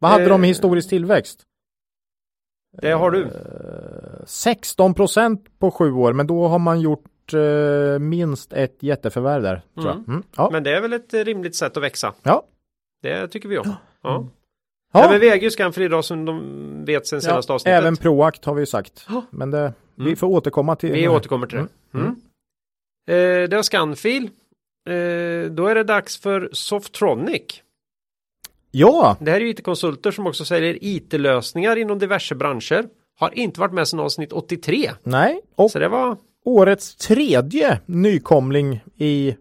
[0.00, 1.42] Vad hade Eh, de i historisk tillväxt?
[2.72, 3.30] ja, det har du.
[4.26, 9.62] 16 procent på sju år, men då har man gjort eh, minst ett jätteförvärv där.
[9.76, 10.04] Mm.
[10.08, 10.22] Mm.
[10.36, 10.48] Ja.
[10.52, 12.14] Men det är väl ett eh, rimligt sätt att växa.
[12.22, 12.42] Ja.
[13.02, 13.72] Det tycker vi om.
[14.02, 14.26] Ja.
[14.92, 15.12] Ja.
[15.12, 15.18] Ja.
[15.18, 17.78] men ju Scanfil idag som de vet sen senaste ja, avsnittet.
[17.78, 19.06] även Proact har vi ju sagt.
[19.08, 19.22] Ja.
[19.30, 20.16] Men det, vi Mm.
[20.16, 21.66] får återkomma till Vi återkommer till det.
[21.98, 22.06] Mm.
[22.06, 23.42] Mm.
[23.42, 24.22] Eh, det var Scanfil.
[24.88, 27.42] Eh, då är det dags för Softronic.
[28.70, 32.84] Ja, Det här är ju IT-konsulter som också säljer IT-lösningar inom diverse branscher.
[33.18, 34.90] Har inte varit med sedan avsnitt 83.
[35.02, 35.40] nej.
[35.54, 36.16] Och Så det var...
[36.44, 39.36] årets tredje nykomling i,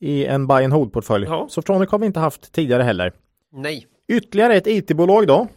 [0.00, 1.26] i en buy and hold-portfölj.
[1.26, 1.46] Ja.
[1.50, 3.12] Softronic har vi inte haft tidigare heller.
[3.52, 3.86] Nej.
[4.08, 5.48] Ytterligare ett IT-bolag då.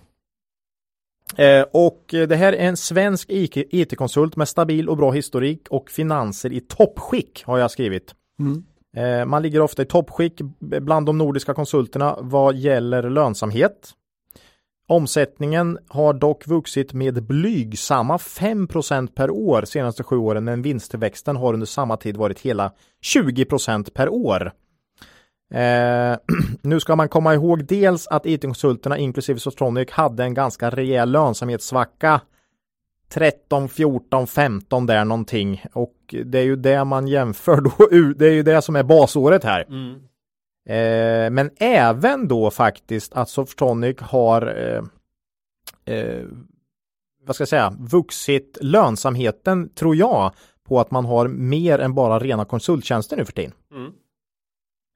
[1.37, 6.53] Eh, och det här är en svensk IT-konsult med stabil och bra historik och finanser
[6.53, 8.15] i toppskick har jag skrivit.
[8.39, 8.63] Mm.
[8.97, 13.93] Eh, man ligger ofta i toppskick bland de nordiska konsulterna vad gäller lönsamhet.
[14.87, 21.53] Omsättningen har dock vuxit med blygsamma 5% per år senaste sju åren men vinsttillväxten har
[21.53, 22.71] under samma tid varit hela
[23.15, 24.51] 20% per år.
[25.51, 26.17] Eh,
[26.61, 32.21] nu ska man komma ihåg dels att IT-konsulterna inklusive Sotronic hade en ganska rejäl lönsamhetssvacka
[33.09, 37.71] 13, 14, 15 där någonting och det är ju det man jämför då,
[38.17, 39.65] det är ju det som är basåret här.
[39.69, 39.95] Mm.
[40.69, 44.83] Eh, men även då faktiskt att Softonic har eh,
[45.95, 46.23] eh,
[47.25, 50.33] vad ska jag säga, vuxit lönsamheten tror jag
[50.63, 53.51] på att man har mer än bara rena konsulttjänster nu för tiden.
[53.71, 53.91] Mm.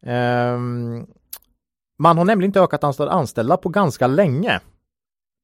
[0.06, 1.06] Ehm,
[2.00, 4.60] man har nämligen inte ökat antal anställda på ganska länge.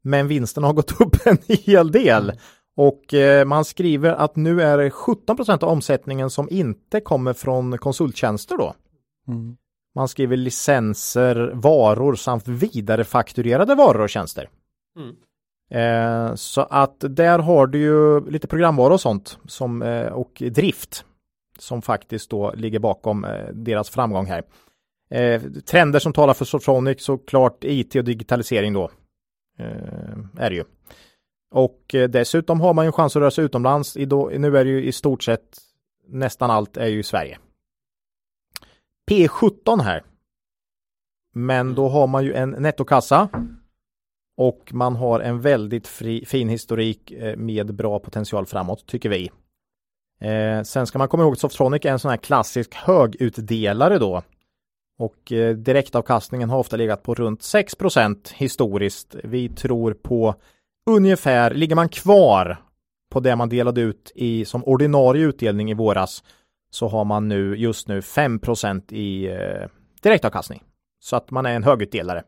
[0.04, 2.34] Men vinsten har gått upp en hel del.
[2.76, 7.78] Och eh, man skriver att nu är det 17% av omsättningen som inte kommer från
[7.78, 8.74] konsulttjänster då.
[9.28, 9.58] Mm.
[9.96, 14.50] Man skriver licenser, varor samt vidarefakturerade varor och tjänster.
[14.98, 15.16] Mm.
[15.72, 21.06] Eh, så att där har du ju lite programvara och sånt som, eh, och drift
[21.62, 24.44] som faktiskt då ligger bakom eh, deras framgång här.
[25.10, 28.92] Eh, trender som talar för Sotronic såklart IT och digitalisering då.
[29.60, 30.64] Eh, är det ju.
[31.52, 33.96] Och dessutom har man ju en chans att röra sig utomlands.
[33.96, 35.58] Nu är det ju i stort sett
[36.08, 37.38] nästan allt är ju i Sverige.
[39.12, 40.04] P17 här.
[41.34, 43.30] Men då har man ju en nettokassa.
[44.38, 49.32] Och man har en väldigt fri, fin historik med bra potential framåt tycker vi.
[50.22, 54.22] Eh, sen ska man komma ihåg att Softronic är en sån här klassisk högutdelare då.
[55.00, 59.16] Och eh, direktavkastningen har ofta legat på runt 6% historiskt.
[59.24, 60.36] Vi tror på
[60.86, 62.58] ungefär, ligger man kvar
[63.10, 66.24] på det man delade ut i som ordinarie utdelning i våras
[66.72, 69.68] så har man nu just nu 5% i eh,
[70.02, 70.64] direktavkastning.
[71.00, 72.24] Så att man är en högutdelare.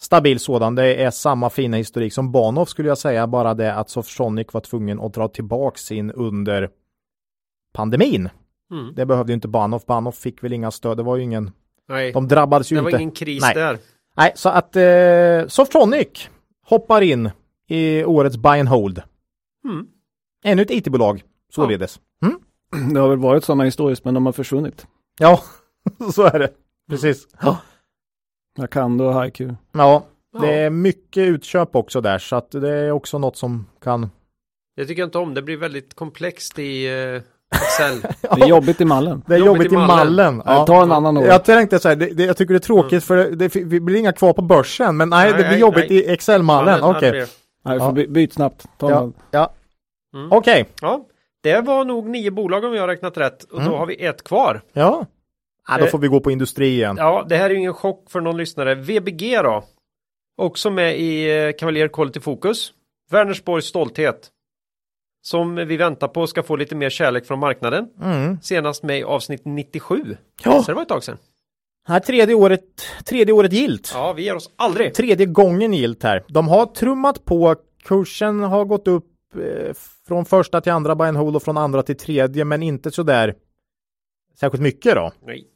[0.00, 0.74] Stabil sådan.
[0.74, 3.26] Det är samma fina historik som Bahnhof skulle jag säga.
[3.26, 6.70] Bara det att Softronic var tvungen att dra tillbaka sin under
[7.76, 8.28] pandemin.
[8.72, 8.94] Mm.
[8.94, 9.86] Det behövde ju inte Bahnhof.
[9.86, 10.96] Bahnhof fick väl inga stöd.
[10.96, 11.50] Det var ju ingen.
[11.88, 13.02] Nej, De drabbades ju det var inte.
[13.02, 13.54] ingen kris Nej.
[13.54, 13.78] där.
[14.16, 16.28] Nej, så att eh, Softronic
[16.66, 17.30] hoppar in
[17.68, 19.02] i årets buy and hold.
[19.68, 19.86] Mm.
[20.44, 21.22] Ännu ett IT-bolag
[21.52, 22.00] således.
[22.22, 22.40] Mm.
[22.94, 24.86] Det har väl varit sådana historiskt men de har försvunnit.
[25.18, 25.40] Ja,
[26.12, 26.50] Så är det.
[26.90, 27.28] Precis.
[27.42, 27.58] Ja.
[28.58, 29.40] Jag kan då HiQ.
[29.40, 30.04] ja, Ja.
[30.40, 34.10] det är mycket utköp också där så att det är också något som kan
[34.76, 35.34] Det tycker jag inte om.
[35.34, 37.22] Det blir väldigt komplext i eh,
[37.54, 38.00] Excel.
[38.36, 39.22] Det är jobbigt i mallen.
[39.26, 40.42] Det är Jobbigt jobbigt, i i mallen.
[40.46, 40.54] Ja.
[40.54, 40.66] Ja.
[40.66, 41.24] Ta en annan år.
[41.26, 43.80] Jag tänkte så här, det, det, jag tycker det är tråkigt för det, det, det
[43.80, 45.98] blir inga kvar på börsen, men nej, Nej, det blir nej, jobbigt nej.
[45.98, 46.78] i Excel-mallen.
[46.82, 47.26] Ja, det- Okej,
[47.64, 47.92] Nej, vi Ja.
[47.92, 48.66] by, byt snabbt.
[48.78, 49.10] Ta Ja.
[49.30, 49.52] ja.
[50.14, 50.32] Mm.
[50.32, 51.00] Okej, Ja,
[51.42, 53.42] det var nog nio bolag om jag har räknat rätt.
[53.44, 53.72] Och Mm.
[53.72, 54.62] då har vi ett kvar.
[54.72, 55.06] ja.
[55.68, 55.78] ja.
[55.78, 55.90] Då Eh.
[55.90, 56.96] får vi gå på industri igen.
[56.98, 58.74] Ja, det här är ju ingen chock för någon lyssnare.
[58.74, 59.64] VBG då?
[60.42, 62.72] Också med i eh, Cavalier Quality Focus.
[63.10, 64.28] Vänersborgs stolthet.
[65.26, 67.88] Som vi väntar på ska få lite mer kärlek från marknaden.
[68.02, 68.38] Mm.
[68.42, 70.16] Senast med i avsnitt 97.
[70.44, 70.62] Ja.
[70.62, 71.18] Så det var ett tag sedan.
[71.88, 72.62] Här tredje året,
[73.04, 73.90] tredje året gilt.
[73.94, 74.94] Ja, vi ger oss aldrig.
[74.94, 76.24] Tredje gången gilt här.
[76.28, 79.74] De har trummat på, kursen har gått upp eh,
[80.08, 83.02] från första till andra buy and hold och från andra till tredje, men inte så
[83.02, 83.34] där
[84.40, 85.12] särskilt mycket då.
[85.26, 85.46] Nej.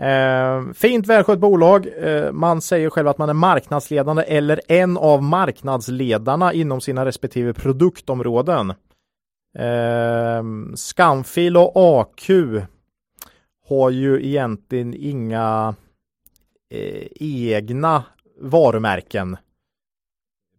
[0.00, 1.88] Eh, fint välskött bolag.
[2.02, 7.52] Eh, man säger själv att man är marknadsledande eller en av marknadsledarna inom sina respektive
[7.52, 8.72] produktområden.
[9.58, 10.42] Eh,
[10.74, 12.30] Scanfil och AQ
[13.68, 15.74] har ju egentligen inga
[16.74, 18.04] eh, egna
[18.40, 19.36] varumärken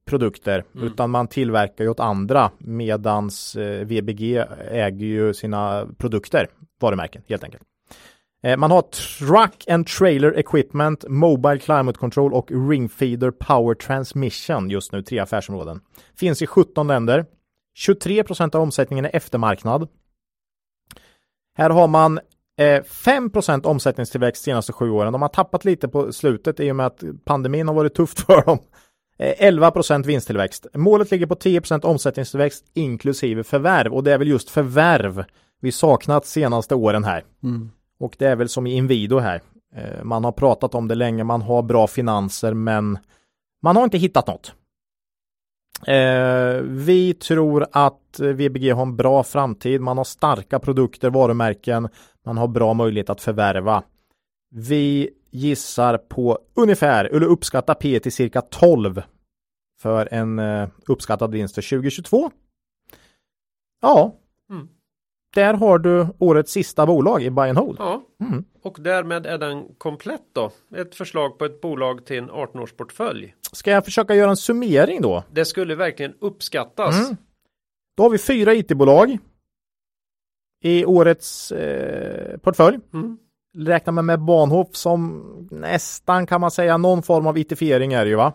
[0.06, 0.88] produkter Mm.
[0.88, 4.38] utan man tillverkar ju åt andra medans eh, VBG
[4.72, 6.48] äger ju sina produkter,
[6.80, 7.64] varumärken helt enkelt.
[8.44, 14.70] Eh, Man har Truck and Trailer Equipment, Mobile Climate Control och Ring Feeder Power Transmission
[14.70, 15.82] just nu, tre affärsområden.
[16.20, 17.26] Finns i 17 länder.
[17.78, 19.88] 23 procent av omsättningen är eftermarknad.
[21.58, 22.20] Här har man
[22.60, 25.14] eh, 5 procent omsättningstillväxt de senaste sju åren.
[25.14, 28.46] De har tappat lite på slutet i och med att pandemin har varit tufft för
[28.46, 28.60] dem.
[29.20, 30.68] Eh, 11 procent vinsttillväxt.
[30.74, 35.26] Målet ligger på 10 procent omsättningstillväxt inklusive förvärv och det är väl just förvärv
[35.62, 37.24] vi saknat senaste åren här.
[37.44, 37.72] Mm.
[38.00, 39.42] Och det är väl som i Inwido här.
[39.76, 43.00] Eh, Man har pratat om det länge, man har bra finanser men
[43.62, 44.54] man har inte hittat något.
[45.86, 49.82] Eh, vi tror att VBG har en bra framtid.
[49.82, 51.90] Man har starka produkter, varumärken.
[52.26, 53.84] Man har bra möjlighet att förvärva.
[54.52, 59.02] Vi gissar på ungefär, eller uppskattar P till cirka 12
[59.82, 62.32] för en eh, uppskattad vinst för 2022.
[63.82, 64.16] Ja,
[64.50, 64.68] Mm
[65.36, 67.76] där har du årets sista bolag i Buy and Hold.
[67.80, 68.46] Ja, Mm.
[68.64, 70.52] och därmed är den komplett då.
[70.76, 73.34] Ett förslag på ett bolag till en 18-årsportfölj.
[73.52, 75.24] Ska jag försöka göra en summering då?
[75.32, 77.00] Det skulle verkligen uppskattas.
[77.06, 77.18] Mm.
[77.98, 79.18] Då har vi fyra IT-bolag
[80.64, 82.80] i årets eh, portfölj.
[82.94, 83.18] Mm.
[83.58, 88.10] Räknar man med Bahnhof som nästan kan man säga någon form av itifiering är det
[88.10, 88.34] ju va?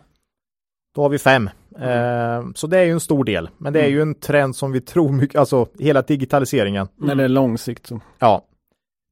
[0.94, 1.51] Då har vi fem.
[1.78, 3.51] Eh, så det är ju en stor del.
[3.59, 6.89] Men det är ju en trend som vi tror mycket, alltså hela digitaliseringen.
[6.97, 8.01] När det är lång sikt så.
[8.19, 8.44] Ja.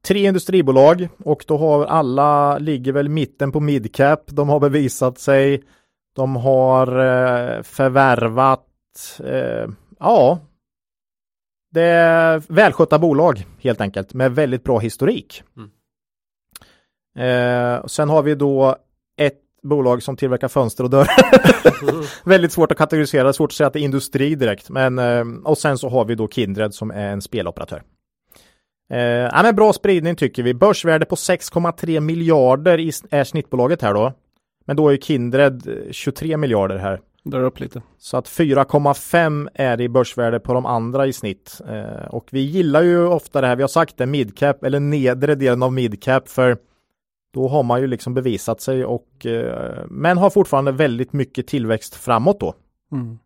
[0.04, 4.22] Tre industribolag och då har alla, ligger väl mitten på midcap.
[4.26, 5.62] De har bevisat sig.
[6.16, 8.66] De har eh, förvärvat,
[9.24, 10.38] eh, ja,
[11.72, 15.42] det är välskötta bolag helt enkelt med väldigt bra historik.
[15.56, 15.70] Mm.
[17.86, 18.76] Sen har vi då
[19.16, 21.08] ett bolag som tillverkar fönster och dörrar.
[22.28, 24.70] väldigt svårt att kategorisera, svårt att säga att det är industri direkt.
[24.70, 27.82] Men, eh, och sen så har vi då Kindred som är en speloperatör.
[28.92, 30.54] Eh, ja, men bra spridning tycker vi.
[30.54, 34.12] Börsvärde på 6,3 miljarder i, är snittbolaget här då.
[34.66, 37.00] Men då är Kindred eh, 23 miljarder här.
[37.24, 37.82] Drar upp lite.
[37.98, 41.60] Så att 4,5 är det i börsvärde på de andra i snitt.
[41.68, 45.34] Eh, och vi gillar ju ofta det här, vi har sagt det, midcap eller nedre
[45.34, 46.56] delen av midcap för
[47.30, 51.94] då har man ju liksom bevisat sig och eh, men har fortfarande väldigt mycket tillväxt
[51.94, 52.54] framåt då.
[52.92, 53.18] Mm.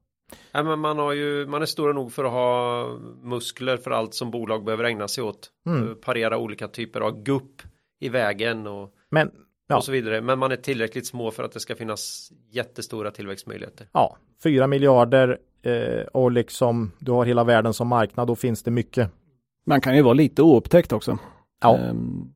[0.53, 2.87] Ja, men man, har ju, man är stora nog för att ha
[3.23, 5.51] muskler för allt som bolag behöver ägna sig åt.
[5.67, 5.95] Mm.
[6.01, 7.63] Parera olika typer av gupp
[8.01, 9.31] i vägen och, Men
[9.67, 9.77] Ja.
[9.77, 10.21] och så vidare.
[10.21, 13.89] Men man är tillräckligt små för att det ska finnas jättestora tillväxtmöjligheter.
[13.93, 18.71] ja, 4 miljarder eh, och liksom du har hela världen som marknad, då finns det
[18.71, 19.11] mycket.
[19.67, 21.19] Man kan ju vara lite oupptäckt också.
[21.61, 22.34] Ja, Ehm,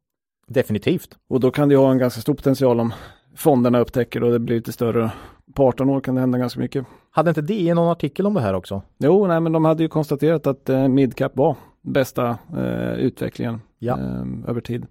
[0.48, 1.16] definitivt.
[1.28, 2.92] och då kan det ju ha en ganska stor potential om
[3.36, 5.10] fonderna upptäcker och det blir lite större.
[5.54, 6.86] På 18 år kan det hända ganska mycket.
[7.10, 8.82] Hade inte DI någon artikel om det här också?
[8.98, 13.98] Jo, nej, men de hade ju konstaterat att eh, midcap var bästa eh, utvecklingen Ja.
[13.98, 14.86] eh, över tid.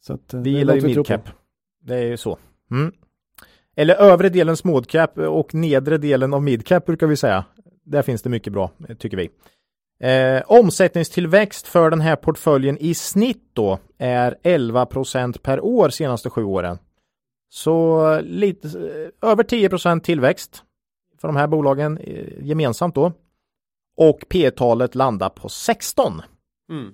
[0.00, 1.28] Så att, eh, Vi gillar ju midcap.
[1.82, 2.38] Det är ju så.
[2.70, 2.92] Mm.
[3.76, 7.44] Eller övre delen småcap och nedre delen av midcap brukar vi säga.
[7.84, 9.28] Där finns det mycket bra, tycker vi.
[10.00, 16.44] Eh, omsättningstillväxt för den här portföljen i snitt då är 11% per år senaste sju
[16.44, 16.78] åren.
[17.48, 20.62] Så lite eh, över 10% tillväxt
[21.20, 23.12] för de här bolagen eh, gemensamt då.
[23.96, 26.22] Och P-talet landar på 16.
[26.70, 26.92] Mm.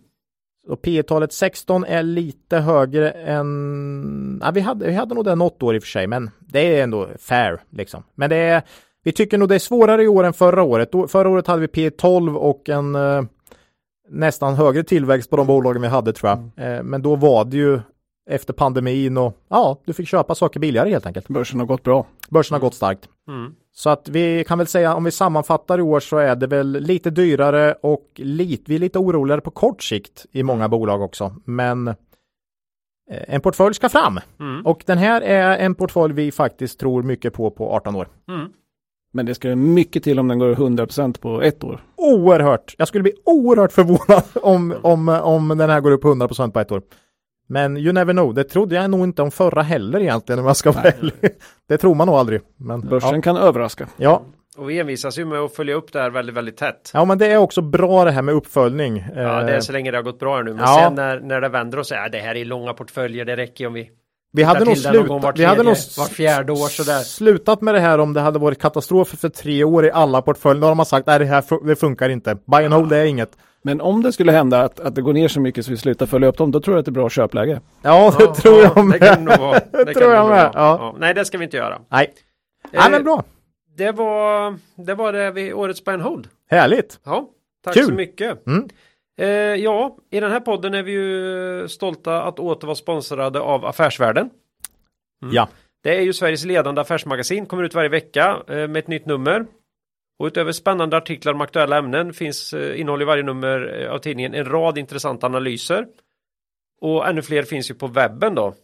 [0.66, 5.34] Så P talet 16 är lite högre än, ja, vi, hade, vi hade nog det
[5.34, 8.02] något år i och för sig, men det är ändå fair liksom.
[8.14, 8.62] Men det är,
[9.04, 10.92] vi tycker nog det är svårare i år än förra året.
[10.92, 13.22] Då, förra året hade vi P 12 och en eh,
[14.08, 16.66] nästan högre tillväxt på de bolagen vi hade tror jag.
[16.66, 17.80] Eh, men då var det ju
[18.30, 21.28] efter pandemin och ja, du fick köpa saker billigare helt enkelt.
[21.28, 22.06] Börsen har gått bra.
[22.30, 23.08] Börsen har gått starkt.
[23.28, 23.54] Mm.
[23.74, 26.72] Så att vi kan väl säga om vi sammanfattar i år så är det väl
[26.72, 31.36] lite dyrare och lite, vi är lite oroligare på kort sikt i många bolag också.
[31.44, 31.94] Men eh,
[33.08, 34.66] en portfölj ska fram Mm.
[34.66, 38.08] och den här är en portfölj vi faktiskt tror mycket på på 18 år.
[38.28, 38.52] Mm.
[39.14, 41.80] Men det ska mycket till om den går 100% på ett år.
[41.96, 42.74] Oerhört.
[42.78, 46.72] Jag skulle bli oerhört förvånad om, om, om den här går upp 100% på ett
[46.72, 46.82] år.
[47.46, 48.34] Men you never know.
[48.34, 51.12] Det trodde jag nog inte om förra heller egentligen om jag ska vara ärlig.
[51.68, 52.40] Det tror man nog aldrig.
[52.56, 53.22] Men, Börsen ja.
[53.22, 53.88] kan överraska.
[53.96, 54.22] Ja.
[54.56, 56.90] Och vi envisas ju med att följa upp det här väldigt, väldigt tätt.
[56.94, 59.04] ja, men det är också bra det här med uppföljning.
[59.16, 60.50] Ja, det är Eh, så länge det har gått bra nu.
[60.54, 60.80] Men Ja.
[60.84, 63.66] sen när, när det vänder och säger att det här är långa portföljer, det räcker
[63.66, 63.90] om vi
[64.34, 66.98] Vi hade nog slutat, vi hade nog tredje- vart fjärde år sådär.
[67.00, 70.60] slutat med det här om det hade varit katastrof för tre år i alla portföljer.
[70.60, 72.34] Då har man sagt nej det här det funkar inte.
[72.46, 73.30] Buy and hold det är inget.
[73.62, 76.06] Men om det skulle hända att, att det går ner så mycket så vi slutar
[76.06, 77.60] följa upp dem, då tror jag att det är bra köpläge.
[77.82, 79.00] Ja det Ja, tror ja, jag med.
[79.00, 79.60] Det kan det nog vara.
[79.72, 80.36] Det kan tror det jag med.
[80.38, 80.50] vara.
[80.54, 80.96] Ja.
[80.98, 81.78] Nej, det ska vi inte göra.
[81.90, 82.12] Nej.
[82.64, 83.24] Eh, Ja men bra.
[83.76, 86.28] Det var det, var det vid årets buy and hold.
[86.50, 86.98] Härligt.
[87.04, 87.24] Ja,
[87.64, 87.84] tack Kul.
[87.86, 88.46] så mycket.
[88.46, 88.68] Mm.
[89.18, 93.64] Eh, ja, i den här podden är vi ju stolta att åter vara sponsrade av
[93.64, 94.30] Affärsvärlden.
[95.22, 95.34] Mm.
[95.34, 95.48] Ja.
[95.82, 99.46] Det är ju Sveriges ledande affärsmagasin, kommer ut varje vecka eh, med ett nytt nummer.
[100.18, 103.98] Och utöver spännande artiklar om aktuella ämnen finns eh, innehåll i varje nummer eh, av
[103.98, 105.86] tidningen en rad intressanta analyser.
[106.80, 108.54] Och ännu fler finns ju på webben då.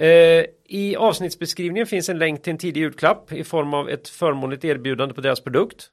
[0.00, 4.64] Eh, I avsnittsbeskrivningen finns en länk till en tidig julklapp i form av ett förmånligt
[4.64, 5.88] erbjudande på deras produkt.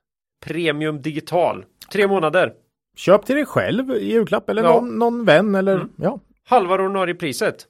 [0.45, 1.65] Premium digital.
[1.91, 2.53] Tre månader.
[2.97, 4.73] Köp till dig själv i julklapp eller Ja.
[4.73, 5.89] någon, någon vän eller Mm.
[5.97, 6.19] ja.
[6.45, 7.65] Halva ordinarie priset.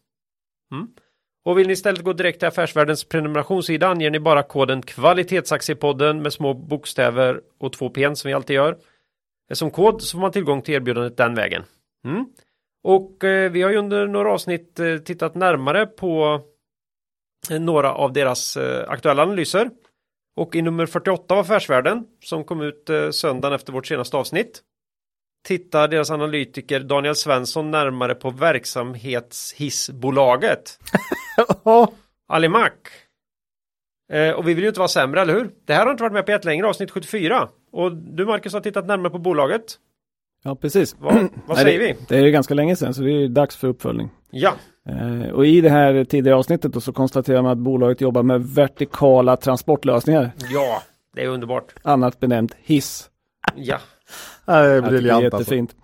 [0.71, 0.87] Mm.
[1.45, 6.33] Och vill ni istället gå direkt till Affärsvärldens prenumerationssida anger ni bara koden kvalitetsaktiepodden med
[6.33, 8.77] små bokstäver och två pen som vi alltid gör.
[9.53, 11.63] Som kod så får man tillgång till erbjudandet den vägen.
[12.05, 12.25] Mm.
[12.83, 16.41] Och eh, vi har ju under några avsnitt eh, tittat närmare på
[17.51, 19.69] eh, några av deras eh, aktuella analyser.
[20.35, 24.61] Och i nummer 48 av Affärsvärlden som kom ut eh, söndagen efter vårt senaste avsnitt
[25.47, 30.79] tittar deras analytiker Daniel Svensson närmare på verksamhetshissbolaget
[31.63, 31.91] Ja.
[32.27, 32.73] Alimak.
[34.13, 35.49] Eh, och vi vill ju inte vara sämre, eller hur?
[35.65, 37.47] Det här har inte varit med på ett längre avsnitt 74.
[37.71, 39.63] Och du Marcus har tittat närmare på bolaget.
[40.43, 40.95] Ja, precis.
[40.99, 41.95] Vad, vad Nej, säger det, vi?
[42.07, 44.09] Det är ju ganska länge sedan, så det är dags för uppföljning.
[44.31, 44.53] Ja,
[44.89, 48.45] Eh, och i det här tidigare avsnittet då, så konstaterar man att bolaget jobbar med
[48.45, 50.81] vertikala transportlösningar, ja,
[51.15, 51.73] det är underbart.
[51.83, 53.09] annat benämnt hiss.
[53.55, 53.77] Ja,
[54.53, 55.37] Det är tycker det är briljant alltså.
[55.39, 55.75] jättefint.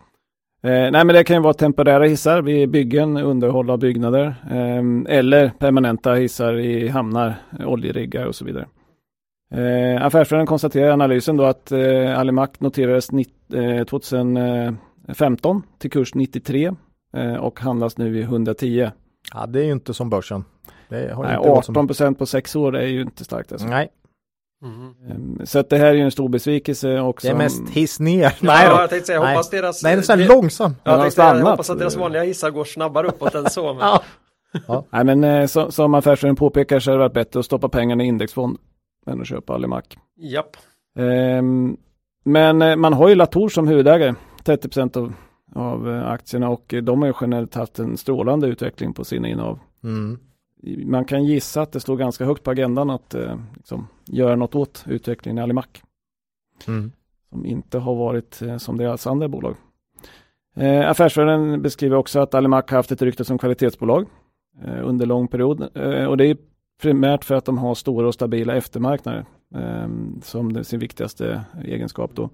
[0.64, 5.18] Eh, nej men det kan ju vara temporära hissar vid byggen, underhåll av byggnader eh,
[5.18, 7.35] eller permanenta hissar i hamnar,
[7.65, 8.65] oljeriggar och så vidare.
[9.53, 13.84] Eh, Affärsvärlden konstaterar i analysen då att eh, Alimak noterades nitt- eh,
[15.07, 16.72] 2015 till kurs 93
[17.18, 18.91] eh, och handlas nu i 110.
[19.34, 20.44] Ja, det är ju inte som börsen.
[20.90, 21.73] Det har Nej, inte gått som...
[21.73, 23.52] 18 procent på sex år är ju inte starkt.
[23.52, 23.68] Alltså.
[23.68, 23.90] Nej,
[24.64, 26.99] Eh, Så att det här är ju en stor besvikelse.
[26.99, 28.22] Och det är mest hiss ner.
[28.22, 28.76] Nej Nej då.
[28.76, 29.34] jag tänkte säga, Nej.
[29.34, 29.84] hoppas deras...
[29.84, 30.76] Nej, den är så långsam.
[30.84, 31.52] Jag, tänkte säga, jag stannat.
[31.52, 33.73] hoppas att deras vanliga hissar går snabbare uppåt än så.
[33.73, 33.99] Men...
[34.68, 34.85] Ja.
[34.90, 38.03] Nej men eh, så, som affärsvärden påpekar så hade det varit bättre att stoppa pengarna
[38.03, 38.57] i indexfond
[39.07, 39.98] än att köpa Alimak.
[40.18, 40.57] Japp.
[40.99, 41.77] Ehm,
[42.26, 44.14] men eh, man har ju Latour som huvudägare,
[44.44, 45.14] 30 av,
[45.56, 49.27] av eh, aktierna och eh, de har ju generellt haft en strålande utveckling på sina
[49.27, 49.60] innehav.
[49.84, 50.19] Mm.
[50.85, 54.56] Man kan gissa att det står ganska högt på agendan att eh, liksom, göra något
[54.56, 55.81] åt utvecklingen i Alimak.
[56.68, 56.91] Mm.
[57.30, 59.56] som inte har varit eh, som deras andra bolag.
[60.56, 64.06] Eh, affärsvärlden beskriver också att Alimak har haft ett rykte som kvalitetsbolag
[64.64, 66.38] eh, under lång period eh, och det är
[66.81, 69.26] primärt för att de har stora och stabila eftermarknader
[69.56, 69.88] eh,
[70.22, 72.30] som sin viktigaste egenskap då.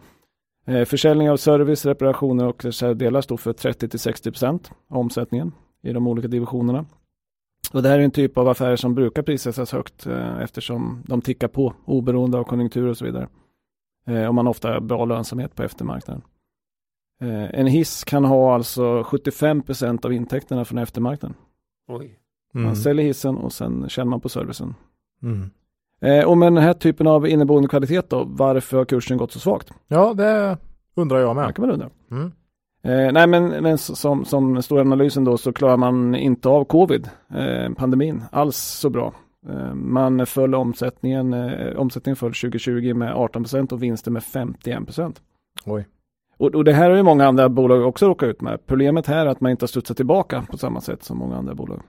[0.66, 5.52] Eh, försäljning av service, reparationer och reservdelar står för 30-60% av omsättningen
[5.82, 6.86] i de olika divisionerna.
[7.74, 11.22] Och det här är en typ av affärer som brukar prissättas högt eh, eftersom de
[11.22, 13.28] tickar på oberoende av konjunktur och så vidare.
[14.08, 16.22] Eh, och man har ofta bra lönsamhet på eftermarknaden.
[17.22, 21.38] Eh, en hiss kan ha alltså 75% av intäkterna från eftermarknaden.
[21.88, 22.20] Oj.
[22.54, 22.66] Mm.
[22.66, 24.76] Man säljer hissen och sen känner man på servicen.
[25.24, 25.50] Mm.
[26.02, 29.40] Eh, och med den här typen av inneboende kvalitet då, varför har kursen gått så
[29.40, 29.72] svagt?
[29.88, 30.58] Ja, det
[30.96, 31.56] undrar jag Det med.
[31.56, 31.90] kan man undra.
[32.12, 32.32] Mm.
[32.82, 36.64] Eh, nej men, men som, som står i analysen då så klarar man inte av
[36.64, 39.14] covid, eh, pandemin, alls så bra.
[39.50, 45.22] Eh, man föll omsättningen, eh, omsättningen föll 2020 med 18% och vinsten med 51%.
[45.66, 45.88] Oj.
[46.38, 48.66] Och, och det här har ju många andra bolag också råkat ut med.
[48.66, 51.56] Problemet här är att man inte har studsat tillbaka på samma sätt som många andra
[51.56, 51.82] bolag.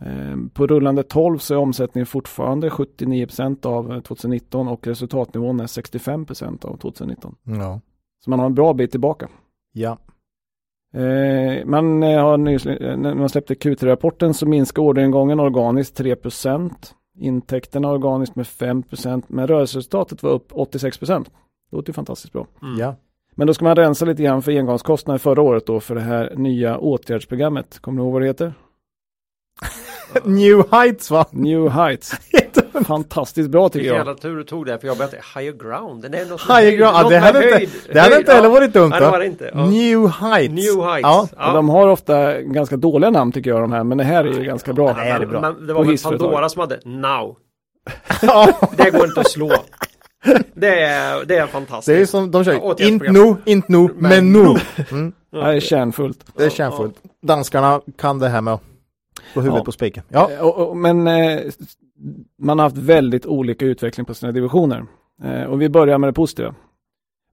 [0.00, 6.64] Eh, på rullande 12 så är omsättningen fortfarande 79% av 2019 och resultatnivån är 65%
[6.64, 7.34] av 2019.
[7.42, 7.80] Ja.
[8.24, 9.28] Så man har en bra bit tillbaka.
[9.72, 9.98] Ja.
[10.94, 16.70] Eh, man eh, har nyss, när man släppte Q3-rapporten så minskar orderingången organiskt 3%
[17.18, 22.46] Intäkterna organiskt med 5% men rörelseresultatet var upp 86% Det låter ju fantastiskt bra.
[22.62, 22.78] Mm.
[22.78, 22.96] Ja.
[23.34, 26.32] Men då ska man rensa lite grann för engångskostnader förra året då för det här
[26.36, 27.78] nya åtgärdsprogrammet.
[27.78, 28.54] Kommer du ihåg vad det heter?
[30.24, 31.26] New Heights va?
[31.30, 32.12] New Heights.
[32.84, 34.06] Fantastiskt bra tycker Vilken jag.
[34.06, 36.10] jävla tur du tog det för jag började higher ground.
[36.10, 38.32] Det är något Higher ground, ja, något det hade inte, höjd- det hade höjd, inte
[38.32, 38.52] heller ja.
[38.54, 39.50] varit dumt Nej, det det inte.
[39.54, 39.66] Ja.
[39.66, 40.54] New Heights.
[40.54, 41.02] New Heights.
[41.36, 41.48] Ja.
[41.48, 44.32] Och de har ofta ganska dåliga namn tycker jag de här, men det här är
[44.32, 44.86] ju ganska bra.
[44.86, 45.40] det här är bra.
[45.40, 45.98] Men det På var väl.
[45.98, 47.36] Pandora som hade Now.
[48.22, 48.58] Ja.
[48.76, 49.52] Det går inte att slå.
[50.54, 51.86] Det är, det är fantastiskt.
[51.96, 54.56] Det är som de Ja, kör, inte nu, inte nu, men nu.
[54.90, 55.12] Mm.
[55.32, 56.24] Det här är kärnfullt.
[56.36, 56.94] Det är kärnfullt.
[57.26, 58.60] Danskarna kan det här med att
[59.34, 59.64] få huvudet Ja.
[59.64, 60.02] på spiken.
[60.08, 60.30] Ja.
[60.30, 61.40] Eh, men eh,
[62.38, 64.86] man har haft väldigt olika utveckling på sina divisioner.
[65.22, 66.54] Eh, och vi börjar med det positiva.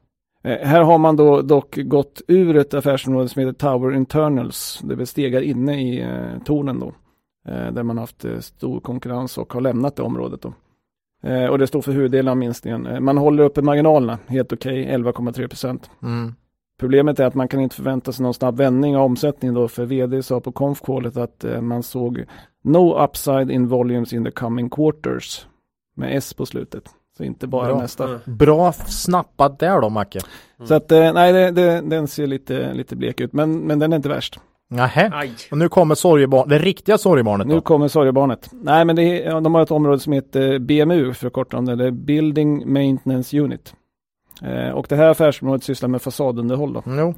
[0.43, 4.79] Eh, här har man då dock gått ur ett affärsområde som heter Tower Internals.
[4.83, 6.87] Det vill stegar inne i eh, tornen då.
[7.47, 10.53] Eh, där man haft eh, stor konkurrens och har lämnat det området då.
[11.29, 13.03] Eh, och det står för huvuddelen av minskningen.
[13.03, 15.89] Man håller uppe marginalerna helt okej, 11,3 procent.
[16.03, 16.33] Mm.
[16.79, 19.85] Problemet är att man kan inte förvänta sig någon snabb vändning av omsättningen då, för
[19.85, 22.25] vd sa på konfkålet att man såg
[22.65, 25.47] no upside in volumes in the coming quarters.
[25.95, 26.83] Med S på slutet.
[27.17, 27.81] Så inte bara Bra.
[27.81, 28.03] nästa.
[28.07, 28.19] Mm.
[28.25, 30.19] Bra snappat där då Macke.
[30.63, 33.91] Så att eh, nej, det, det, den ser lite, lite blek ut, men, men den
[33.93, 34.39] är inte värst.
[34.69, 35.11] Nähä.
[35.13, 35.31] Aj.
[35.51, 37.61] Och nu kommer sorgebarn, det riktiga sorgebarnet Nu då.
[37.61, 38.49] kommer sorgebarnet.
[38.51, 41.85] Nej, men det, ja, de har ett område som heter BMU förkortat om det, det
[41.85, 43.73] är Building Maintenance Unit.
[44.41, 46.83] Eh, och det här affärsområdet sysslar med fasadunderhåll då.
[46.85, 47.13] Jo.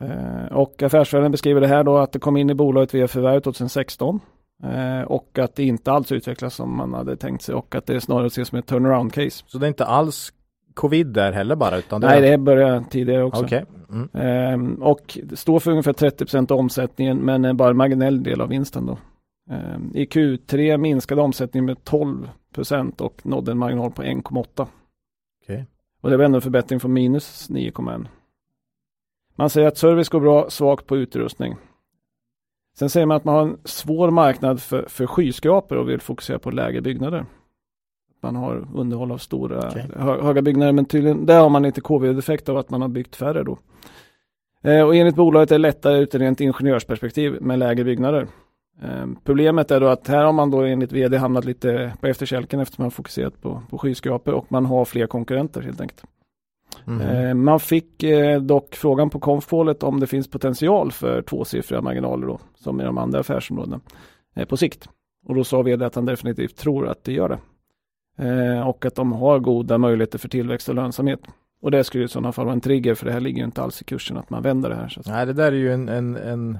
[0.00, 3.40] Eh, och affärsvärlden beskriver det här då att det kom in i bolaget via förvärv
[3.40, 4.20] 2016.
[4.64, 8.00] Eh, och att det inte alls utvecklas som man hade tänkt sig och att det
[8.00, 9.44] snarare ses som ett turnaround case.
[9.46, 10.32] Så det är inte alls
[10.74, 13.44] covid där heller bara utan Nej, det började tidigare också.
[13.44, 13.64] Okej.
[13.90, 14.08] Mm.
[14.12, 18.40] Ehm, och det står för ungefär 30 av omsättningen men är bara en marginell del
[18.40, 18.98] av vinsten då.
[19.50, 24.66] Ehm, I Q3 minskade omsättningen med 12% och nådde en marginal på 1,8.
[25.42, 25.66] Okej.
[26.00, 28.06] Och det var ändå en förbättring från minus 9,1.
[29.36, 31.54] Man säger att service går bra, svagt på utrustning.
[32.78, 36.38] Sen säger man att man har en svår marknad för, för skyskrapor och vill fokusera
[36.38, 37.26] på lägre byggnader.
[38.20, 42.48] Man har underhåll av stora hö, höga byggnader men tydligen där har man lite covid-effekt
[42.48, 43.58] av att man har byggt färre då.
[44.62, 48.26] Eh, och enligt bolaget är det lättare ut rent ingenjörsperspektiv med lägre byggnader.
[48.82, 52.60] Eh, problemet är då att här har man då enligt vd hamnat lite på efterkälken
[52.60, 56.04] eftersom man har fokuserat på, på skyskrapor och man har fler konkurrenter helt enkelt.
[56.84, 57.00] Mhm.
[57.00, 62.26] Eh, man fick eh, dock frågan på konfkålet om det finns potential för tvåsiffriga marginaler
[62.26, 63.80] då, som i de andra affärsområdena
[64.36, 64.88] eh, på sikt.
[65.26, 67.38] Och då sa vd att han definitivt tror att det gör det.
[68.64, 71.20] Och att de har goda möjligheter för tillväxt och lönsamhet.
[71.62, 73.62] Och det skulle i sådana fall vara en trigger för det här ligger ju inte
[73.62, 74.88] alls i kursen att man vänder det här.
[74.88, 75.02] Så.
[75.06, 76.58] Nej, det där är ju en, en, en,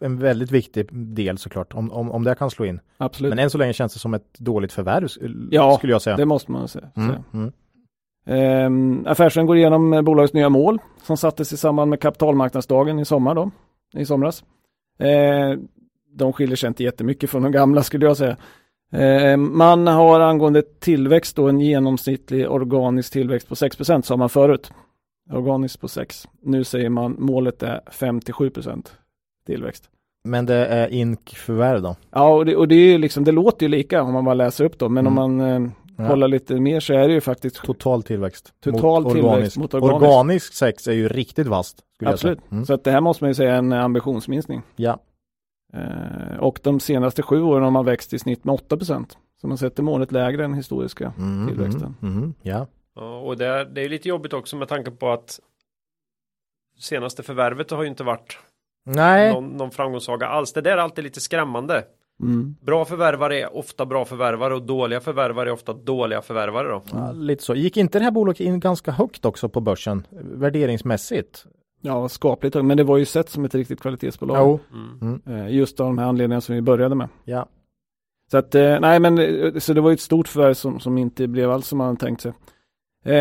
[0.00, 2.80] en väldigt viktig del såklart, om, om, om det kan slå in.
[2.96, 5.08] Absolut, Men än så länge känns det som ett dåligt förvärv,
[5.50, 6.16] Ja, skulle jag säga.
[6.16, 6.90] det måste man säga.
[6.96, 7.52] Mm, mm.
[8.26, 8.70] Eh,
[9.10, 13.50] affärsvärlden går igenom bolagets nya mål som sattes i samband med kapitalmarknadsdagen i sommar då,
[13.96, 14.44] i somras.
[14.98, 15.58] Eh,
[16.16, 18.36] de skiljer sig inte jättemycket från de gamla skulle jag säga.
[18.92, 24.72] Eh, man har angående tillväxt då en genomsnittlig organisk tillväxt på 6% sa man förut.
[25.32, 26.28] Organiskt på 6.
[26.42, 28.84] Nu säger man målet är 5-7
[29.46, 29.90] tillväxt.
[30.24, 31.96] Men det är INK-förvärv då?
[32.10, 34.64] Ja, och det, och det, är liksom, det låter ju lika om man bara läser
[34.64, 35.18] upp dem, men Mm.
[35.18, 36.08] om man eh, Ja.
[36.08, 38.54] kollar lite mer så är det ju faktiskt Total tillväxt.
[38.60, 39.56] Total mot tillväxt organisk.
[39.56, 40.02] mot organisk.
[40.02, 41.78] Organisk sex är ju riktigt vasst.
[41.94, 42.32] skulle jag säga.
[42.32, 42.52] Absolut.
[42.52, 42.66] Mm.
[42.66, 44.62] Så att det här måste man ju säga är en ambitionsminskning.
[44.76, 44.98] Ja.
[45.74, 49.58] Eh, och de senaste sju åren har man växt i snitt med 8% Så man
[49.58, 51.96] sätter målet lägre än historiska Mm, tillväxten.
[52.02, 52.66] mm, mm, ja.
[52.96, 55.40] Ja, och det är, det är lite jobbigt också med tanke på att
[56.78, 58.38] senaste förvärvet har ju inte varit
[58.86, 60.52] Nej, någon, någon framgångssaga alls.
[60.52, 61.84] Det där är alltid lite skrämmande.
[62.24, 62.56] Mm.
[62.60, 66.82] Bra förvärvare är ofta bra förvärvare och dåliga förvärvare är ofta dåliga förvärvare då.
[66.92, 67.54] ja, lite så.
[67.54, 71.46] Gick inte det här bolaget in ganska högt också på börsen värderingsmässigt?
[71.86, 72.54] Ja, skapligt.
[72.54, 74.36] Men det var ju sett som ett riktigt kvalitetsbolag.
[74.38, 74.60] Jo.
[75.00, 75.22] Mm.
[75.26, 77.08] Eh, just av de här anledningarna som vi började med.
[77.24, 77.46] Ja.
[78.30, 80.98] Så att, eh, nej men, eh, så det var ju ett stort förvärv som, som
[80.98, 82.32] inte blev alls som man hade tänkt sig.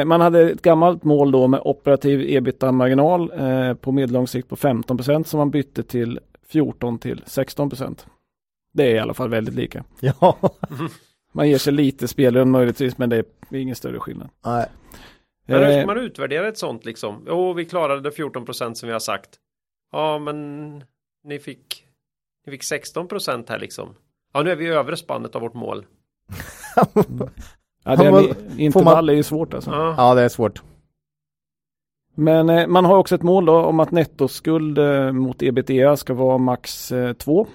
[0.06, 3.32] Man hade ett gammalt mål då med operativ ebitda-marginal
[3.76, 7.72] på medellång sikt på 15% som man bytte till 14 till 16
[8.74, 9.84] Det är i alla fall väldigt lika.
[10.00, 10.38] Ja.
[11.32, 13.18] Man ger sig lite spelrum möjligtvis, men det
[13.50, 14.30] är ingen större skillnad.
[14.45, 14.66] Nej.
[15.45, 17.26] Men hur Eh, ska man utvärdera ett sånt liksom?
[17.28, 19.30] Jo, vi klarade 14 procent som vi har sagt.
[19.91, 20.84] Ja, men
[21.24, 21.86] ni fick,
[22.45, 23.95] ni fick 16 procent här liksom.
[24.34, 25.86] Ja, nu är vi övre spannet av vårt mål.
[27.84, 29.72] ja, det är, intervall är ju svårt alltså.
[29.72, 30.62] Ja, ja, det är svårt.
[32.16, 36.14] Men eh, man har också ett mål då om att nettoskuld eh, mot ebitda ska
[36.14, 37.48] vara max 2.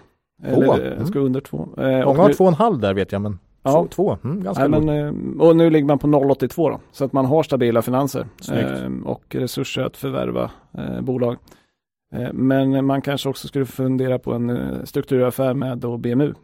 [0.43, 1.07] Eller eh, Mm.
[1.07, 1.59] ska under 2.
[1.79, 3.73] Eh, Många har nu- två och en halv där vet jag, men Ja.
[3.73, 4.19] två, två.
[4.25, 5.07] Mm, ganska Nej, men,
[5.39, 6.81] eh, och nu ligger man på 0,82 då.
[6.93, 8.27] Så att man har stabila finanser.
[8.53, 11.37] Eh, och resurser att förvärva eh, bolag.
[12.15, 16.35] Eh, men man kanske också skulle fundera på en eh, strukturaffär med då BMU.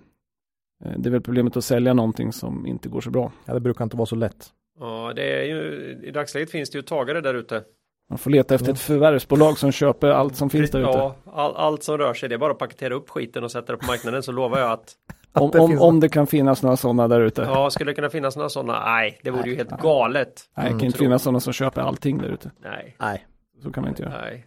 [0.85, 3.33] Eh, det är väl problemet att sälja någonting som inte går så bra.
[3.45, 4.47] Ja, det brukar inte vara så lätt.
[4.81, 7.63] ja, det är ju, i dagsläget finns det ju tagare där ute.
[8.11, 8.73] Man får leta efter Ja.
[8.75, 10.91] ett förvärvsbolag som köper allt som finns där ute.
[10.91, 13.73] Ja, all, allt som rör sig, det är bara att paketera upp skiten och sätta
[13.73, 14.93] det på marknaden så lovar jag att
[15.33, 17.43] Om, det om, om det kan finnas några sådana där ute.
[17.43, 18.85] ja, skulle det kunna finnas några sådana?
[18.87, 20.33] Nej, det vore ju helt galet.
[20.57, 22.51] Nej, det kan Mm, inte finnas sådana som köper allting där ute.
[22.63, 23.27] Nej, Nej.
[23.63, 24.13] Så kan man inte göra.
[24.21, 24.47] nej.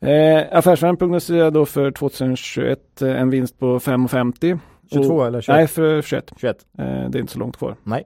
[0.00, 4.58] Eh, Affärsvärlden prognostiserar då för 2021 eh, en vinst på 5,50.
[4.92, 5.56] 22 Och- eller 21?
[5.56, 6.32] Nej, för 21.
[6.40, 6.56] 21.
[6.78, 7.76] Eh, det är inte så långt kvar.
[7.82, 8.04] Nej.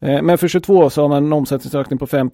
[0.00, 2.30] Eh, men för 22 så har man en omsättningsökning på 5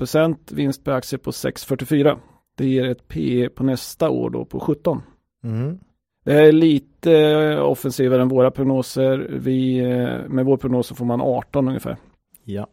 [0.51, 2.17] vinst per aktie på 6,44.
[2.57, 5.03] Det ger ett PE på nästa år då på 17.
[5.45, 5.79] Mm.
[6.25, 9.29] Det är lite eh, offensivare än våra prognoser.
[9.31, 11.97] Vi, eh, med vår prognos så får man 18 ungefär.
[12.45, 12.67] Ja.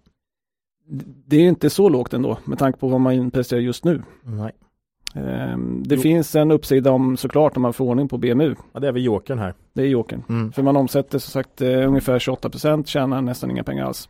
[1.25, 4.03] Det är inte så lågt ändå med tanke på vad man presterar just nu.
[4.23, 4.51] Nej.
[5.15, 6.01] Eh, det Jo.
[6.01, 8.55] finns en uppsida om såklart om man får ordning på BMU.
[8.73, 9.53] Ja, det är väl jokern här.
[9.73, 10.23] Det är jokern.
[10.29, 10.51] Mm.
[10.51, 14.09] För man omsätter som sagt ungefär 28 procent, tjänar nästan inga pengar alls.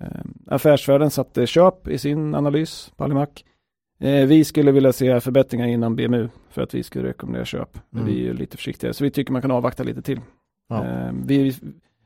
[0.00, 0.06] Eh,
[0.46, 3.44] affärsvärlden satte köp i sin analys på Alimak.
[4.00, 7.78] Eh, vi skulle vilja se förbättringar inom BMU för att vi skulle rekommendera köp.
[7.90, 8.14] Men Mm.
[8.14, 10.20] vi är ju lite försiktiga, så vi tycker man kan avvakta lite till.
[10.68, 10.84] Ja.
[10.84, 11.42] Eh, vi,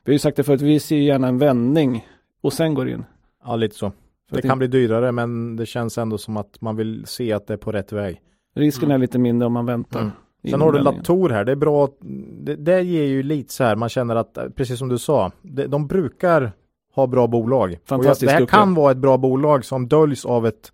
[0.04, 2.06] vi har ju sagt det förut, vi ser gärna en vändning
[2.40, 3.04] och sen går in.
[3.44, 3.92] Ja, lite så.
[4.28, 7.46] För Det kan bli dyrare, men det känns ändå som att man vill se att
[7.46, 8.20] det är på rätt väg.
[8.54, 8.94] Risken Mm.
[8.94, 10.00] är lite mindre om man väntar.
[10.00, 10.12] Mm.
[10.50, 10.78] Sen har du.
[10.78, 11.88] Latour här, det är bra.
[12.40, 15.32] Det, det ger ju lite så här, man känner att, eh, precis som du sa,
[15.42, 16.52] det, de brukar
[16.94, 17.78] ha bra bolag.
[17.84, 18.58] Fantastiskt jag, det här duktiga.
[18.58, 20.72] kan vara ett bra bolag som döljs av ett,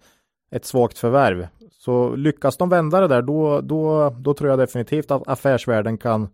[0.51, 1.47] ett svagt förvärv.
[1.71, 6.29] Så lyckas de vända det där, då, då, då tror jag definitivt att affärsvärlden kan,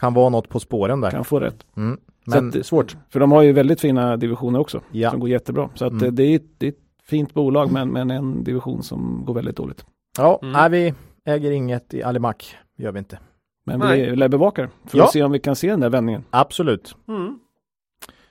[0.00, 1.10] kan vara något på spåren där.
[1.10, 1.66] Kan få rätt.
[1.76, 1.98] Mm.
[2.26, 2.96] Men att det- svårt.
[3.10, 4.80] För de har ju väldigt fina divisioner också.
[4.90, 5.10] Ja.
[5.10, 5.70] Som går jättebra.
[5.74, 6.04] Så att Mm.
[6.04, 9.56] eh, det, är, det är ett fint bolag men, men en division som går väldigt
[9.56, 9.84] dåligt.
[10.18, 10.52] Ja, Mm.
[10.52, 10.94] nej, vi
[11.32, 12.56] äger inget i Alimak.
[12.78, 13.18] Gör vi inte.
[13.66, 14.10] Men Nej.
[14.10, 15.04] vi lär bevaka för Ja.
[15.04, 16.24] att se om vi kan se den där vändningen.
[16.30, 16.96] Absolut.
[17.08, 17.38] Mm.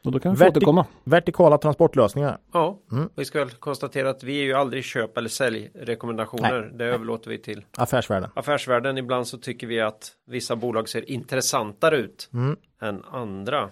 [0.05, 0.85] Och då kan vi Verti- återkomma.
[1.03, 2.37] Vertikala transportlösningar.
[2.53, 3.09] Ja, Mm.
[3.15, 6.71] vi ska väl konstatera att vi är ju aldrig köp eller säljrekommendationer.
[6.73, 8.29] Det överlåter vi till Affärsvärlden.
[8.35, 8.97] affärsvärlden.
[8.97, 12.57] Ibland så tycker vi att vissa bolag ser intressantare ut Mm.
[12.81, 13.69] än andra.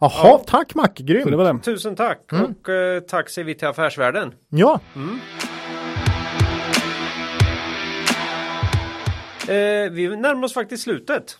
[0.00, 0.42] Jaha, Ja.
[0.46, 1.30] tack Mac, grymt.
[1.30, 1.58] det var det.
[1.60, 2.44] Tusen tack Mm.
[2.44, 4.34] och eh, tack säger vi till affärsvärlden.
[4.48, 5.18] Ja, Mm.
[9.48, 11.38] Eh, vi närmar oss faktiskt slutet.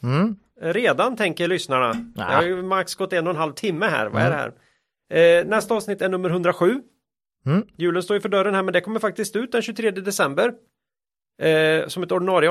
[0.60, 0.72] Mm.
[0.72, 1.92] Redan tänker lyssnarna.
[2.16, 2.24] Ja.
[2.24, 4.06] Det har ju max gått en och en halv timme här.
[4.06, 4.52] Vad är det här?
[5.40, 6.82] Eh, nästa avsnitt är nummer 107.
[7.46, 7.66] Mm.
[7.76, 10.54] Julen står ju för dörren här men det kommer faktiskt ut den 23 december.
[11.42, 12.50] Eh, som ett ordinarie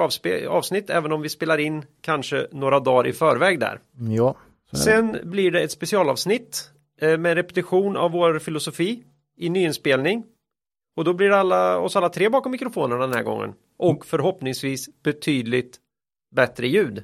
[0.50, 3.80] avsnitt även om vi spelar in kanske några dagar i förväg där.
[4.10, 4.36] ja.
[4.74, 6.72] Sen blir det ett specialavsnitt
[7.02, 9.04] eh, med repetition av vår filosofi
[9.38, 10.24] i nyinspelning.
[10.98, 13.54] Och då blir det alla, oss alla tre bakom mikrofonerna den här gången.
[13.78, 15.78] Och förhoppningsvis betydligt
[16.36, 17.04] bättre ljud.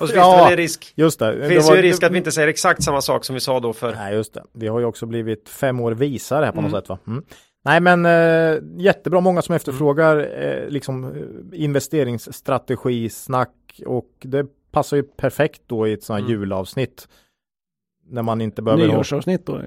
[0.00, 0.36] Och så finns Ja.
[0.36, 0.92] det väl en risk.
[0.96, 1.32] Just det.
[1.32, 3.40] Det det finns var- ju risk att vi inte säger exakt samma sak som vi
[3.40, 3.94] sa då för.
[3.94, 4.44] Nej, just det.
[4.52, 6.80] Vi har ju också blivit fem år visare här på något Mm.
[6.80, 6.98] sätt va?
[7.06, 7.24] Mm.
[7.64, 9.20] Nej, men eh, jättebra.
[9.20, 15.92] Många som efterfrågar eh, liksom eh, investeringsstrategi, snack och det passar ju perfekt då i
[15.92, 16.40] ett sånt här Mm.
[16.40, 17.08] julavsnitt.
[18.10, 18.92] När man inte behöver ha...
[18.94, 19.60] Nyårsavsnitt då.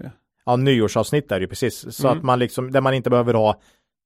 [0.45, 1.95] ja, nyårsavsnitt är det ju precis.
[1.95, 2.17] Så Mm.
[2.17, 3.59] att man liksom, där man inte behöver ha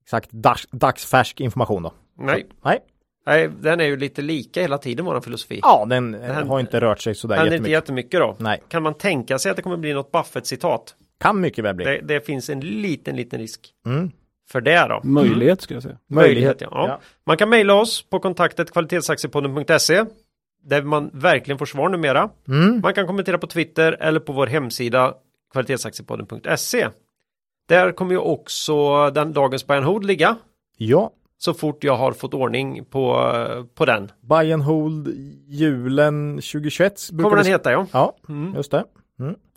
[0.03, 1.93] exakt dags, dagsfärsk information då.
[2.17, 2.45] Nej.
[2.63, 2.79] Nej,
[3.25, 5.59] Nej, den är ju lite lika hela tiden vår filosofi.
[5.63, 8.13] ja den händer- har inte rört sig sådär Händer inte jättemycket.
[8.13, 8.43] jättemycket då.
[8.49, 10.95] Nej, Kan man tänka sig att det kommer bli något Buffett-citat?
[11.19, 11.85] kan mycket väl bli.
[11.85, 13.69] Det, det finns en liten, liten risk.
[13.85, 14.11] Mm.
[14.51, 15.01] För det då.
[15.03, 15.97] Möjlighet skulle jag säga.
[16.09, 16.67] Möjlighet, ja.
[16.71, 16.87] ja.
[16.87, 16.99] Ja.
[17.25, 20.05] Man kan mejla oss på kontaktet kvalitetsaktiepodden.se
[20.63, 22.29] där man verkligen får svar numera.
[22.47, 22.81] Mm.
[22.81, 25.13] Man kan kommentera på Twitter eller på vår hemsida
[25.53, 26.87] kvalitetsaktiepodden.se.
[27.67, 30.35] Där kommer ju också den dagens buy and hold ligga
[30.77, 31.11] Ja,
[31.43, 33.33] så fort jag har fått ordning på,
[33.75, 34.11] på den.
[34.21, 35.07] buy and hold
[35.47, 37.09] julen 2021.
[37.11, 37.87] brukar Kommer den heta ja.
[37.91, 38.53] Ja, Mm.
[38.55, 38.83] just det.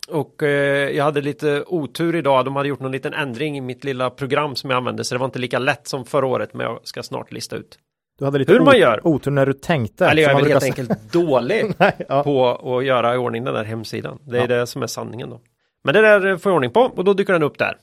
[0.09, 2.45] Och eh, jag hade lite otur idag.
[2.45, 5.19] De hade gjort någon liten ändring i mitt lilla program som jag använde så det
[5.19, 7.77] var inte lika lätt som förra året men jag ska snart lista ut.
[8.19, 9.07] Du hade lite Hur man gör.
[9.07, 10.05] otur när du tänkte.
[10.07, 12.23] Eller jag är väl helt enkelt dålig Nej, ja.
[12.23, 12.47] på
[12.77, 14.19] att göra i ordning den där hemsidan.
[14.23, 14.47] Det är Ja.
[14.47, 15.39] det som är sanningen då.
[15.83, 17.77] Men det där får jag ordning på och då dyker den upp där.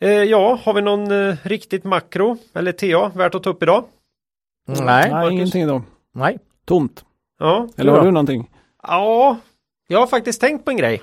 [0.00, 3.84] Eh, ja, har vi någon eh, riktigt makro eller TA värt att ta upp idag?
[4.68, 5.32] Nej, Nej, Marcus?
[5.32, 5.82] ingenting då.
[6.14, 6.38] nej.
[6.66, 7.04] Tomt.
[7.38, 8.50] Ja, Eller har du någonting?
[8.82, 9.36] ja
[9.88, 11.02] jag har faktiskt tänkt på en grej.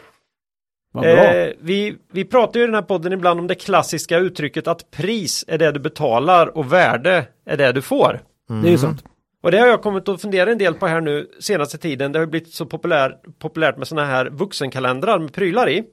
[0.94, 1.12] Vad bra.
[1.12, 4.92] Eh, vi, vi pratar ju i den här podden ibland om det klassiska uttrycket att
[4.92, 8.20] pris är det du betalar och värde är det du får.
[8.62, 9.04] Det är ju sant.
[9.44, 12.12] Och det har jag kommit att fundera en del på här nu senaste tiden.
[12.12, 15.84] Det har blivit så populär, populärt med sådana här vuxenkalendrar med prylar i.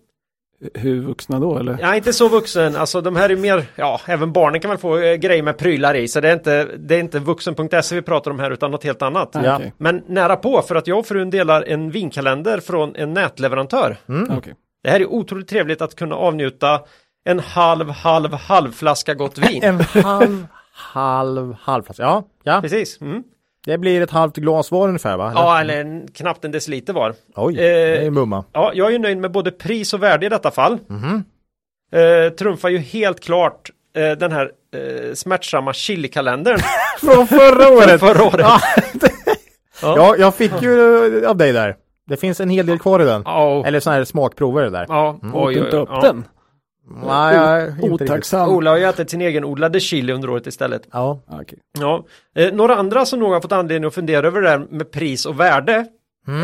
[0.74, 1.78] Hur vuxna då eller?
[1.80, 2.76] Ja, inte så vuxen.
[2.76, 5.94] Alltså de här är mer, ja, även barnen kan väl få eh, grejer med prylar
[5.94, 6.09] i.
[6.09, 9.02] Så det är inte, det är inte vuxen.se vi pratar om här utan något helt
[9.02, 9.30] annat.
[9.32, 9.56] Ja.
[9.56, 9.72] Okej.
[9.78, 13.97] Men nära på för att jag och frun delar en vinkalender från en nätleverantör.
[14.30, 14.55] Okej.
[14.82, 16.80] Det här är otroligt trevligt att kunna avnjuta
[17.24, 19.62] en halv, halv, halv flaska gott vin.
[19.64, 22.02] En halv, halv, halv flaska.
[22.02, 22.60] Ja, ja.
[22.60, 23.01] Precis.
[23.01, 23.22] Mm.
[23.69, 25.32] Det blir ett halvt glas var ungefär va?
[25.35, 27.15] Ja, eller en, knappt en deciliter var.
[27.36, 28.45] Oj, Eh, det är mumma.
[28.53, 30.78] Ja, jag är ju nöjd med både pris och värde i detta fall.
[30.89, 31.24] Mhm.
[31.93, 36.59] Eh, trumfar ju helt klart eh, den här eh, smärtsamma chilikalendern
[37.01, 38.01] Från förra året!
[38.01, 38.40] förra året.
[38.40, 38.61] Ja,
[39.82, 39.95] Ja.
[39.97, 41.77] ja, jag fick ju av dig där.
[42.07, 43.23] Det finns en hel del kvar i den.
[43.24, 44.86] Ja, Eller sådana här smakprover där.
[44.89, 46.01] ja, Åt du oj, inte upp ja.
[46.01, 46.24] den?
[47.06, 47.93] Nej, jag, inte riktigt.
[48.10, 48.51] Otacksam.
[48.51, 50.82] Ola har ju ätit sin egen odlade chili under året istället.
[50.93, 51.20] Ja.
[51.27, 51.59] Okej.
[51.78, 52.05] Ja.
[52.36, 55.27] Eh, några andra som nog har fått anledning att fundera över det där med pris
[55.27, 55.86] och värde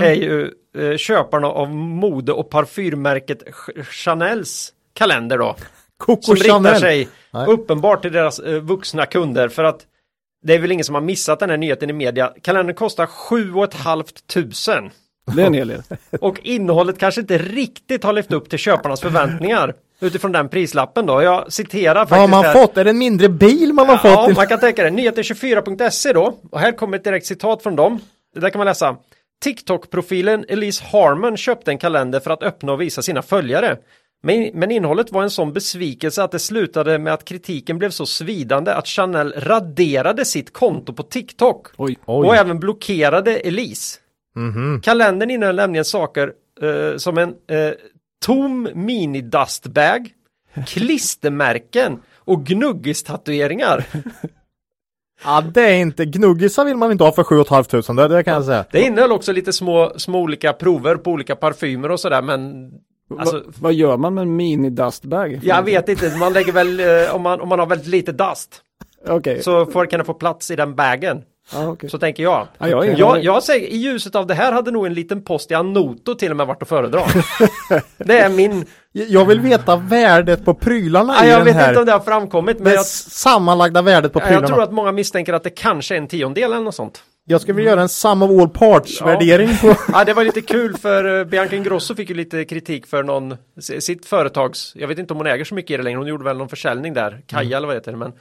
[0.03, 5.57] är ju eh, köparna av mode och parfymmärket Ch- Chanels kalender då.
[5.97, 6.81] Coco Som riktar Chanel.
[6.81, 7.47] sig Nej.
[7.47, 9.81] uppenbart till deras eh, vuxna kunder för att
[10.43, 12.33] det är väl ingen som har missat den här nyheten i media.
[12.43, 14.91] Kalendern kostar 7 500
[15.35, 15.83] Det är en hel del.
[16.21, 21.23] och innehållet kanske inte riktigt har levt upp till köparnas förväntningar utifrån den prislappen då.
[21.23, 22.53] Jag citerar faktiskt Vad har man här.
[22.53, 22.77] fått?
[22.77, 24.27] Är det en mindre bil man har Ja, fått?
[24.27, 24.91] till- man kan tänka det.
[24.91, 26.39] Nyheter24.se då.
[26.51, 28.01] Och här kommer ett direkt citat från dem.
[28.35, 28.97] Det där kan man läsa.
[29.45, 33.77] TikTok-profilen Elise Harmon köpte en kalender för att öppna och visa sina följare.
[34.23, 38.07] Men, men innehållet var en sån besvikelse att det slutade med att kritiken blev så
[38.07, 41.66] svidande att Chanel raderade sitt konto på TikTok.
[41.77, 41.99] Oj.
[42.07, 42.27] Oj.
[42.29, 43.99] Och även blockerade Elise.
[44.37, 44.81] Mhm.
[44.85, 47.71] Kalendern innehöll nämligen saker eh, som en eh,
[48.25, 50.09] tom mini-dustbag,
[50.67, 53.85] klistermärken och gnuggistatueringar.
[55.25, 58.35] Ja, det är inte, gnuggisar vill man inte ha för 7 500 det, det kan
[58.35, 58.65] jag säga.
[58.71, 62.71] Det innehöll också lite små, små olika prover på olika parfymer och sådär men
[63.19, 65.41] Alltså- Va, vad gör man med en mini-dustbag?
[65.43, 68.63] jag vet inte, man lägger väl eh, om man, om man har väldigt lite dust
[69.09, 69.43] Okej.
[69.43, 71.23] så får, kan det få plats i den bagen.
[71.53, 71.91] Ja, okej.
[71.91, 72.49] Så tänker jag.
[72.59, 75.23] Ja, jag ingen Jag, jag säger i ljuset av det här hade nog en liten
[75.23, 77.01] post i Anoto till och med varit att föredra.
[77.99, 81.69] det är min, Jag vill veta värdet på prylarna ja, i jag den vet här.
[81.69, 84.47] inte om det har framkommit men det jag, sammanlagda värdet på jag prylarna.
[84.49, 87.03] tror att många misstänker att det kanske är en tiondel eller något sånt.
[87.27, 89.19] Jag skulle vilja göra en sum of all parts Ja.
[89.93, 93.37] Ja, det var lite kul för eh, Bianca Ingrosso fick ju lite kritik för någon,
[93.61, 96.25] sitt företags, jag vet inte om hon äger så mycket i det längre, hon gjorde
[96.25, 98.12] väl någon försäljning där, Kaja eller vad heter det, men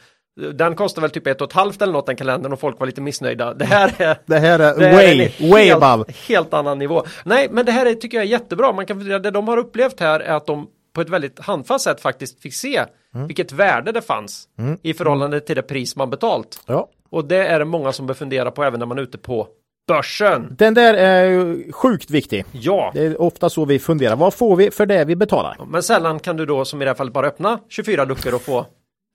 [0.54, 2.88] den kostar väl typ ett och ett halvt eller något den kalendern och folk var
[2.88, 3.54] lite missnöjda.
[3.54, 6.14] Det här är Det här är det way, är way helt, above.
[6.28, 7.04] helt annan nivå.
[7.24, 8.72] Nej, men det här är, tycker jag är jättebra.
[8.72, 12.02] Man kan det de har upplevt här är att de på ett väldigt handfast sätt
[12.02, 12.84] faktiskt fick se
[13.28, 14.48] vilket värde det fanns
[14.82, 16.62] i förhållande till det pris man betalt.
[16.66, 16.90] Ja.
[17.10, 19.48] Och det är det många som bör fundera på även när man är ute på
[19.88, 20.56] börsen.
[20.58, 22.46] Den där är ju sjukt viktig.
[22.52, 24.16] Ja, Det är ofta så vi funderar.
[24.16, 25.58] Vad får vi för det vi betalar?
[25.68, 28.42] men sällan kan du då som i det här fallet bara öppna 24 luckor och
[28.42, 28.66] få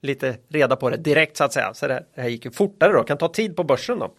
[0.02, 1.74] lite reda på det direkt så att säga.
[1.74, 4.10] Så det här, gick ju fortare då, kan ta tid på börsen då.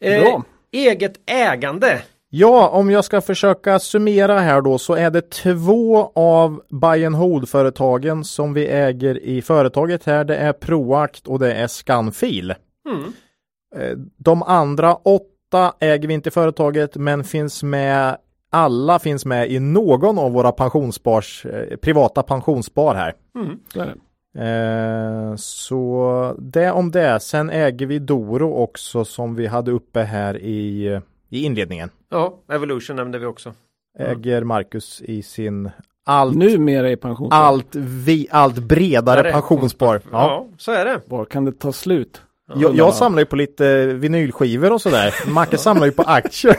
[0.00, 0.38] Eh,
[0.72, 2.02] eget ägande.
[2.28, 7.16] Ja, om jag ska försöka summera här då så är det två av buy and
[7.16, 10.24] hold-företagen som vi äger i företaget här.
[10.24, 12.54] Det är Proact och det är Scanfil.
[12.88, 13.12] Mm.
[13.76, 18.16] Eh, De andra åtta äger vi inte i företaget men finns med
[18.50, 23.14] alla finns med i någon av våra pensionsspars, eh, privata pensionsspar här.
[23.74, 23.94] Det.
[24.38, 27.20] Eh, så det om det.
[27.20, 31.90] Sen äger vi Doro också som vi hade uppe här i, i inledningen.
[32.10, 33.54] Ja, Evolution nämnde vi också.
[33.98, 35.70] Äger Marcus i sin
[36.04, 37.28] allt, Numera i pension.
[37.32, 40.00] allt, vi, allt bredare pensionsspar.
[40.04, 40.10] Ja.
[40.12, 41.00] Ja, så är det.
[41.06, 42.22] Var kan det ta slut?
[42.54, 45.14] Jag, jag samlar ju på lite vinylskivor och sådär.
[45.30, 46.56] Macke samlar ju på aktier.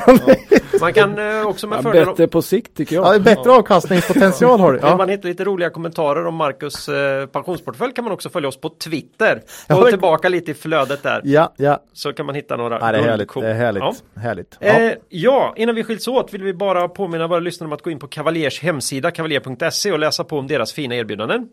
[0.82, 3.24] Man kan eh, också med Ja, fördel bättre på sikt tycker Ja, jag.
[3.24, 4.80] bättre avkastningspotential har du.
[4.80, 4.98] Vill Ja.
[4.98, 8.70] man hitta lite roliga kommentarer om Marcus eh, pensionsportfölj kan man också följa oss på
[8.70, 9.42] Twitter.
[9.68, 11.22] Ja, Gå det- tillbaka lite i flödet där.
[11.24, 11.80] Ja, ja.
[11.94, 13.34] Så kan man hitta några ja det är härligt.
[13.34, 13.84] Det är härligt.
[13.84, 13.94] Ja.
[14.22, 14.58] härligt.
[14.60, 14.68] Ja.
[14.68, 17.90] Eh, ja, innan vi skiljs åt vill vi bara påminna våra lyssnare om att gå
[17.92, 21.48] in på Cavaliers hemsida cavalier.se och läsa på om deras fina erbjudanden.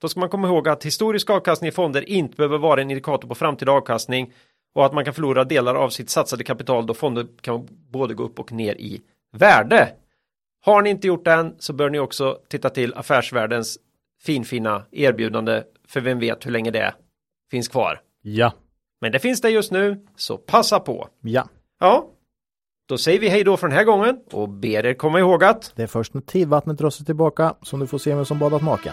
[0.00, 3.28] Då ska man komma ihåg att historisk avkastning i fonder inte behöver vara en indikator
[3.28, 4.32] på framtida avkastning
[4.74, 8.22] och att man kan förlora delar av sitt satsade kapital då fonder kan både gå
[8.24, 9.02] upp och ner i
[9.32, 9.92] värde.
[10.64, 13.78] Har ni inte gjort det än så bör ni också titta till Affärsvärldens
[14.22, 16.94] finfina erbjudande för vem vet hur länge det
[17.50, 18.00] finns kvar.
[18.22, 18.52] ja.
[19.00, 21.08] Men det finns det just nu, så passa på.
[21.20, 21.48] Ja.
[21.80, 22.10] Ja,
[22.88, 25.72] då säger vi hej då för den här gången och ber er komma ihåg att
[25.76, 28.62] Det är först när tidvattnet drar sig tillbaka som du får se vem som badat
[28.62, 28.92] naken.